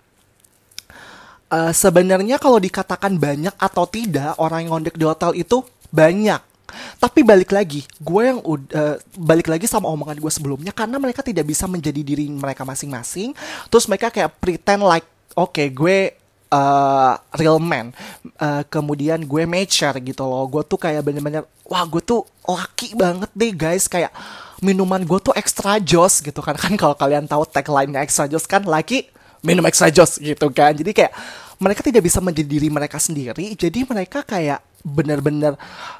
uh, 1.53 1.73
sebenarnya 1.73 2.37
kalau 2.41 2.61
dikatakan 2.61 3.17
banyak 3.17 3.55
atau 3.57 3.85
tidak 3.89 4.37
orang 4.41 4.65
yang 4.65 4.71
ngondek 4.77 4.97
di 4.97 5.05
hotel 5.05 5.33
itu 5.37 5.65
banyak. 5.89 6.41
Tapi 7.01 7.25
balik 7.25 7.49
lagi, 7.49 7.89
gue 7.97 8.23
yang 8.23 8.45
uh, 8.45 8.97
balik 9.17 9.49
lagi 9.49 9.65
sama 9.65 9.89
omongan 9.89 10.21
gue 10.21 10.29
sebelumnya 10.29 10.73
karena 10.77 11.01
mereka 11.01 11.25
tidak 11.25 11.49
bisa 11.49 11.65
menjadi 11.65 12.05
diri 12.05 12.29
mereka 12.29 12.69
masing-masing. 12.69 13.33
Terus 13.73 13.89
mereka 13.89 14.13
kayak 14.13 14.37
pretend 14.37 14.85
like, 14.85 15.09
oke 15.33 15.57
okay, 15.57 15.73
gue 15.73 16.13
uh, 16.53 17.15
real 17.37 17.57
man. 17.57 17.97
Uh, 18.37 18.61
kemudian 18.69 19.25
gue 19.25 19.43
mature 19.49 19.97
gitu 20.01 20.25
loh. 20.29 20.45
Gue 20.49 20.63
tuh 20.65 20.77
kayak 20.77 21.01
bener-bener, 21.05 21.49
wah 21.65 21.85
gue 21.89 22.05
tuh 22.05 22.25
laki 22.45 22.93
banget 22.93 23.31
deh 23.33 23.53
guys. 23.57 23.89
Kayak 23.89 24.13
minuman 24.61 25.01
gue 25.05 25.19
tuh 25.25 25.35
extra 25.37 25.81
joss 25.81 26.21
gitu 26.21 26.45
kan. 26.45 26.57
Kan 26.63 26.77
kalau 26.77 26.93
kalian 26.97 27.25
tahu 27.25 27.49
tagline-nya 27.49 28.05
extra 28.05 28.29
joss 28.29 28.45
kan, 28.45 28.65
laki 28.65 29.09
minum 29.45 29.65
extra 29.67 29.89
joss 29.93 30.19
gitu 30.19 30.51
kan 30.51 30.75
jadi 30.75 30.91
kayak 30.91 31.13
mereka 31.59 31.81
tidak 31.83 32.07
bisa 32.07 32.23
menjadi 32.23 32.49
diri 32.49 32.69
mereka 32.71 32.99
sendiri 33.03 33.55
jadi 33.59 33.83
mereka 33.87 34.23
kayak 34.23 34.63
benar-benar 34.87 35.59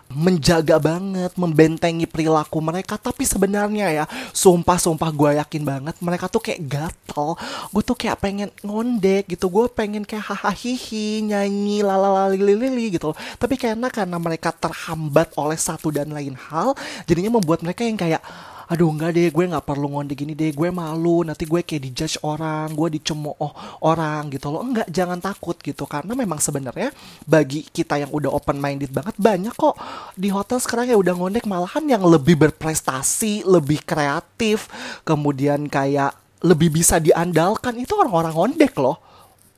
menjaga 0.09 0.81
banget, 0.81 1.35
membentengi 1.37 2.07
perilaku 2.09 2.63
mereka. 2.63 2.97
Tapi 2.97 3.27
sebenarnya 3.27 3.93
ya, 3.93 4.05
sumpah-sumpah 4.33 5.11
gue 5.13 5.31
yakin 5.43 5.63
banget 5.67 5.95
mereka 6.01 6.31
tuh 6.31 6.41
kayak 6.41 6.65
gatel. 6.65 7.37
Gue 7.75 7.83
tuh 7.85 7.99
kayak 7.99 8.17
pengen 8.23 8.49
ngondek 8.65 9.29
gitu. 9.29 9.51
Gue 9.51 9.69
pengen 9.69 10.07
kayak 10.07 10.33
hahaha 10.33 10.55
hihi, 10.55 11.27
nyanyi, 11.29 11.85
lalalalili 11.85 12.95
gitu. 12.95 13.13
Tapi 13.37 13.59
karena 13.61 13.93
karena 13.93 14.17
mereka 14.17 14.55
terhambat 14.55 15.35
oleh 15.37 15.59
satu 15.59 15.93
dan 15.93 16.09
lain 16.09 16.39
hal, 16.39 16.73
jadinya 17.05 17.37
membuat 17.37 17.61
mereka 17.61 17.85
yang 17.85 17.99
kayak 17.99 18.23
aduh 18.69 18.93
enggak 18.93 19.17
deh 19.17 19.33
gue 19.33 19.45
nggak 19.49 19.65
perlu 19.65 19.89
ngondek 19.97 20.17
gini 20.21 20.37
deh 20.37 20.53
gue 20.53 20.69
malu 20.69 21.25
nanti 21.25 21.49
gue 21.49 21.65
kayak 21.65 21.83
dijudge 21.89 22.21
orang 22.21 22.69
gue 22.77 23.01
dicemooh 23.01 23.53
orang 23.81 24.29
gitu 24.29 24.53
loh. 24.53 24.61
Enggak 24.61 24.89
jangan 24.93 25.19
takut 25.19 25.57
gitu 25.65 25.89
karena 25.89 26.13
memang 26.13 26.37
sebenarnya 26.37 26.93
bagi 27.25 27.65
kita 27.65 27.97
yang 27.97 28.13
udah 28.13 28.29
open 28.29 28.61
minded 28.61 28.93
banget 28.93 29.17
banyak 29.17 29.57
kok 29.57 29.75
di 30.13 30.29
hotel 30.29 30.61
sekarang 30.61 30.93
ya 30.93 30.97
udah 31.01 31.17
ngondek 31.17 31.49
malahan 31.49 31.85
yang 31.89 32.05
lebih 32.05 32.37
berprestasi 32.37 33.49
lebih 33.49 33.81
kreatif 33.89 34.69
kemudian 35.09 35.65
kayak 35.73 36.13
lebih 36.45 36.71
bisa 36.71 37.03
diandalkan 37.03 37.75
itu 37.83 37.97
orang-orang 37.99 38.35
ngondek 38.35 38.77
loh. 38.79 39.01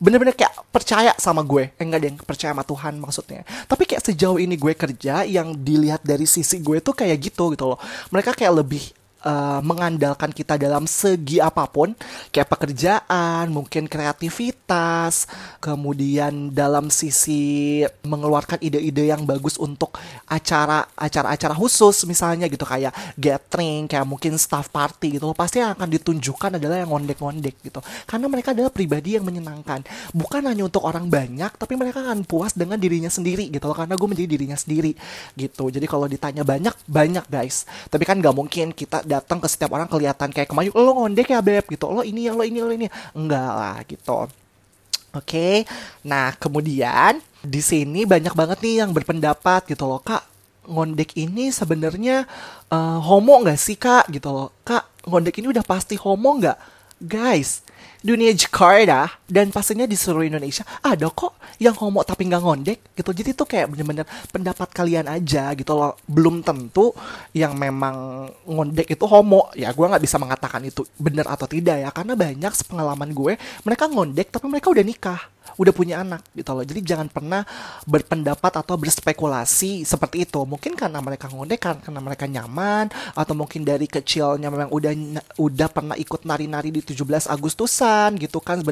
Bener-bener 0.01 0.33
kayak 0.33 0.65
percaya 0.73 1.13
sama 1.21 1.45
gue. 1.45 1.77
Eh, 1.77 1.85
enggak 1.85 2.01
deh 2.01 2.13
percaya 2.25 2.57
sama 2.57 2.65
Tuhan 2.65 2.97
maksudnya. 2.97 3.45
Tapi 3.69 3.85
kayak 3.85 4.01
sejauh 4.01 4.41
ini 4.41 4.57
gue 4.57 4.73
kerja 4.73 5.29
yang 5.29 5.53
dilihat 5.53 6.01
dari 6.01 6.25
sisi 6.25 6.57
gue 6.65 6.81
tuh 6.81 6.97
kayak 6.97 7.21
gitu 7.21 7.53
gitu 7.53 7.69
loh. 7.69 7.79
Mereka 8.09 8.33
kayak 8.33 8.65
lebih 8.65 8.97
uh, 9.25 9.61
mengandalkan 9.61 10.33
kita 10.33 10.57
dalam 10.57 10.85
segi 10.85 11.41
apa 11.41 11.67
pun 11.69 11.93
kayak 12.33 12.49
pekerjaan 12.49 13.49
mungkin 13.53 13.87
kreativitas 13.87 15.29
kemudian 15.61 16.53
dalam 16.53 16.89
sisi 16.89 17.83
mengeluarkan 18.05 18.61
ide-ide 18.61 19.13
yang 19.13 19.25
bagus 19.25 19.61
untuk 19.61 19.97
acara 20.29 20.87
acara-acara 20.97 21.55
khusus 21.57 22.05
misalnya 22.07 22.47
gitu 22.49 22.65
kayak 22.65 22.93
gathering 23.17 23.87
kayak 23.91 24.07
mungkin 24.07 24.37
staff 24.41 24.73
party 24.73 25.19
gitu 25.19 25.31
pasti 25.35 25.61
yang 25.61 25.75
akan 25.77 25.89
ditunjukkan 25.91 26.57
adalah 26.57 26.83
yang 26.83 26.91
ngondek-ngondek 26.91 27.57
gitu. 27.65 27.81
Karena 28.09 28.27
mereka 28.27 28.53
adalah 28.53 28.73
pribadi 28.73 29.17
yang 29.17 29.25
menyenangkan. 29.25 29.85
Bukan 30.13 30.43
hanya 30.47 30.67
untuk 30.67 30.85
orang 30.85 31.07
banyak 31.07 31.53
tapi 31.57 31.75
mereka 31.77 32.03
akan 32.05 32.25
puas 32.25 32.57
dengan 32.57 32.81
dirinya 32.81 33.09
sendiri 33.13 33.49
gitu 33.53 33.65
loh 33.67 33.77
karena 33.77 33.95
gue 33.95 34.09
menjadi 34.09 34.29
dirinya 34.29 34.59
sendiri 34.59 34.93
gitu. 35.35 35.69
Jadi 35.69 35.87
kalau 35.87 36.07
ditanya 36.07 36.43
banyak 36.43 36.75
banyak 36.87 37.25
guys. 37.29 37.69
Tapi 37.89 38.05
kan 38.07 38.19
nggak 38.19 38.35
mungkin 38.35 38.73
kita 38.73 39.05
datang 39.11 39.43
ke 39.43 39.51
setiap 39.51 39.75
orang 39.75 39.91
kelihatan 39.91 40.31
kayak 40.31 40.47
kemayu 40.47 40.71
lo 40.71 40.95
ngondek 41.03 41.35
ya 41.35 41.43
beb 41.43 41.67
gitu. 41.67 41.91
Lo 41.91 42.07
ini 42.07 42.31
ya 42.31 42.33
lo 42.33 42.47
ini 42.47 42.59
lo 42.63 42.71
ini 42.71 42.87
enggak 43.19 43.51
lah 43.51 43.79
gitu. 43.83 44.31
Oke, 45.11 45.67
nah 46.07 46.31
kemudian 46.39 47.19
di 47.43 47.59
sini 47.59 48.07
banyak 48.07 48.31
banget 48.31 48.63
nih 48.63 48.87
yang 48.87 48.95
berpendapat 48.95 49.67
gitu 49.67 49.91
loh 49.91 49.99
kak 49.99 50.23
ngondek 50.71 51.19
ini 51.19 51.51
sebenarnya 51.51 52.31
uh, 52.71 53.03
homo 53.03 53.43
nggak 53.43 53.59
sih 53.59 53.75
kak? 53.75 54.07
Gitu 54.07 54.31
loh 54.31 54.55
kak 54.63 54.87
ngondek 55.03 55.43
ini 55.43 55.51
udah 55.51 55.67
pasti 55.67 55.99
homo 55.99 56.39
nggak? 56.39 56.59
Guys 57.03 57.67
dunia 58.01 58.33
Jakarta 58.33 59.21
dan 59.29 59.53
pastinya 59.53 59.85
di 59.85 59.97
seluruh 59.97 60.27
Indonesia. 60.27 60.65
Ada 60.81 61.13
kok 61.13 61.37
yang 61.61 61.77
homo 61.77 62.01
tapi 62.05 62.29
nggak 62.29 62.43
ngondek 62.43 62.79
gitu. 62.97 63.11
Jadi 63.13 63.31
tuh 63.37 63.47
kayak 63.47 63.73
bener-bener 63.73 64.07
pendapat 64.33 64.69
kalian 64.73 65.07
aja 65.09 65.53
gitu 65.53 65.73
loh. 65.77 65.97
Belum 66.09 66.41
tentu 66.41 66.93
yang 67.37 67.57
memang 67.57 68.29
ngondek 68.49 68.89
itu 68.89 69.05
homo. 69.05 69.53
Ya 69.55 69.71
gue 69.71 69.87
nggak 69.87 70.03
bisa 70.03 70.17
mengatakan 70.17 70.65
itu 70.65 70.85
benar 70.97 71.29
atau 71.29 71.45
tidak 71.45 71.77
ya. 71.81 71.91
Karena 71.93 72.17
banyak 72.17 72.53
pengalaman 72.67 73.11
gue 73.13 73.33
mereka 73.65 73.85
ngondek 73.87 74.33
tapi 74.33 74.47
mereka 74.49 74.73
udah 74.73 74.85
nikah 74.85 75.21
udah 75.61 75.73
punya 75.77 76.01
anak 76.01 76.25
gitu 76.33 76.57
loh. 76.57 76.65
Jadi 76.65 76.81
jangan 76.81 77.13
pernah 77.13 77.45
berpendapat 77.85 78.65
atau 78.65 78.81
berspekulasi 78.81 79.85
seperti 79.85 80.25
itu. 80.25 80.41
Mungkin 80.49 80.73
karena 80.73 81.05
mereka 81.05 81.29
ngondek 81.29 81.61
kan 81.61 81.77
karena 81.85 82.01
mereka 82.01 82.25
nyaman 82.25 82.89
atau 83.13 83.37
mungkin 83.37 83.61
dari 83.69 83.85
kecilnya 83.85 84.49
memang 84.49 84.73
udah 84.73 84.93
udah 85.37 85.69
pernah 85.69 85.97
ikut 86.01 86.25
nari-nari 86.25 86.73
di 86.73 86.81
17 86.81 87.29
Agustusan 87.29 88.17
gitu 88.17 88.41
kan 88.41 88.65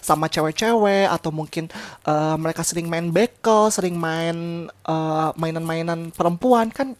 sama 0.00 0.32
cewek-cewek 0.32 1.12
atau 1.12 1.28
mungkin 1.28 1.68
uh, 2.08 2.40
mereka 2.40 2.64
sering 2.64 2.88
main 2.88 3.12
bekel, 3.12 3.68
sering 3.68 4.00
main 4.00 4.64
uh, 4.88 5.36
mainan-mainan 5.36 6.08
perempuan 6.08 6.72
kan 6.72 6.96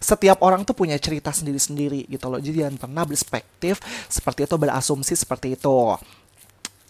setiap 0.00 0.40
orang 0.44 0.64
tuh 0.64 0.76
punya 0.76 0.96
cerita 0.96 1.32
sendiri-sendiri 1.32 2.08
gitu 2.08 2.32
loh. 2.32 2.40
Jadi 2.40 2.64
jangan 2.64 2.76
pernah 2.80 3.04
berspektif 3.04 3.80
seperti 4.08 4.48
itu 4.48 4.56
berasumsi 4.56 5.12
seperti 5.12 5.56
itu 5.60 5.96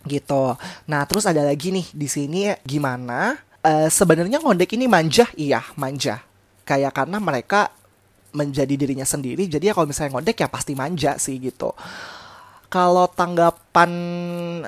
gitu. 0.09 0.57
Nah, 0.89 1.05
terus 1.05 1.29
ada 1.29 1.45
lagi 1.45 1.73
nih 1.75 1.87
di 1.93 2.09
sini 2.09 2.53
gimana? 2.65 3.37
Uh, 3.61 3.89
Sebenarnya 3.93 4.41
ngondek 4.41 4.73
ini 4.77 4.89
manja, 4.89 5.29
iya 5.37 5.61
manja. 5.77 6.25
Kayak 6.65 6.97
karena 6.97 7.21
mereka 7.21 7.69
menjadi 8.31 8.79
dirinya 8.79 9.05
sendiri, 9.05 9.51
jadi 9.51 9.71
ya 9.71 9.73
kalau 9.75 9.91
misalnya 9.91 10.15
ngondek 10.15 10.39
ya 10.39 10.49
pasti 10.49 10.79
manja 10.79 11.19
sih 11.19 11.35
gitu 11.43 11.75
kalau 12.71 13.11
tanggapan 13.11 13.91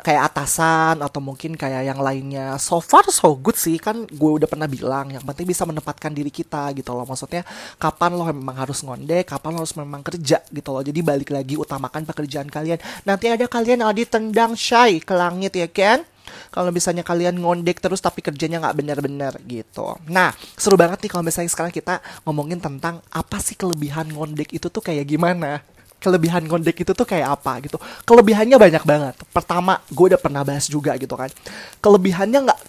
kayak 0.02 0.34
atasan 0.34 0.98
atau 0.98 1.22
mungkin 1.22 1.54
kayak 1.54 1.86
yang 1.86 2.02
lainnya 2.02 2.58
so 2.58 2.82
far 2.82 3.06
so 3.06 3.30
good 3.38 3.54
sih. 3.54 3.78
Kan 3.78 4.10
gue 4.10 4.30
udah 4.42 4.50
pernah 4.50 4.66
bilang 4.66 5.14
yang 5.14 5.22
penting 5.22 5.46
bisa 5.46 5.62
menempatkan 5.62 6.10
diri 6.10 6.34
kita 6.34 6.74
gitu 6.74 6.90
loh. 6.90 7.06
Maksudnya 7.06 7.46
kapan 7.78 8.18
lo 8.18 8.26
memang 8.26 8.58
harus 8.58 8.82
ngondek 8.82 9.30
kapan 9.30 9.54
lo 9.54 9.62
harus 9.62 9.78
memang 9.78 10.02
kerja 10.02 10.42
gitu 10.50 10.68
loh. 10.74 10.82
Jadi 10.82 10.98
balik 10.98 11.30
lagi 11.30 11.54
utamakan 11.54 12.02
pekerjaan 12.02 12.50
kalian. 12.50 12.82
Nanti 13.06 13.30
ada 13.30 13.46
kalian 13.46 13.86
yang 13.86 13.94
ditendang 13.94 14.58
shy 14.58 14.98
ke 14.98 15.14
langit 15.14 15.54
ya 15.54 15.70
kan? 15.70 16.02
Kalau 16.50 16.74
misalnya 16.74 17.06
kalian 17.06 17.38
ngondek 17.38 17.78
terus 17.78 18.02
tapi 18.02 18.18
kerjanya 18.18 18.58
nggak 18.60 18.76
benar-benar 18.76 19.32
gitu. 19.46 19.94
Nah, 20.10 20.34
seru 20.58 20.74
banget 20.74 21.00
nih 21.06 21.10
kalau 21.14 21.24
misalnya 21.24 21.50
sekarang 21.54 21.72
kita 21.72 22.02
ngomongin 22.26 22.58
tentang 22.58 22.98
apa 23.14 23.38
sih 23.38 23.54
kelebihan 23.54 24.10
ngondek 24.10 24.52
itu 24.52 24.66
tuh 24.68 24.82
kayak 24.84 25.06
gimana 25.06 25.64
kelebihan 26.02 26.42
ngondek 26.50 26.82
itu 26.82 26.90
tuh 26.90 27.06
kayak 27.06 27.38
apa 27.38 27.62
gitu. 27.62 27.78
Kelebihannya 28.02 28.58
banyak 28.58 28.82
banget. 28.82 29.14
Pertama, 29.30 29.78
gue 29.86 30.06
udah 30.10 30.20
pernah 30.20 30.42
bahas 30.42 30.66
juga 30.66 30.98
gitu 30.98 31.14
kan. 31.14 31.30
Kelebihannya 31.78 32.50
nggak 32.50 32.60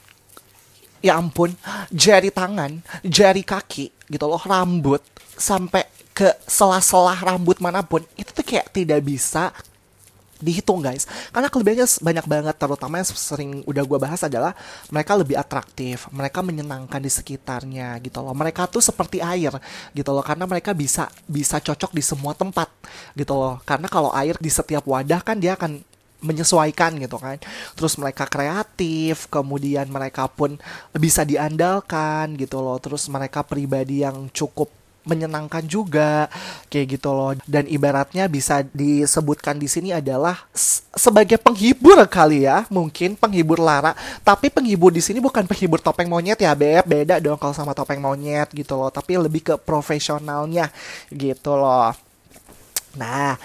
ya 1.04 1.20
ampun, 1.20 1.52
jari 1.92 2.30
tangan, 2.30 2.80
jari 3.04 3.42
kaki 3.42 3.92
gitu 4.08 4.24
loh, 4.24 4.40
rambut 4.40 5.02
sampai 5.34 5.84
ke 6.14 6.30
sela-sela 6.46 7.18
rambut 7.18 7.58
mana 7.58 7.82
pun 7.82 8.06
itu 8.14 8.30
tuh 8.30 8.46
kayak 8.46 8.70
tidak 8.70 9.02
bisa 9.02 9.50
dihitung 10.44 10.84
guys. 10.84 11.08
Karena 11.32 11.48
kelebihannya 11.48 11.88
banyak 11.88 12.26
banget. 12.28 12.56
Terutama 12.60 13.00
yang 13.00 13.08
sering 13.08 13.52
udah 13.64 13.84
gue 13.88 14.00
bahas 14.00 14.22
adalah 14.28 14.52
mereka 14.92 15.16
lebih 15.16 15.40
atraktif 15.40 16.12
mereka 16.12 16.44
menyenangkan 16.44 17.00
di 17.00 17.08
sekitarnya 17.08 17.96
gitu 18.04 18.20
loh. 18.20 18.36
Mereka 18.36 18.68
tuh 18.68 18.84
seperti 18.84 19.24
air 19.24 19.56
gitu 19.96 20.12
loh. 20.12 20.22
Karena 20.22 20.44
mereka 20.44 20.76
bisa 20.76 21.08
bisa 21.24 21.64
cocok 21.64 21.96
di 21.96 22.04
semua 22.04 22.36
tempat 22.36 22.68
gitu 23.16 23.34
loh. 23.34 23.64
Karena 23.64 23.88
kalau 23.88 24.12
air 24.12 24.36
di 24.38 24.52
setiap 24.52 24.84
wadah 24.84 25.24
kan 25.24 25.40
dia 25.40 25.56
akan 25.56 25.80
menyesuaikan 26.24 26.96
gitu 27.04 27.20
kan. 27.20 27.38
Terus 27.76 28.00
mereka 28.00 28.24
kreatif, 28.26 29.28
kemudian 29.28 29.92
mereka 29.92 30.32
pun 30.32 30.56
bisa 30.96 31.28
diandalkan 31.28 32.40
gitu 32.40 32.64
loh. 32.64 32.80
Terus 32.80 33.12
mereka 33.12 33.44
pribadi 33.44 34.02
yang 34.08 34.32
cukup 34.32 34.83
menyenangkan 35.04 35.64
juga 35.68 36.32
kayak 36.72 37.00
gitu 37.00 37.10
loh. 37.12 37.32
Dan 37.44 37.68
ibaratnya 37.68 38.28
bisa 38.32 38.64
disebutkan 38.72 39.60
di 39.60 39.68
sini 39.68 39.92
adalah 39.92 40.48
sebagai 40.96 41.40
penghibur 41.40 42.00
kali 42.08 42.48
ya 42.48 42.64
mungkin 42.72 43.20
penghibur 43.20 43.60
Lara. 43.60 43.94
Tapi 44.24 44.50
penghibur 44.50 44.92
di 44.92 45.04
sini 45.04 45.20
bukan 45.20 45.44
penghibur 45.48 45.80
topeng 45.84 46.08
monyet 46.08 46.40
ya 46.40 46.56
beb. 46.56 46.88
Beda 46.88 47.20
dong 47.20 47.38
kalau 47.38 47.56
sama 47.56 47.76
topeng 47.76 48.00
monyet 48.00 48.50
gitu 48.56 48.80
loh 48.80 48.90
tapi 48.90 49.20
lebih 49.20 49.42
ke 49.44 49.56
profesionalnya 49.60 50.72
gitu 51.12 51.56
loh. 51.56 51.92
Nah 52.96 53.36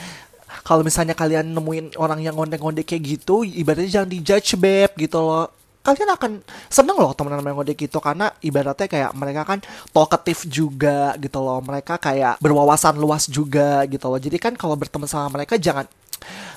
kalau 0.65 0.85
misalnya 0.85 1.17
kalian 1.17 1.49
nemuin 1.53 1.97
orang 1.97 2.21
yang 2.21 2.37
ngondek-ngondek 2.37 2.85
kayak 2.85 3.03
gitu 3.05 3.41
ibaratnya 3.45 4.01
jangan 4.01 4.11
dijudge 4.13 4.57
beb 4.61 4.93
gitu 5.01 5.21
loh 5.21 5.58
kalian 5.95 6.13
akan 6.17 6.33
seneng 6.69 6.97
loh 6.97 7.13
teman 7.17 7.39
teman 7.39 7.55
ngondek 7.57 7.89
gitu 7.89 8.03
karena 8.03 8.33
ibaratnya 8.43 8.89
kayak 8.89 9.11
mereka 9.17 9.43
kan 9.47 9.59
talkative 9.93 10.45
juga 10.49 11.17
gitu 11.17 11.39
loh. 11.41 11.61
Mereka 11.63 11.97
kayak 11.97 12.43
berwawasan 12.43 12.99
luas 12.99 13.29
juga 13.31 13.87
gitu 13.87 14.09
loh. 14.09 14.21
Jadi 14.21 14.37
kan 14.37 14.53
kalau 14.59 14.75
berteman 14.75 15.09
sama 15.09 15.41
mereka 15.41 15.57
jangan 15.57 15.87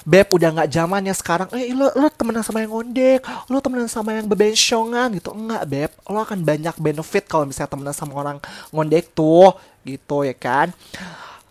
Beb 0.01 0.34
udah 0.34 0.49
nggak 0.57 0.69
zamannya 0.73 1.13
sekarang. 1.13 1.47
Eh 1.53 1.77
lo, 1.77 1.93
lo 1.93 2.09
temenan 2.09 2.41
sama 2.41 2.65
yang 2.65 2.73
ngondek 2.73 3.21
Lo 3.45 3.61
temenan 3.61 3.86
sama 3.86 4.17
yang 4.17 4.25
bebensyongan 4.25 5.13
gitu. 5.21 5.29
Enggak 5.38 5.63
Beb. 5.69 5.91
Lo 6.09 6.25
akan 6.25 6.41
banyak 6.41 6.75
benefit 6.82 7.29
kalau 7.29 7.45
misalnya 7.45 7.69
temenan 7.69 7.93
sama 7.93 8.13
orang 8.17 8.38
ngondek 8.73 9.13
tuh 9.13 9.53
Gitu 9.82 10.29
ya 10.29 10.36
kan 10.38 10.69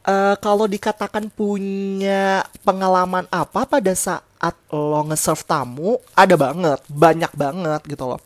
uh, 0.07 0.36
Kalau 0.38 0.66
dikatakan 0.70 1.28
punya 1.32 2.44
pengalaman 2.62 3.26
apa 3.28 3.66
pada 3.66 3.92
saat 3.96 4.55
lo 4.72 5.01
nge-serve 5.11 5.44
tamu 5.44 6.01
ada 6.16 6.34
banget, 6.38 6.80
banyak 6.88 7.32
banget 7.36 7.82
gitu 7.84 8.05
loh. 8.09 8.20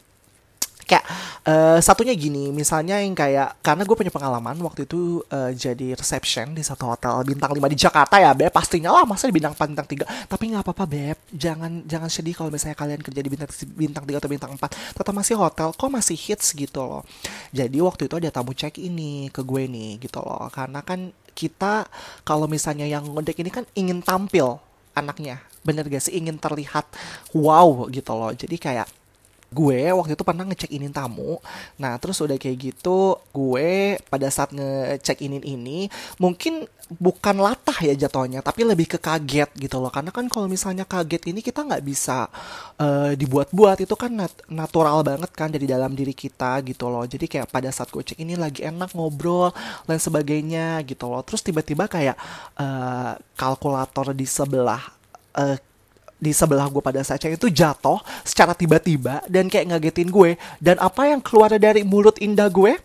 Kayak 0.85 1.05
uh, 1.49 1.79
satunya 1.81 2.13
gini, 2.13 2.53
misalnya 2.53 3.01
yang 3.01 3.17
kayak 3.17 3.57
karena 3.65 3.89
gue 3.89 3.97
punya 3.97 4.13
pengalaman 4.13 4.53
waktu 4.61 4.85
itu 4.85 5.25
uh, 5.33 5.49
jadi 5.49 5.97
reception 5.97 6.53
di 6.53 6.61
satu 6.61 6.93
hotel 6.93 7.25
bintang 7.25 7.57
5 7.57 7.73
di 7.73 7.79
Jakarta 7.81 8.21
ya, 8.21 8.37
Beb. 8.37 8.53
Pastinya 8.53 8.93
lah 8.93 9.09
masa 9.09 9.25
di 9.25 9.33
bintang 9.33 9.57
4 9.57 9.73
bintang 9.73 9.89
3. 9.89 10.29
Tapi 10.29 10.45
nggak 10.53 10.61
apa-apa, 10.61 10.85
Beb. 10.85 11.17
Jangan 11.33 11.89
jangan 11.89 12.13
sedih 12.13 12.37
kalau 12.37 12.53
misalnya 12.53 12.77
kalian 12.77 13.01
kerja 13.01 13.21
di 13.25 13.31
bintang 13.33 13.51
bintang 13.73 14.05
3 14.05 14.21
atau 14.21 14.29
bintang 14.29 14.53
4. 14.61 15.01
Tetap 15.01 15.15
masih 15.17 15.35
hotel, 15.41 15.69
kok 15.73 15.89
masih 15.89 16.17
hits 16.21 16.53
gitu 16.53 16.81
loh. 16.85 17.03
Jadi 17.57 17.81
waktu 17.81 18.05
itu 18.05 18.15
ada 18.21 18.29
tamu 18.29 18.53
check 18.53 18.77
ini 18.77 19.33
ke 19.33 19.41
gue 19.41 19.65
nih 19.65 20.05
gitu 20.05 20.21
loh. 20.21 20.53
Karena 20.53 20.85
kan 20.85 21.09
kita 21.35 21.85
kalau 22.23 22.47
misalnya 22.47 22.87
yang 22.87 23.05
ngondek 23.05 23.43
ini 23.43 23.51
kan 23.51 23.67
ingin 23.75 24.01
tampil 24.01 24.63
anaknya. 24.95 25.43
Bener 25.67 25.85
gak 25.91 26.07
sih? 26.09 26.15
Ingin 26.17 26.39
terlihat 26.39 26.87
wow 27.35 27.91
gitu 27.91 28.15
loh. 28.15 28.33
Jadi 28.33 28.57
kayak 28.57 28.87
gue 29.55 29.95
waktu 29.95 30.19
itu 30.19 30.25
pernah 30.27 30.43
ngecek 30.43 30.75
inin 30.75 30.91
tamu. 30.91 31.39
Nah, 31.79 31.95
terus 32.03 32.19
udah 32.19 32.35
kayak 32.35 32.59
gitu, 32.75 33.15
gue 33.31 33.97
pada 34.11 34.27
saat 34.29 34.51
ngecek 34.51 35.23
inin 35.23 35.47
ini 35.47 35.87
mungkin 36.19 36.67
bukan 37.01 37.41
latah 37.41 37.79
ya 37.81 37.95
jatuhnya, 37.97 38.45
tapi 38.45 38.67
lebih 38.67 38.85
ke 38.91 38.99
kaget 39.01 39.49
gitu 39.57 39.81
loh. 39.81 39.89
Karena 39.89 40.11
kan 40.13 40.27
kalau 40.29 40.51
misalnya 40.51 40.85
kaget 40.85 41.31
ini 41.31 41.41
kita 41.41 41.65
nggak 41.65 41.85
bisa 41.87 42.29
eh, 42.77 43.17
dibuat-buat 43.17 43.81
itu 43.81 43.95
kan 43.97 44.13
nat- 44.13 44.45
natural 44.51 45.01
banget 45.07 45.31
kan 45.33 45.49
dari 45.49 45.65
dalam 45.65 45.97
diri 45.97 46.13
kita 46.13 46.61
gitu 46.67 46.91
loh. 46.93 47.07
Jadi 47.09 47.25
kayak 47.31 47.49
pada 47.49 47.71
saat 47.73 47.89
gue 47.89 48.03
cek 48.05 48.19
ini 48.21 48.37
lagi 48.37 48.67
enak 48.67 48.93
ngobrol 48.93 49.55
dan 49.89 49.99
sebagainya 50.03 50.83
gitu 50.85 51.09
loh. 51.09 51.23
Terus 51.25 51.41
tiba-tiba 51.41 51.89
kayak 51.89 52.17
eh, 52.59 53.13
kalkulator 53.39 54.13
di 54.13 54.27
sebelah 54.29 54.83
eh, 55.39 55.57
di 56.25 56.33
sebelah 56.33 56.73
gue 56.73 56.81
pada 56.81 57.05
saat 57.05 57.21
itu 57.21 57.53
jatuh 57.53 58.01
secara 58.25 58.57
tiba-tiba 58.57 59.21
dan 59.29 59.53
kayak 59.53 59.77
ngagetin 59.77 60.09
gue. 60.09 60.41
Dan 60.57 60.81
apa 60.81 61.13
yang 61.13 61.21
keluar 61.21 61.53
dari 61.61 61.85
mulut 61.85 62.17
indah 62.17 62.49
gue 62.49 62.81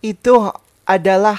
itu 0.00 0.34
adalah 0.88 1.36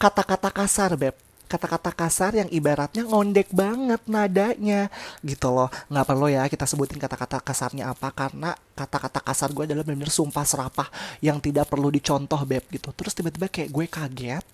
kata-kata 0.00 0.48
kasar 0.48 0.96
beb. 0.96 1.12
Kata-kata 1.46 1.94
kasar 1.94 2.34
yang 2.34 2.50
ibaratnya 2.50 3.06
ngondek 3.06 3.54
banget 3.54 4.02
nadanya 4.10 4.90
gitu 5.22 5.54
loh. 5.54 5.70
Nggak 5.86 6.06
perlu 6.10 6.26
ya 6.26 6.42
kita 6.50 6.66
sebutin 6.66 6.98
kata-kata 6.98 7.38
kasarnya 7.38 7.94
apa 7.94 8.10
karena 8.10 8.50
kata-kata 8.74 9.22
kasar 9.22 9.54
gue 9.54 9.70
adalah 9.70 9.86
benar-benar 9.86 10.10
sumpah 10.10 10.42
serapah 10.42 10.90
yang 11.22 11.38
tidak 11.38 11.70
perlu 11.70 11.86
dicontoh 11.94 12.42
beb 12.42 12.66
gitu. 12.74 12.90
Terus 12.90 13.14
tiba-tiba 13.14 13.46
kayak 13.46 13.70
gue 13.70 13.86
kaget 13.86 14.44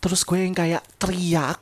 terus 0.00 0.24
gue 0.24 0.38
yang 0.40 0.56
kayak 0.56 0.80
teriak 0.96 1.60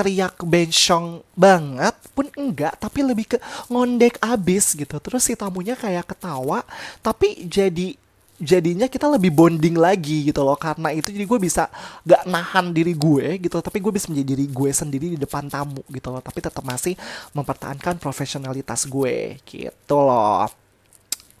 teriak 0.00 0.40
bencong 0.40 1.20
banget 1.36 1.92
pun 2.16 2.24
enggak 2.32 2.80
tapi 2.80 3.04
lebih 3.04 3.36
ke 3.36 3.38
ngondek 3.68 4.16
abis 4.24 4.72
gitu 4.72 4.96
terus 4.96 5.28
si 5.28 5.36
tamunya 5.36 5.76
kayak 5.76 6.08
ketawa 6.08 6.64
tapi 7.04 7.44
jadi 7.44 7.92
jadinya 8.40 8.88
kita 8.88 9.04
lebih 9.04 9.28
bonding 9.28 9.76
lagi 9.76 10.32
gitu 10.32 10.40
loh 10.40 10.56
karena 10.56 10.88
itu 10.96 11.12
jadi 11.12 11.28
gue 11.28 11.38
bisa 11.44 11.68
gak 12.08 12.24
nahan 12.24 12.72
diri 12.72 12.96
gue 12.96 13.36
gitu 13.36 13.60
tapi 13.60 13.84
gue 13.84 13.92
bisa 13.92 14.08
menjadi 14.08 14.28
diri 14.32 14.46
gue 14.48 14.70
sendiri 14.72 15.06
di 15.12 15.18
depan 15.20 15.44
tamu 15.52 15.84
gitu 15.92 16.08
loh 16.08 16.24
tapi 16.24 16.40
tetap 16.40 16.64
masih 16.64 16.96
mempertahankan 17.36 18.00
profesionalitas 18.00 18.88
gue 18.88 19.36
gitu 19.44 19.96
loh 20.00 20.48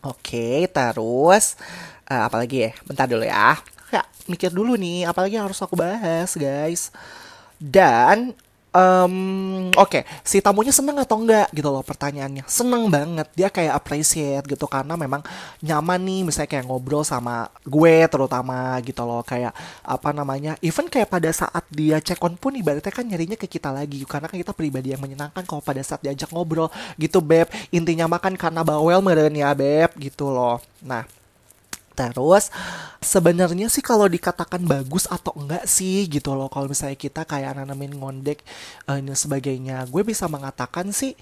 Oke, 0.00 0.64
terus 0.72 1.60
eh, 2.08 2.16
apa 2.16 2.40
lagi 2.40 2.64
ya? 2.64 2.72
Bentar 2.88 3.04
dulu 3.04 3.20
ya. 3.20 3.60
Kayak 3.92 4.08
mikir 4.32 4.48
dulu 4.48 4.72
nih, 4.80 5.04
apalagi 5.04 5.36
yang 5.36 5.44
harus 5.44 5.60
aku 5.60 5.76
bahas, 5.76 6.32
guys. 6.40 6.88
Dan 7.60 8.32
em, 8.70 9.14
oke, 9.74 10.00
si 10.22 10.38
tamunya 10.38 10.70
seneng 10.70 10.98
atau 11.02 11.18
enggak 11.18 11.50
gitu 11.50 11.68
loh 11.70 11.82
pertanyaannya. 11.82 12.46
Seneng 12.46 12.86
banget, 12.86 13.26
dia 13.34 13.48
kayak 13.50 13.74
appreciate 13.74 14.46
gitu 14.46 14.66
karena 14.70 14.94
memang 14.94 15.22
nyaman 15.62 16.00
nih 16.02 16.20
misalnya 16.26 16.50
kayak 16.50 16.66
ngobrol 16.70 17.02
sama 17.02 17.50
gue 17.66 17.96
terutama 18.06 18.78
gitu 18.86 19.02
loh 19.02 19.22
kayak 19.26 19.52
apa 19.82 20.10
namanya? 20.14 20.54
Even 20.62 20.86
kayak 20.86 21.10
pada 21.10 21.30
saat 21.34 21.64
dia 21.70 21.98
check 21.98 22.22
on 22.22 22.38
pun 22.38 22.54
ibaratnya 22.54 22.94
kan 22.94 23.06
nyarinya 23.06 23.36
ke 23.38 23.50
kita 23.50 23.74
lagi 23.74 24.02
karena 24.06 24.26
kan 24.30 24.38
kita 24.38 24.54
pribadi 24.54 24.94
yang 24.94 25.02
menyenangkan 25.02 25.42
kalau 25.46 25.62
pada 25.62 25.82
saat 25.82 26.02
diajak 26.02 26.30
ngobrol 26.30 26.70
gitu 26.98 27.18
beb. 27.18 27.50
Intinya 27.74 28.06
makan 28.06 28.38
karena 28.38 28.62
bawel 28.62 29.02
meren 29.02 29.34
ya 29.34 29.50
beb 29.54 29.90
gitu 29.98 30.30
loh. 30.30 30.62
Nah, 30.80 31.04
Terus 32.08 32.48
sebenarnya 33.04 33.68
sih 33.68 33.84
kalau 33.84 34.08
dikatakan 34.08 34.64
bagus 34.64 35.04
atau 35.04 35.36
enggak 35.36 35.68
sih 35.68 36.08
gitu 36.08 36.32
loh 36.32 36.48
kalau 36.48 36.72
misalnya 36.72 36.96
kita 36.96 37.28
kayak 37.28 37.60
nanamin 37.60 37.92
ngondek 37.92 38.40
eh, 38.88 39.00
dan 39.04 39.16
sebagainya, 39.16 39.84
gue 39.92 40.00
bisa 40.00 40.24
mengatakan 40.32 40.88
sih 40.96 41.12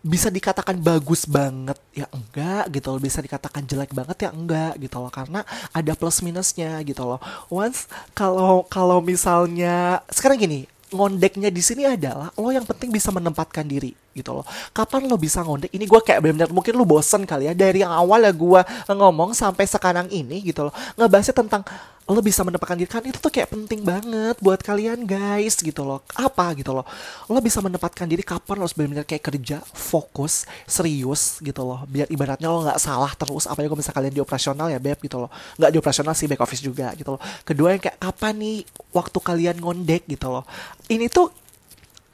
bisa 0.00 0.32
dikatakan 0.32 0.80
bagus 0.80 1.28
banget 1.28 1.76
ya 1.92 2.08
enggak 2.08 2.72
gitu 2.72 2.88
loh 2.88 3.00
bisa 3.04 3.20
dikatakan 3.20 3.68
jelek 3.68 3.92
banget 3.92 4.24
ya 4.24 4.30
enggak 4.32 4.80
gitu 4.80 4.96
loh 4.96 5.12
karena 5.12 5.44
ada 5.76 5.92
plus 5.92 6.24
minusnya 6.24 6.80
gitu 6.88 7.04
loh. 7.04 7.20
Once 7.52 7.84
kalau 8.16 8.64
kalau 8.64 9.04
misalnya 9.04 10.00
sekarang 10.08 10.40
gini 10.40 10.60
ngondeknya 10.90 11.52
di 11.52 11.62
sini 11.62 11.86
adalah 11.86 12.34
lo 12.34 12.50
yang 12.50 12.66
penting 12.66 12.90
bisa 12.90 13.14
menempatkan 13.14 13.62
diri 13.62 13.94
gitu 14.20 14.36
loh. 14.36 14.44
Kapan 14.76 15.08
lo 15.08 15.16
bisa 15.16 15.40
ngondek? 15.40 15.72
Ini 15.72 15.84
gue 15.88 16.00
kayak 16.04 16.20
benar-benar 16.20 16.50
mungkin 16.52 16.76
lo 16.76 16.84
bosen 16.84 17.24
kali 17.24 17.48
ya 17.48 17.54
dari 17.56 17.80
yang 17.80 17.90
awal 17.90 18.20
ya 18.20 18.32
gue 18.36 18.60
ngomong 18.92 19.32
sampai 19.32 19.64
sekarang 19.64 20.12
ini 20.12 20.44
gitu 20.44 20.68
loh. 20.68 20.74
Ngebahasnya 21.00 21.32
tentang 21.32 21.64
lo 22.10 22.18
bisa 22.18 22.42
menempatkan 22.42 22.74
diri 22.74 22.90
kan 22.90 23.06
itu 23.06 23.22
tuh 23.22 23.30
kayak 23.30 23.54
penting 23.54 23.86
banget 23.86 24.34
buat 24.42 24.58
kalian 24.58 25.06
guys 25.06 25.62
gitu 25.62 25.86
loh. 25.86 26.02
Apa 26.18 26.58
gitu 26.58 26.74
loh. 26.74 26.82
Lo 27.30 27.38
bisa 27.38 27.62
menempatkan 27.62 28.10
diri 28.10 28.26
kapan 28.26 28.58
lo 28.58 28.66
benar-benar 28.66 29.06
kayak 29.06 29.22
kerja 29.30 29.62
fokus 29.62 30.42
serius 30.66 31.38
gitu 31.38 31.62
loh. 31.62 31.86
Biar 31.86 32.10
ibaratnya 32.10 32.50
lo 32.50 32.66
nggak 32.66 32.82
salah 32.82 33.14
terus 33.14 33.46
apa 33.46 33.62
kalau 33.62 33.78
misalnya 33.78 33.96
kalian 34.02 34.14
di 34.18 34.22
operasional 34.22 34.66
ya 34.74 34.82
beb 34.82 34.98
gitu 34.98 35.22
loh. 35.22 35.30
Nggak 35.54 35.70
di 35.70 35.78
operasional 35.78 36.14
sih 36.18 36.26
back 36.26 36.42
office 36.42 36.62
juga 36.66 36.90
gitu 36.98 37.14
loh. 37.14 37.20
Kedua 37.46 37.78
yang 37.78 37.82
kayak 37.82 38.02
kapan 38.02 38.34
nih 38.42 38.58
waktu 38.90 39.18
kalian 39.22 39.56
ngondek 39.62 40.02
gitu 40.10 40.26
loh. 40.34 40.42
Ini 40.90 41.06
tuh 41.06 41.30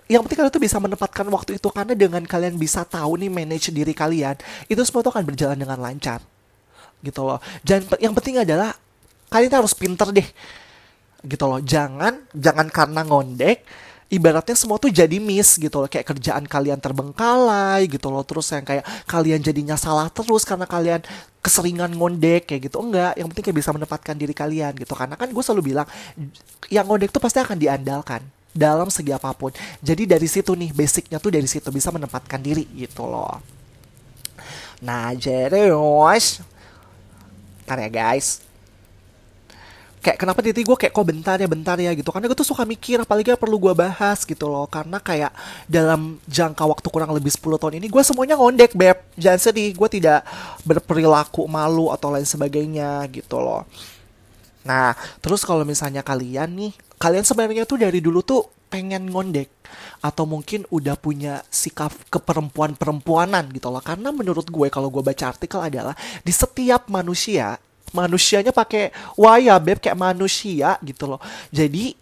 yang 0.06 0.22
penting 0.22 0.38
kalian 0.38 0.54
tuh 0.54 0.62
bisa 0.62 0.78
menempatkan 0.78 1.26
waktu 1.34 1.58
itu 1.58 1.68
karena 1.74 1.98
dengan 1.98 2.22
kalian 2.22 2.54
bisa 2.54 2.86
tahu 2.86 3.18
nih 3.18 3.30
manage 3.30 3.74
diri 3.74 3.90
kalian 3.90 4.38
itu 4.70 4.78
semua 4.86 5.02
tuh 5.02 5.10
akan 5.10 5.26
berjalan 5.26 5.58
dengan 5.58 5.78
lancar. 5.82 6.22
Gitu 7.02 7.20
loh. 7.26 7.42
Dan 7.66 7.82
yang 7.98 8.14
penting 8.14 8.38
adalah 8.38 8.70
kalian 9.26 9.50
harus 9.50 9.74
pinter 9.74 10.14
deh. 10.14 10.26
Gitu 11.26 11.42
loh. 11.42 11.58
Jangan 11.58 12.22
jangan 12.30 12.70
karena 12.70 13.02
ngondek 13.02 13.66
ibaratnya 14.06 14.54
semua 14.54 14.78
tuh 14.78 14.94
jadi 14.94 15.18
miss 15.18 15.58
gitu 15.58 15.82
loh. 15.82 15.90
Kayak 15.90 16.14
kerjaan 16.14 16.46
kalian 16.46 16.78
terbengkalai 16.78 17.90
gitu 17.90 18.06
loh. 18.06 18.22
Terus 18.22 18.46
yang 18.54 18.62
kayak 18.62 18.86
kalian 19.10 19.42
jadinya 19.42 19.74
salah 19.74 20.06
terus 20.06 20.46
karena 20.46 20.70
kalian 20.70 21.02
keseringan 21.42 21.90
ngondek 21.90 22.46
kayak 22.46 22.70
gitu. 22.70 22.78
Enggak. 22.78 23.18
Yang 23.18 23.26
penting 23.34 23.44
kayak 23.50 23.58
bisa 23.58 23.70
menempatkan 23.74 24.14
diri 24.14 24.34
kalian 24.38 24.70
gitu. 24.78 24.94
Karena 24.94 25.18
kan 25.18 25.26
gue 25.26 25.42
selalu 25.42 25.74
bilang 25.74 25.86
yang 26.70 26.86
ngondek 26.86 27.10
tuh 27.10 27.18
pasti 27.18 27.42
akan 27.42 27.58
diandalkan 27.58 28.35
dalam 28.56 28.88
segi 28.88 29.12
apa 29.12 29.30
pun. 29.36 29.52
Jadi 29.84 30.08
dari 30.08 30.26
situ 30.26 30.56
nih 30.56 30.72
basicnya 30.72 31.20
tuh 31.20 31.30
dari 31.30 31.46
situ 31.46 31.68
bisa 31.68 31.92
menempatkan 31.92 32.40
diri 32.40 32.64
gitu 32.74 33.04
loh. 33.04 33.38
Nah 34.82 35.12
jadi 35.16 35.70
Ntar 37.66 37.82
ya 37.82 37.90
guys. 37.90 38.46
Kayak 39.98 40.22
kenapa 40.22 40.38
titik 40.38 40.62
gue 40.62 40.78
kayak 40.78 40.94
kok 40.94 41.02
bentar 41.02 41.34
ya 41.34 41.50
bentar 41.50 41.74
ya 41.82 41.90
gitu. 41.90 42.14
Karena 42.14 42.30
gue 42.30 42.38
tuh 42.38 42.46
suka 42.46 42.62
mikir 42.62 43.02
apalagi 43.02 43.34
yang 43.34 43.42
perlu 43.42 43.58
gue 43.58 43.74
bahas 43.74 44.22
gitu 44.22 44.46
loh. 44.46 44.70
Karena 44.70 45.02
kayak 45.02 45.34
dalam 45.66 46.22
jangka 46.30 46.62
waktu 46.62 46.86
kurang 46.94 47.10
lebih 47.10 47.34
10 47.34 47.58
tahun 47.58 47.74
ini 47.82 47.90
gue 47.90 48.02
semuanya 48.06 48.38
ngondek 48.38 48.78
beb. 48.78 49.02
Jangan 49.18 49.40
sedih 49.42 49.74
gue 49.74 49.88
tidak 49.90 50.22
berperilaku 50.62 51.50
malu 51.50 51.90
atau 51.90 52.14
lain 52.14 52.22
sebagainya 52.22 53.02
gitu 53.10 53.42
loh. 53.42 53.66
Nah 54.62 54.94
terus 55.18 55.42
kalau 55.42 55.66
misalnya 55.66 56.06
kalian 56.06 56.54
nih 56.54 56.72
kalian 56.96 57.24
sebenarnya 57.24 57.64
tuh 57.68 57.80
dari 57.80 58.00
dulu 58.00 58.20
tuh 58.24 58.42
pengen 58.66 59.08
ngondek 59.08 59.48
atau 60.02 60.24
mungkin 60.28 60.66
udah 60.68 60.98
punya 60.98 61.40
sikap 61.48 61.94
keperempuan-perempuanan 62.10 63.48
gitu 63.54 63.70
loh. 63.70 63.82
Karena 63.82 64.10
menurut 64.10 64.46
gue 64.48 64.68
kalau 64.68 64.90
gue 64.90 65.02
baca 65.02 65.24
artikel 65.30 65.60
adalah 65.62 65.94
di 66.22 66.32
setiap 66.32 66.90
manusia 66.92 67.56
manusianya 67.94 68.50
pakai 68.50 68.90
waya 69.14 69.56
beb 69.62 69.78
kayak 69.78 69.96
manusia 69.96 70.76
gitu 70.82 71.06
loh. 71.06 71.20
Jadi 71.54 71.94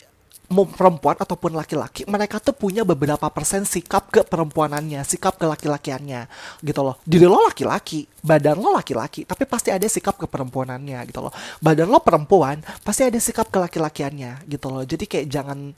mau 0.55 0.71
perempuan 0.71 1.19
ataupun 1.19 1.59
laki-laki 1.59 2.07
mereka 2.07 2.39
tuh 2.39 2.55
punya 2.55 2.87
beberapa 2.87 3.27
persen 3.35 3.67
sikap 3.67 4.15
ke 4.15 4.23
perempuanannya 4.23 5.03
sikap 5.03 5.35
ke 5.35 5.51
laki-lakiannya 5.51 6.31
gitu 6.63 6.81
loh. 6.87 7.03
Diri 7.03 7.27
lo 7.27 7.43
laki-laki 7.43 8.07
badan 8.23 8.63
lo 8.63 8.71
laki-laki 8.71 9.27
tapi 9.27 9.45
pasti 9.51 9.75
ada 9.75 9.85
sikap 9.91 10.15
ke 10.15 10.31
perempuanannya 10.31 11.03
gitu 11.11 11.27
loh. 11.27 11.35
Badan 11.59 11.91
lo 11.91 11.99
perempuan 11.99 12.63
pasti 12.87 13.03
ada 13.03 13.19
sikap 13.19 13.51
ke 13.51 13.59
laki-lakiannya 13.59 14.47
gitu 14.47 14.71
loh. 14.71 14.87
Jadi 14.87 15.11
kayak 15.11 15.27
jangan 15.27 15.75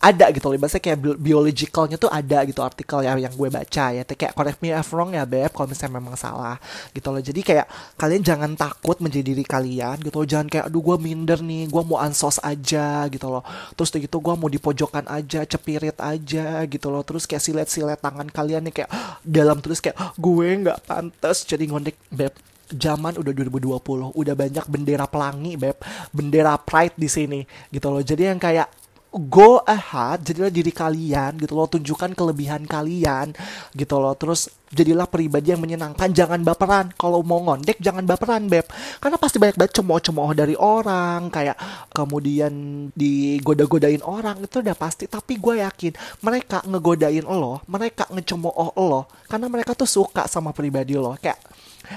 ada 0.00 0.32
gitu 0.32 0.48
loh. 0.48 0.56
Bahasa 0.56 0.80
kayak 0.80 0.98
bi- 0.98 1.20
biologicalnya 1.30 2.00
tuh 2.00 2.08
ada 2.08 2.40
gitu 2.48 2.64
artikel 2.64 3.04
ya 3.04 3.12
yang 3.20 3.30
gue 3.36 3.48
baca 3.52 3.84
ya. 3.92 4.02
Kayak 4.02 4.32
correct 4.32 4.58
me 4.64 4.72
if 4.72 4.88
wrong 4.96 5.12
ya 5.12 5.28
beb 5.28 5.52
kalau 5.52 5.68
misalnya 5.68 6.00
memang 6.00 6.16
salah 6.16 6.56
gitu 6.96 7.12
loh. 7.12 7.20
Jadi 7.20 7.40
kayak 7.44 7.68
kalian 8.00 8.24
jangan 8.24 8.56
takut 8.56 8.96
menjadi 9.04 9.36
diri 9.36 9.44
kalian 9.44 10.00
gitu 10.00 10.24
loh. 10.24 10.28
Jangan 10.28 10.48
kayak 10.48 10.64
aduh 10.72 10.80
gue 10.80 10.96
minder 10.96 11.38
nih 11.44 11.68
gue 11.68 11.82
mau 11.84 12.00
ansos 12.00 12.40
aja 12.40 13.04
gitu 13.12 13.28
loh. 13.28 13.44
Terus 13.76 13.92
gitu 13.92 14.16
gue 14.18 14.34
mau 14.34 14.48
di 14.48 14.56
pojokan 14.56 15.04
aja 15.04 15.44
cepirit 15.44 16.00
aja 16.00 16.64
gitu 16.64 16.88
loh. 16.88 17.04
Terus 17.04 17.28
kayak 17.28 17.44
silet-silet 17.44 18.00
tangan 18.00 18.32
kalian 18.32 18.72
nih 18.72 18.82
kayak 18.82 18.90
dalam 19.20 19.60
terus 19.60 19.84
kayak 19.84 20.00
gue 20.16 20.48
nggak 20.64 20.88
pantas 20.88 21.44
jadi 21.44 21.68
ngondek 21.68 22.00
beb. 22.08 22.32
Zaman 22.70 23.18
udah 23.18 23.34
2020 23.34 24.14
udah 24.14 24.34
banyak 24.38 24.64
bendera 24.64 25.04
pelangi 25.04 25.60
beb. 25.60 25.76
Bendera 26.08 26.56
pride 26.56 26.96
di 26.96 27.08
sini 27.12 27.40
gitu 27.68 27.92
loh. 27.92 28.00
Jadi 28.00 28.32
yang 28.32 28.40
kayak 28.40 28.79
go 29.10 29.58
ahead 29.66 30.22
jadilah 30.22 30.54
diri 30.54 30.70
kalian 30.70 31.34
gitu 31.42 31.58
loh 31.58 31.66
tunjukkan 31.66 32.14
kelebihan 32.14 32.62
kalian 32.62 33.34
gitu 33.74 33.98
loh. 33.98 34.14
Terus 34.14 34.46
jadilah 34.70 35.10
pribadi 35.10 35.50
yang 35.50 35.58
menyenangkan 35.58 36.14
jangan 36.14 36.38
baperan. 36.46 36.94
Kalau 36.94 37.26
mau 37.26 37.42
ngondek 37.42 37.82
jangan 37.82 38.06
baperan 38.06 38.46
beb. 38.46 38.70
Karena 39.02 39.18
pasti 39.18 39.42
banyak 39.42 39.58
banget 39.58 39.82
cemooh-cemooh 39.82 40.30
dari 40.38 40.54
orang 40.54 41.26
kayak 41.28 41.58
kemudian 41.90 42.52
digoda-godain 42.94 44.02
orang 44.06 44.46
itu 44.46 44.62
udah 44.62 44.76
pasti. 44.78 45.10
Tapi 45.10 45.42
gue 45.42 45.58
yakin 45.66 46.22
mereka 46.22 46.62
ngegodain 46.62 47.26
lo 47.26 47.66
mereka 47.66 48.06
ngecemooh 48.14 48.78
lo 48.78 49.10
karena 49.26 49.46
mereka 49.50 49.74
tuh 49.74 49.90
suka 49.90 50.30
sama 50.30 50.54
pribadi 50.54 50.94
lo. 50.94 51.18
Kayak 51.18 51.42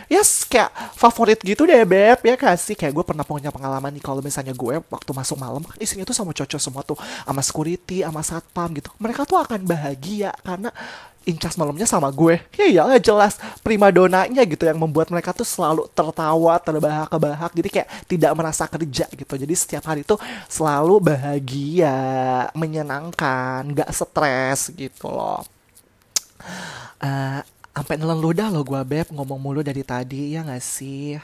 yes 0.07 0.45
kayak 0.47 0.71
favorit 0.97 1.39
gitu 1.41 1.67
deh 1.67 1.83
beb. 1.85 2.19
Ya 2.23 2.35
kasih 2.35 2.75
kayak 2.77 2.93
gue 2.93 3.05
pernah 3.05 3.25
punya 3.25 3.49
pengalaman 3.53 3.93
nih 3.93 4.03
kalau 4.03 4.21
misalnya 4.23 4.55
gue 4.55 4.81
waktu 4.89 5.11
masuk 5.11 5.37
malam 5.37 5.61
kan 5.63 5.77
isinya 5.79 6.03
tuh 6.07 6.15
sama 6.15 6.31
cocok 6.31 6.59
semua 6.61 6.81
tuh. 6.81 6.97
Sama 6.99 7.41
security 7.41 8.01
sama 8.03 8.21
satpam 8.21 8.69
gitu. 8.77 8.89
Mereka 8.97 9.25
tuh 9.27 9.39
akan 9.41 9.65
bahagia 9.65 10.31
karena 10.41 10.69
incas 11.23 11.55
malamnya 11.55 11.87
sama 11.87 12.11
gue. 12.11 12.39
Ya 12.55 12.65
iyalah 12.67 12.99
jelas 12.99 13.39
primadonanya 13.63 14.43
gitu 14.43 14.67
yang 14.67 14.79
membuat 14.79 15.07
mereka 15.09 15.31
tuh 15.31 15.47
selalu 15.47 15.87
tertawa 15.91 16.59
terbahak-bahak. 16.59 17.51
Jadi 17.55 17.69
kayak 17.71 17.89
tidak 18.07 18.31
merasa 18.35 18.67
kerja 18.67 19.07
gitu. 19.07 19.33
Jadi 19.39 19.53
setiap 19.55 19.83
hari 19.87 20.03
tuh 20.03 20.19
selalu 20.51 20.99
bahagia 20.99 21.95
menyenangkan 22.55 23.63
nggak 23.71 23.89
stres 23.91 24.71
gitu 24.75 25.07
loh. 25.07 25.43
Eh, 26.99 27.41
sampai 27.73 27.97
nelen 27.97 28.21
ludah 28.21 28.53
loh 28.53 28.61
gue 28.61 28.81
beb. 28.85 29.09
Ngomong 29.09 29.41
mulu 29.41 29.65
dari 29.65 29.81
tadi 29.81 30.37
ya 30.37 30.45
gak 30.45 30.61
sih? 30.61 31.17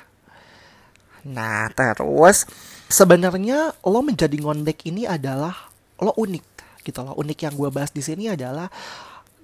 Nah 1.30 1.70
terus 1.72 2.50
sebenarnya 2.89 3.78
lo 3.86 4.00
menjadi 4.02 4.34
ngondek 4.41 4.89
ini 4.89 5.06
adalah 5.06 5.70
lo 6.02 6.12
unik 6.18 6.45
gitu 6.84 7.00
loh. 7.06 7.14
Unik 7.16 7.39
yang 7.45 7.54
gue 7.54 7.70
bahas 7.70 7.93
di 7.93 8.02
sini 8.02 8.34
adalah 8.34 8.68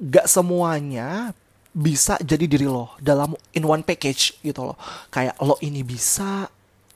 gak 0.01 0.25
semuanya 0.25 1.31
bisa 1.75 2.15
jadi 2.23 2.47
diri 2.47 2.65
lo 2.65 2.95
dalam 2.97 3.37
in 3.53 3.63
one 3.63 3.85
package 3.85 4.41
gitu 4.41 4.73
loh. 4.73 4.77
Kayak 5.13 5.37
lo 5.45 5.61
ini 5.61 5.85
bisa 5.85 6.49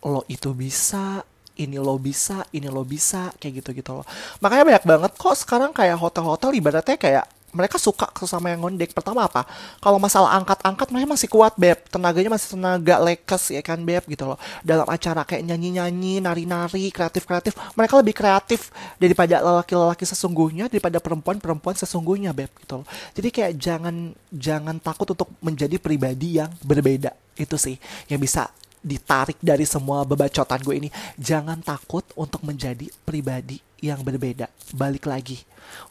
lo 0.03 0.25
itu 0.31 0.55
bisa 0.57 1.21
ini 1.59 1.75
lo 1.75 1.99
bisa 1.99 2.47
ini 2.55 2.71
lo 2.71 2.87
bisa 2.87 3.35
kayak 3.35 3.61
gitu 3.61 3.69
gitu 3.83 3.91
loh. 4.01 4.07
Makanya 4.39 4.63
banyak 4.63 4.85
banget 4.87 5.11
kok 5.19 5.35
sekarang 5.35 5.75
kayak 5.75 5.99
hotel-hotel 5.99 6.55
ibaratnya 6.55 6.95
kayak 6.95 7.27
mereka 7.51 7.81
suka 7.81 8.09
sesama 8.17 8.51
yang 8.53 8.65
ngondek 8.65 8.93
pertama 8.93 9.25
apa? 9.25 9.45
Kalau 9.81 9.97
masalah 9.97 10.37
angkat-angkat 10.39 10.87
mereka 10.93 11.07
masih 11.15 11.29
kuat 11.31 11.53
beb. 11.55 11.77
Tenaganya 11.89 12.29
masih 12.33 12.57
tenaga 12.57 12.95
lekes 13.01 13.53
ya 13.53 13.61
kan 13.63 13.79
beb 13.81 14.03
gitu 14.07 14.29
loh. 14.29 14.39
Dalam 14.61 14.87
acara 14.87 15.25
kayak 15.25 15.45
nyanyi-nyanyi 15.45 16.21
nari-nari 16.21 16.91
kreatif-kreatif 16.93 17.53
mereka 17.73 17.93
lebih 17.99 18.15
kreatif 18.15 18.69
daripada 18.97 19.41
lelaki-lelaki 19.41 20.05
sesungguhnya 20.05 20.69
daripada 20.69 21.01
perempuan-perempuan 21.01 21.75
sesungguhnya 21.77 22.31
beb 22.35 22.51
gitu 22.65 22.83
loh. 22.83 22.87
Jadi 23.13 23.29
kayak 23.29 23.53
jangan 23.57 23.95
jangan 24.29 24.75
takut 24.77 25.09
untuk 25.13 25.29
menjadi 25.41 25.75
pribadi 25.81 26.41
yang 26.41 26.49
berbeda. 26.61 27.13
Itu 27.39 27.55
sih 27.55 27.79
yang 28.11 28.19
bisa 28.19 28.51
ditarik 28.79 29.35
dari 29.43 29.67
semua 29.67 30.07
bebacotan 30.07 30.59
gue 30.63 30.75
ini. 30.79 30.89
Jangan 31.19 31.59
takut 31.59 32.03
untuk 32.15 32.43
menjadi 32.47 32.87
pribadi 33.03 33.59
yang 33.83 33.99
berbeda. 34.03 34.47
Balik 34.75 35.07
lagi. 35.07 35.43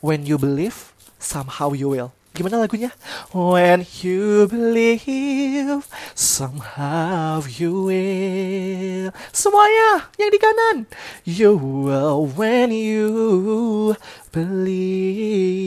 When 0.02 0.26
you 0.26 0.40
believe 0.40 0.92
somehow 1.18 1.74
you 1.74 1.90
will. 1.90 2.14
Gimana 2.38 2.62
lagunya? 2.62 2.94
When 3.34 3.82
you 3.98 4.46
believe 4.46 5.82
somehow 6.14 7.42
you 7.50 7.90
will. 7.90 9.10
Semuanya 9.34 10.06
yang 10.14 10.30
di 10.30 10.38
kanan. 10.38 10.86
You 11.26 11.58
will 11.58 12.30
when 12.38 12.70
you 12.70 13.98
believe. 14.30 15.66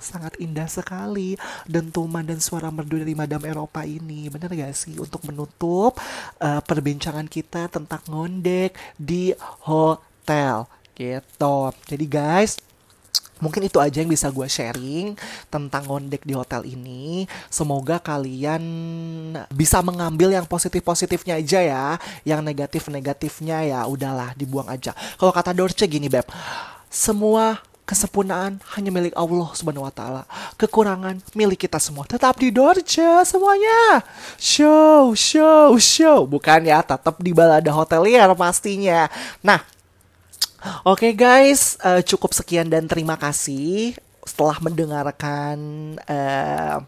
Sangat 0.00 0.40
indah 0.40 0.64
sekali 0.64 1.36
dentuman 1.68 2.24
dan 2.24 2.40
suara 2.40 2.72
merdu 2.72 3.04
dari 3.04 3.12
Madam 3.12 3.44
Eropa 3.44 3.84
ini. 3.84 4.32
Bener 4.32 4.48
gak 4.48 4.72
sih? 4.72 4.96
Untuk 4.96 5.28
menutup 5.28 6.00
uh, 6.40 6.60
perbincangan 6.64 7.28
kita 7.28 7.68
tentang 7.68 8.00
ngondek 8.08 8.72
di 8.96 9.36
hotel. 9.68 10.72
Gitu. 10.96 11.56
Jadi 11.84 12.06
guys 12.08 12.56
Mungkin 13.44 13.68
itu 13.68 13.76
aja 13.76 14.00
yang 14.00 14.08
bisa 14.08 14.32
gue 14.32 14.48
sharing 14.48 15.12
tentang 15.52 15.84
ngondek 15.84 16.24
di 16.24 16.32
hotel 16.32 16.64
ini. 16.64 17.28
Semoga 17.52 18.00
kalian 18.00 18.64
bisa 19.52 19.84
mengambil 19.84 20.32
yang 20.32 20.48
positif-positifnya 20.48 21.36
aja 21.36 21.60
ya. 21.60 21.86
Yang 22.24 22.40
negatif-negatifnya 22.40 23.68
ya 23.68 23.80
udahlah 23.84 24.32
dibuang 24.32 24.72
aja. 24.72 24.96
Kalau 25.20 25.28
kata 25.36 25.52
Dorce 25.52 25.84
gini 25.84 26.08
Beb, 26.08 26.24
semua 26.88 27.60
kesempurnaan 27.84 28.64
hanya 28.74 28.88
milik 28.88 29.12
Allah 29.12 29.52
Subhanahu 29.52 29.84
wa 29.84 29.92
taala. 29.92 30.22
Kekurangan 30.56 31.20
milik 31.36 31.68
kita 31.68 31.76
semua. 31.76 32.08
Tetap 32.08 32.40
di 32.40 32.48
Dorce 32.48 33.28
semuanya. 33.28 34.00
Show, 34.40 35.12
show, 35.12 35.76
show. 35.76 36.24
Bukan 36.24 36.64
ya, 36.64 36.80
tetap 36.80 37.20
di 37.20 37.36
balada 37.36 37.68
hotelier 37.68 38.32
pastinya. 38.32 39.12
Nah, 39.44 39.60
Oke 40.64 41.12
guys, 41.12 41.76
uh, 41.84 42.00
cukup 42.00 42.32
sekian 42.32 42.72
dan 42.72 42.88
terima 42.88 43.20
kasih 43.20 43.92
setelah 44.24 44.56
mendengarkan 44.64 45.56
uh, 46.08 46.80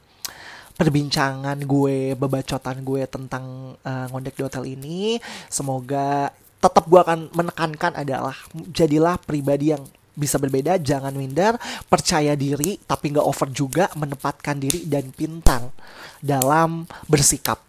perbincangan 0.81 1.61
gue, 1.61 2.17
bebacotan 2.17 2.81
gue 2.81 3.05
tentang 3.05 3.77
uh, 3.85 4.09
ngondek 4.09 4.33
di 4.41 4.43
hotel 4.49 4.65
ini. 4.65 5.21
Semoga 5.53 6.33
tetap 6.57 6.89
gue 6.89 7.01
akan 7.05 7.29
menekankan 7.37 8.01
adalah 8.01 8.33
jadilah 8.73 9.21
pribadi 9.21 9.77
yang 9.77 9.85
bisa 10.17 10.41
berbeda, 10.41 10.81
jangan 10.81 11.13
minder, 11.13 11.61
percaya 11.93 12.33
diri, 12.33 12.81
tapi 12.81 13.13
nggak 13.13 13.29
over 13.29 13.53
juga, 13.53 13.93
menempatkan 13.93 14.57
diri 14.57 14.89
dan 14.89 15.13
pintar 15.13 15.69
dalam 16.25 16.89
bersikap 17.05 17.61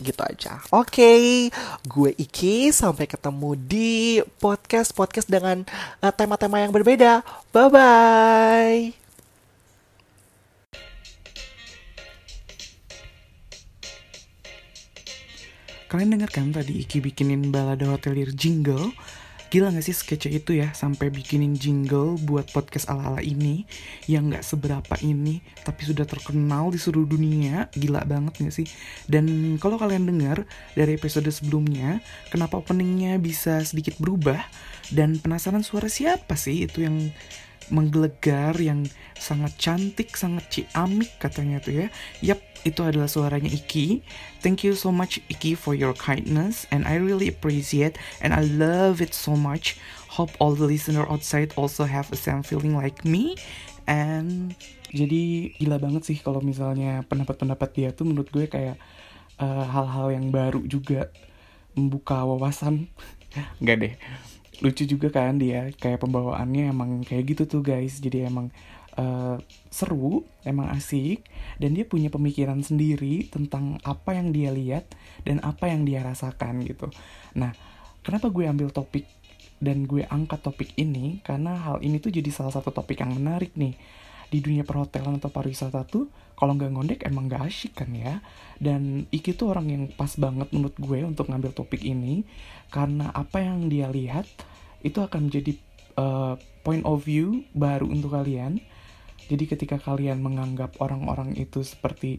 gitu 0.00 0.20
aja. 0.24 0.58
Oke, 0.72 0.96
okay, 0.96 1.22
gue 1.84 2.10
Iki 2.16 2.72
sampai 2.72 3.04
ketemu 3.04 3.54
di 3.56 4.18
podcast 4.40 4.96
podcast 4.96 5.28
dengan 5.28 5.62
eh, 6.00 6.12
tema-tema 6.16 6.58
uh, 6.58 6.62
yang 6.64 6.72
berbeda. 6.72 7.20
Bye 7.52 7.68
bye. 7.68 8.80
Kalian 15.90 16.14
dengarkan 16.14 16.54
tadi 16.54 16.86
Iki 16.86 17.02
bikinin 17.02 17.50
balada 17.50 17.90
hotelier 17.90 18.30
jingle 18.30 18.94
Gila 19.50 19.74
gak 19.74 19.82
sih 19.82 19.90
sketch 19.90 20.30
itu 20.30 20.62
ya 20.62 20.70
sampai 20.70 21.10
bikinin 21.10 21.58
jingle 21.58 22.14
buat 22.22 22.46
podcast 22.54 22.86
ala-ala 22.86 23.18
ini 23.18 23.66
yang 24.06 24.30
gak 24.30 24.46
seberapa 24.46 24.94
ini 25.02 25.42
tapi 25.66 25.90
sudah 25.90 26.06
terkenal 26.06 26.70
di 26.70 26.78
seluruh 26.78 27.10
dunia. 27.10 27.66
Gila 27.74 28.06
banget 28.06 28.46
gak 28.46 28.54
sih? 28.54 28.70
Dan 29.10 29.58
kalau 29.58 29.74
kalian 29.74 30.06
dengar 30.06 30.46
dari 30.78 30.94
episode 30.94 31.26
sebelumnya, 31.34 31.98
kenapa 32.30 32.62
openingnya 32.62 33.18
bisa 33.18 33.58
sedikit 33.66 33.98
berubah 33.98 34.38
dan 34.94 35.18
penasaran 35.18 35.66
suara 35.66 35.90
siapa 35.90 36.38
sih 36.38 36.70
itu 36.70 36.86
yang 36.86 37.10
menggelegar 37.68 38.56
yang 38.56 38.88
sangat 39.14 39.52
cantik, 39.60 40.16
sangat 40.16 40.48
ciamik 40.48 41.12
katanya 41.20 41.60
tuh 41.60 41.84
ya. 41.84 41.86
Yap, 42.24 42.40
itu 42.64 42.80
adalah 42.80 43.08
suaranya 43.08 43.48
Iki. 43.52 44.00
Thank 44.40 44.64
you 44.64 44.72
so 44.72 44.88
much 44.88 45.20
Iki 45.28 45.56
for 45.56 45.76
your 45.76 45.92
kindness 45.92 46.64
and 46.72 46.88
I 46.88 46.96
really 46.96 47.28
appreciate 47.28 48.00
and 48.24 48.32
I 48.32 48.44
love 48.48 49.04
it 49.04 49.12
so 49.12 49.36
much. 49.36 49.76
Hope 50.16 50.34
all 50.42 50.58
the 50.58 50.66
listener 50.66 51.06
outside 51.06 51.54
also 51.54 51.86
have 51.86 52.10
the 52.10 52.18
same 52.18 52.42
feeling 52.42 52.74
like 52.74 53.06
me 53.06 53.38
and 53.86 54.56
jadi 54.90 55.54
gila 55.54 55.78
banget 55.78 56.02
sih 56.02 56.18
kalau 56.18 56.42
misalnya 56.42 57.06
pendapat-pendapat 57.06 57.68
dia 57.70 57.88
tuh 57.94 58.10
menurut 58.10 58.26
gue 58.34 58.50
kayak 58.50 58.74
eh, 59.38 59.64
hal-hal 59.70 60.10
uh, 60.10 60.14
yang 60.14 60.34
baru 60.34 60.66
juga 60.66 61.14
membuka 61.78 62.26
wawasan. 62.26 62.90
Enggak 63.62 63.76
deh 63.78 63.94
lucu 64.60 64.84
juga 64.84 65.08
kan 65.08 65.40
dia 65.40 65.72
kayak 65.76 66.04
pembawaannya 66.04 66.72
emang 66.72 66.90
kayak 67.04 67.36
gitu 67.36 67.42
tuh 67.48 67.62
guys. 67.64 68.00
Jadi 68.00 68.28
emang 68.28 68.52
uh, 69.00 69.36
seru 69.72 70.24
emang 70.44 70.68
asik 70.72 71.24
dan 71.56 71.76
dia 71.76 71.88
punya 71.88 72.12
pemikiran 72.12 72.60
sendiri 72.60 73.28
tentang 73.28 73.80
apa 73.84 74.16
yang 74.16 74.32
dia 74.32 74.52
lihat 74.52 74.88
dan 75.24 75.40
apa 75.40 75.72
yang 75.72 75.88
dia 75.88 76.04
rasakan 76.04 76.64
gitu. 76.64 76.92
Nah 77.36 77.56
kenapa 78.04 78.28
gue 78.28 78.44
ambil 78.48 78.68
topik 78.72 79.08
dan 79.60 79.84
gue 79.84 80.04
angkat 80.08 80.40
topik 80.40 80.70
ini? 80.76 81.20
Karena 81.24 81.56
hal 81.56 81.84
ini 81.84 82.00
tuh 82.00 82.12
jadi 82.12 82.28
salah 82.32 82.52
satu 82.52 82.72
topik 82.72 83.00
yang 83.00 83.16
menarik 83.16 83.56
nih. 83.56 83.76
Di 84.30 84.38
dunia 84.38 84.62
perhotelan 84.62 85.18
atau 85.18 85.26
pariwisata 85.34 85.82
tuh 85.90 86.06
kalau 86.40 86.56
nggak 86.56 86.72
ngondek 86.72 87.00
emang 87.04 87.28
nggak 87.28 87.44
asyik 87.52 87.76
kan 87.84 87.92
ya 87.92 88.24
dan 88.56 89.04
Iki 89.12 89.36
tuh 89.36 89.52
orang 89.52 89.68
yang 89.68 89.84
pas 89.92 90.16
banget 90.16 90.48
menurut 90.56 90.72
gue 90.80 91.04
untuk 91.04 91.28
ngambil 91.28 91.52
topik 91.52 91.84
ini 91.84 92.24
karena 92.72 93.12
apa 93.12 93.44
yang 93.44 93.68
dia 93.68 93.92
lihat 93.92 94.24
itu 94.80 95.04
akan 95.04 95.28
menjadi 95.28 95.52
uh, 96.00 96.34
point 96.64 96.84
of 96.84 97.04
view 97.04 97.44
baru 97.52 97.88
untuk 97.88 98.16
kalian. 98.16 98.60
Jadi 99.30 99.44
ketika 99.46 99.78
kalian 99.78 100.18
menganggap 100.24 100.74
orang-orang 100.82 101.38
itu 101.38 101.62
seperti 101.62 102.18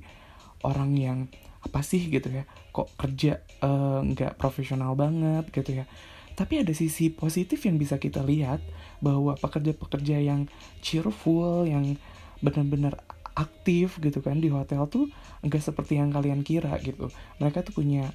orang 0.64 0.96
yang 0.96 1.20
apa 1.62 1.86
sih 1.86 2.10
gitu 2.10 2.30
ya, 2.32 2.48
kok 2.74 2.90
kerja 2.98 3.42
uh, 3.62 4.02
nggak 4.02 4.38
profesional 4.40 4.96
banget 4.96 5.50
gitu 5.52 5.84
ya. 5.84 5.86
Tapi 6.32 6.64
ada 6.64 6.72
sisi 6.72 7.12
positif 7.12 7.60
yang 7.68 7.76
bisa 7.76 8.00
kita 8.00 8.24
lihat 8.24 8.64
bahwa 9.04 9.36
pekerja-pekerja 9.36 10.24
yang 10.24 10.48
cheerful, 10.80 11.68
yang 11.68 12.00
benar-benar 12.40 12.98
aktif 13.42 13.98
gitu 13.98 14.22
kan 14.22 14.38
di 14.38 14.54
hotel 14.54 14.86
tuh 14.86 15.10
nggak 15.42 15.62
seperti 15.62 15.98
yang 15.98 16.14
kalian 16.14 16.46
kira 16.46 16.78
gitu. 16.86 17.10
Mereka 17.42 17.66
tuh 17.66 17.74
punya 17.74 18.14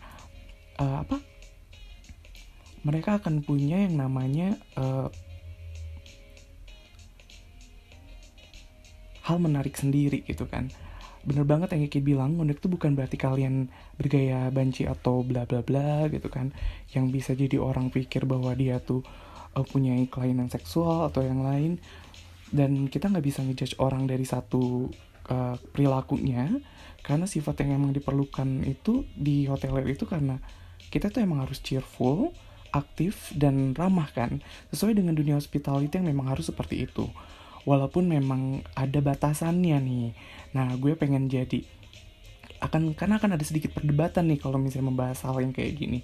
uh, 0.78 1.02
apa? 1.02 1.18
Mereka 2.86 3.18
akan 3.18 3.42
punya 3.42 3.82
yang 3.82 3.98
namanya 3.98 4.54
uh, 4.78 5.10
hal 9.26 9.42
menarik 9.42 9.74
sendiri 9.74 10.22
gitu 10.22 10.46
kan. 10.46 10.70
Bener 11.26 11.42
banget 11.42 11.74
yang 11.74 11.90
Kiki 11.90 11.98
bilang 11.98 12.38
ngondek 12.38 12.62
tuh 12.62 12.70
bukan 12.70 12.94
berarti 12.94 13.18
kalian 13.18 13.66
bergaya 13.98 14.46
banci 14.54 14.86
atau 14.86 15.26
bla 15.26 15.42
bla 15.42 15.66
bla 15.66 16.06
gitu 16.06 16.30
kan. 16.30 16.54
Yang 16.94 17.06
bisa 17.10 17.30
jadi 17.34 17.58
orang 17.58 17.90
pikir 17.90 18.22
bahwa 18.30 18.54
dia 18.54 18.78
tuh 18.78 19.02
uh, 19.58 19.66
punya 19.66 19.98
kelainan 20.06 20.46
seksual 20.46 21.10
atau 21.10 21.26
yang 21.26 21.42
lain 21.42 21.82
dan 22.54 22.86
kita 22.86 23.10
nggak 23.10 23.26
bisa 23.26 23.42
ngejudge 23.42 23.74
orang 23.82 24.06
dari 24.06 24.22
satu 24.22 24.86
uh, 25.30 25.56
perilakunya 25.74 26.58
karena 27.06 27.26
sifat 27.30 27.62
yang 27.62 27.78
emang 27.78 27.94
diperlukan 27.94 28.66
itu 28.66 29.06
di 29.14 29.46
hoteler 29.46 29.86
itu 29.86 30.10
karena 30.10 30.42
kita 30.90 31.10
tuh 31.10 31.22
emang 31.22 31.46
harus 31.46 31.62
cheerful 31.62 32.34
aktif 32.74 33.30
dan 33.34 33.72
ramah 33.78 34.10
kan. 34.10 34.42
Sesuai 34.74 34.98
dengan 34.98 35.14
dunia 35.14 35.38
hospitality 35.38 36.02
yang 36.02 36.10
memang 36.10 36.34
harus 36.34 36.50
seperti 36.50 36.86
itu. 36.86 37.06
Walaupun 37.66 38.10
memang 38.10 38.62
ada 38.74 38.98
batasannya 38.98 39.78
nih. 39.78 40.06
Nah 40.54 40.74
gue 40.78 40.98
pengen 40.98 41.30
jadi 41.30 41.62
akan 42.58 42.96
karena 42.98 43.20
akan 43.20 43.36
ada 43.38 43.44
sedikit 43.44 43.70
perdebatan 43.76 44.32
nih 44.32 44.40
kalau 44.40 44.56
misalnya 44.58 44.90
membahas 44.90 45.22
hal 45.22 45.38
yang 45.38 45.54
kayak 45.54 45.78
gini. 45.78 46.02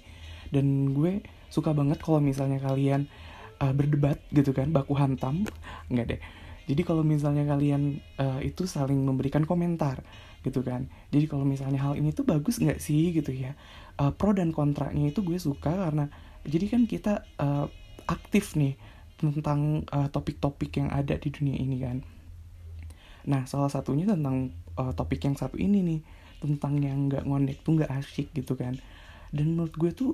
Dan 0.51 0.95
gue 0.95 1.23
suka 1.51 1.75
banget 1.75 1.99
kalau 1.99 2.23
misalnya 2.23 2.63
kalian 2.63 3.11
uh, 3.59 3.75
berdebat 3.75 4.23
gitu 4.31 4.55
kan 4.55 4.71
baku 4.71 4.95
hantam. 4.95 5.47
Nggak 5.91 6.15
deh 6.15 6.21
jadi 6.63 6.81
kalau 6.87 7.03
misalnya 7.03 7.43
kalian 7.43 7.99
uh, 8.19 8.39
itu 8.39 8.63
saling 8.63 9.03
memberikan 9.03 9.43
komentar 9.43 9.99
gitu 10.43 10.59
kan. 10.63 10.91
Jadi 11.11 11.25
kalau 11.31 11.47
misalnya 11.47 11.79
hal 11.79 11.95
ini 11.95 12.11
tuh 12.11 12.27
bagus 12.27 12.59
nggak 12.59 12.79
sih 12.79 13.15
gitu 13.15 13.31
ya? 13.31 13.55
Uh, 13.99 14.11
pro 14.11 14.31
dan 14.35 14.51
kontranya 14.55 15.11
itu 15.11 15.23
gue 15.23 15.39
suka 15.39 15.71
karena 15.71 16.07
jadi 16.43 16.65
kan 16.71 16.83
kita 16.87 17.23
uh, 17.39 17.67
aktif 18.07 18.55
nih 18.59 18.75
tentang 19.15 19.87
topik 19.87 20.35
topik-topik 20.43 20.71
yang 20.83 20.91
ada 20.91 21.15
di 21.15 21.31
dunia 21.31 21.55
ini 21.55 21.79
kan. 21.79 22.03
Nah 23.23 23.47
salah 23.47 23.71
satunya 23.71 24.03
tentang 24.03 24.51
uh, 24.75 24.91
topik 24.91 25.23
yang 25.23 25.39
satu 25.39 25.55
ini 25.55 25.79
nih 25.79 25.99
tentang 26.43 26.75
yang 26.83 27.07
nggak 27.07 27.23
ngondek 27.23 27.63
tuh 27.63 27.79
nggak 27.79 27.91
asyik 28.03 28.35
gitu 28.35 28.59
kan. 28.59 28.75
Dan 29.31 29.55
menurut 29.55 29.71
gue 29.79 29.91
tuh 29.95 30.11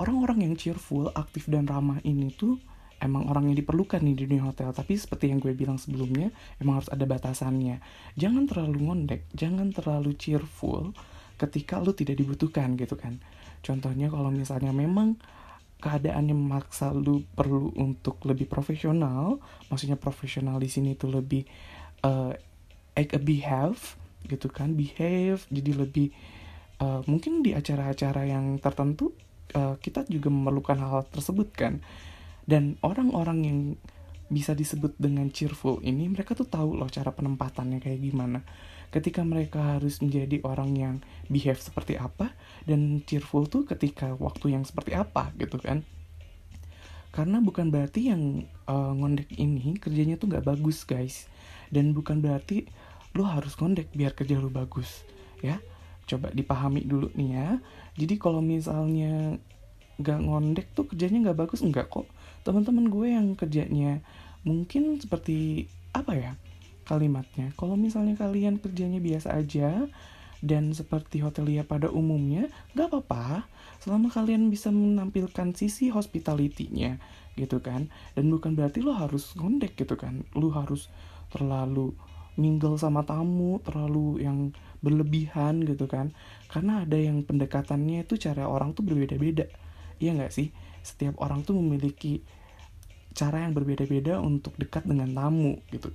orang-orang 0.00 0.48
yang 0.48 0.54
cheerful 0.56 1.12
aktif 1.12 1.44
dan 1.52 1.68
ramah 1.68 2.00
ini 2.08 2.32
tuh 2.32 2.56
emang 3.02 3.26
orang 3.30 3.50
yang 3.50 3.56
diperlukan 3.58 4.02
nih 4.02 4.14
di 4.14 4.22
dunia 4.28 4.50
hotel. 4.50 4.70
Tapi 4.70 4.94
seperti 4.94 5.30
yang 5.30 5.40
gue 5.40 5.54
bilang 5.56 5.80
sebelumnya 5.80 6.30
emang 6.58 6.82
harus 6.82 6.90
ada 6.90 7.06
batasannya. 7.06 7.80
Jangan 8.18 8.44
terlalu 8.46 8.78
ngondek 8.90 9.30
jangan 9.34 9.70
terlalu 9.74 10.14
cheerful 10.18 10.94
ketika 11.38 11.82
lu 11.82 11.94
tidak 11.94 12.18
dibutuhkan 12.18 12.78
gitu 12.78 12.94
kan. 12.94 13.18
Contohnya 13.64 14.12
kalau 14.12 14.28
misalnya 14.30 14.70
memang 14.70 15.18
keadaannya 15.84 16.32
memaksa 16.32 16.96
lu 16.96 17.28
perlu 17.36 17.68
untuk 17.76 18.24
lebih 18.24 18.48
profesional 18.48 19.36
maksudnya 19.68 20.00
profesional 20.00 20.56
di 20.56 20.72
sini 20.72 20.96
tuh 20.96 21.12
lebih 21.12 21.44
uh, 22.00 22.32
act 22.96 23.12
a 23.12 23.20
behave 23.20 24.00
gitu 24.24 24.48
kan 24.48 24.72
behave 24.72 25.44
jadi 25.52 25.76
lebih 25.76 26.08
uh, 26.80 27.04
mungkin 27.04 27.44
di 27.44 27.52
acara-acara 27.52 28.24
yang 28.24 28.56
tertentu 28.64 29.12
uh, 29.52 29.76
kita 29.76 30.08
juga 30.08 30.32
memerlukan 30.32 30.80
hal, 30.80 30.88
-hal 30.88 31.04
tersebut 31.12 31.52
kan 31.52 31.84
dan 32.44 32.76
orang-orang 32.84 33.38
yang 33.44 33.58
bisa 34.28 34.56
disebut 34.56 34.96
dengan 34.96 35.28
cheerful 35.28 35.84
ini 35.84 36.08
mereka 36.08 36.32
tuh 36.32 36.48
tahu 36.48 36.76
loh 36.76 36.88
cara 36.88 37.12
penempatannya 37.12 37.80
kayak 37.80 38.00
gimana. 38.00 38.40
Ketika 38.88 39.26
mereka 39.26 39.76
harus 39.76 39.98
menjadi 39.98 40.38
orang 40.46 40.70
yang 40.78 40.94
behave 41.26 41.58
seperti 41.58 41.98
apa 41.98 42.30
dan 42.64 43.02
cheerful 43.04 43.50
tuh 43.50 43.66
ketika 43.66 44.14
waktu 44.16 44.54
yang 44.54 44.62
seperti 44.62 44.94
apa 44.94 45.34
gitu 45.36 45.58
kan. 45.58 45.82
Karena 47.14 47.38
bukan 47.38 47.70
berarti 47.70 48.10
yang 48.10 48.46
uh, 48.66 48.90
ngondek 48.94 49.30
ini 49.38 49.78
kerjanya 49.78 50.18
tuh 50.18 50.30
nggak 50.30 50.46
bagus 50.46 50.82
guys. 50.86 51.26
Dan 51.70 51.90
bukan 51.90 52.22
berarti 52.22 52.70
lo 53.14 53.26
harus 53.26 53.54
ngondek 53.58 53.90
biar 53.94 54.14
kerja 54.14 54.38
lo 54.38 54.50
bagus 54.50 55.02
ya. 55.42 55.58
Coba 56.06 56.30
dipahami 56.30 56.86
dulu 56.86 57.10
nih 57.18 57.30
ya. 57.34 57.48
Jadi 57.98 58.14
kalau 58.18 58.42
misalnya 58.42 59.38
nggak 59.98 60.20
ngondek 60.26 60.66
tuh 60.74 60.90
kerjanya 60.90 61.30
nggak 61.30 61.38
bagus 61.46 61.62
nggak 61.62 61.86
kok 61.86 62.06
teman-teman 62.44 62.92
gue 62.92 63.08
yang 63.10 63.32
kerjanya 63.34 64.04
mungkin 64.44 65.00
seperti 65.00 65.66
apa 65.96 66.12
ya 66.14 66.32
kalimatnya. 66.84 67.50
Kalau 67.56 67.74
misalnya 67.74 68.14
kalian 68.14 68.60
kerjanya 68.60 69.00
biasa 69.00 69.34
aja 69.34 69.88
dan 70.44 70.76
seperti 70.76 71.24
hotelia 71.24 71.64
pada 71.64 71.88
umumnya, 71.88 72.52
gak 72.76 72.92
apa-apa. 72.92 73.48
Selama 73.80 74.12
kalian 74.12 74.52
bisa 74.52 74.68
menampilkan 74.68 75.56
sisi 75.56 75.88
hospitality-nya 75.88 77.00
gitu 77.40 77.64
kan. 77.64 77.88
Dan 78.12 78.28
bukan 78.28 78.52
berarti 78.52 78.84
lo 78.84 78.92
harus 78.92 79.32
ngondek 79.40 79.80
gitu 79.80 79.96
kan. 79.96 80.28
Lo 80.36 80.52
harus 80.52 80.92
terlalu 81.32 81.96
mingle 82.36 82.76
sama 82.76 83.08
tamu, 83.08 83.64
terlalu 83.64 84.20
yang 84.20 84.52
berlebihan 84.84 85.64
gitu 85.64 85.88
kan. 85.88 86.12
Karena 86.52 86.84
ada 86.84 87.00
yang 87.00 87.24
pendekatannya 87.24 88.04
itu 88.04 88.20
cara 88.20 88.44
orang 88.44 88.76
tuh 88.76 88.84
berbeda-beda. 88.84 89.48
Iya 89.96 90.12
gak 90.20 90.36
sih? 90.36 90.52
Setiap 90.84 91.16
orang 91.24 91.40
tuh 91.42 91.56
memiliki 91.56 92.20
cara 93.16 93.46
yang 93.46 93.56
berbeda-beda 93.56 94.20
untuk 94.20 94.52
dekat 94.60 94.84
dengan 94.84 95.08
tamu 95.16 95.56
gitu. 95.72 95.88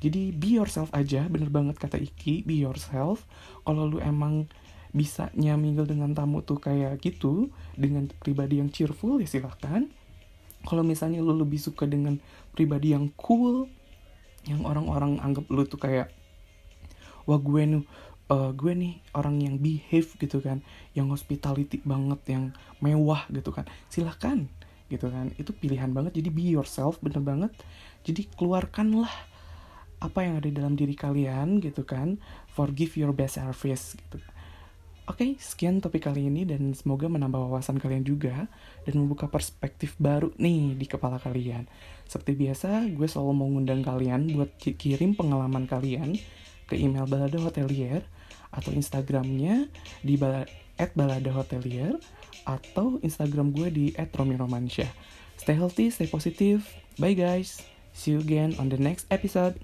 Jadi 0.00 0.32
be 0.32 0.56
yourself 0.56 0.88
aja 0.96 1.28
bener 1.28 1.52
banget 1.52 1.76
kata 1.76 2.00
Iki 2.00 2.48
be 2.48 2.56
yourself. 2.64 3.28
Kalau 3.68 3.84
lu 3.86 4.00
emang 4.00 4.48
bisa 4.94 5.28
nyamil 5.34 5.84
dengan 5.84 6.14
tamu 6.14 6.40
tuh 6.40 6.62
kayak 6.62 7.02
gitu 7.02 7.50
dengan 7.74 8.06
pribadi 8.22 8.62
yang 8.62 8.70
cheerful 8.70 9.18
ya 9.18 9.28
silahkan. 9.28 9.90
Kalau 10.64 10.80
misalnya 10.80 11.20
lu 11.20 11.36
lebih 11.36 11.60
suka 11.60 11.84
dengan 11.84 12.16
pribadi 12.56 12.96
yang 12.96 13.12
cool 13.20 13.68
yang 14.48 14.64
orang-orang 14.64 15.20
anggap 15.20 15.44
lu 15.50 15.64
tuh 15.68 15.80
kayak 15.80 16.12
wah 17.24 17.40
gue 17.40 17.62
nih 17.64 17.82
uh, 18.30 18.50
gue 18.54 18.72
nih 18.72 18.94
orang 19.16 19.40
yang 19.42 19.56
behave 19.60 20.08
gitu 20.16 20.40
kan 20.40 20.64
yang 20.96 21.10
hospitality 21.12 21.80
banget 21.84 22.20
yang 22.30 22.44
mewah 22.80 23.26
gitu 23.28 23.50
kan 23.52 23.68
silahkan 23.92 24.48
gitu 24.92 25.08
kan. 25.08 25.32
Itu 25.40 25.56
pilihan 25.56 25.90
banget 25.90 26.20
jadi 26.20 26.30
be 26.30 26.44
yourself 26.44 27.00
bener 27.00 27.20
banget. 27.24 27.52
Jadi 28.04 28.28
keluarkanlah 28.36 29.10
apa 30.04 30.20
yang 30.20 30.36
ada 30.36 30.52
dalam 30.52 30.76
diri 30.76 30.92
kalian 30.92 31.64
gitu 31.64 31.88
kan 31.88 32.20
forgive 32.52 33.00
your 33.00 33.16
best 33.16 33.40
service 33.40 33.96
gitu. 33.96 34.20
Oke, 35.04 35.20
okay, 35.20 35.30
sekian 35.36 35.84
topik 35.84 36.08
kali 36.08 36.32
ini 36.32 36.48
dan 36.48 36.72
semoga 36.72 37.12
menambah 37.12 37.36
wawasan 37.36 37.76
kalian 37.76 38.08
juga 38.08 38.48
dan 38.88 38.94
membuka 38.96 39.28
perspektif 39.28 39.92
baru 40.00 40.32
nih 40.40 40.80
di 40.80 40.88
kepala 40.88 41.20
kalian. 41.20 41.68
Seperti 42.08 42.32
biasa, 42.32 42.88
gue 42.88 43.04
selalu 43.04 43.32
mau 43.36 43.48
ngundang 43.52 43.84
kalian 43.84 44.32
buat 44.32 44.56
kirim 44.56 45.12
pengalaman 45.12 45.68
kalian 45.68 46.16
ke 46.68 46.76
email 46.76 47.04
Balada 47.08 47.36
Hotelier 47.40 48.04
atau 48.54 48.70
Instagramnya 48.70 49.66
di 50.00 50.14
bala 50.14 50.46
at 50.78 50.90
Balada 50.94 51.30
Hotelier 51.30 51.98
atau 52.44 53.00
Instagram 53.00 53.54
gue 53.54 53.68
di 53.70 53.86
at 53.96 54.12
Romi 54.14 54.36
Romansyah. 54.36 54.90
Stay 55.38 55.56
healthy, 55.56 55.90
stay 55.90 56.06
positive. 56.06 56.66
Bye 56.98 57.16
guys. 57.18 57.62
See 57.94 58.14
you 58.14 58.20
again 58.22 58.58
on 58.58 58.70
the 58.70 58.78
next 58.78 59.06
episode. 59.10 59.58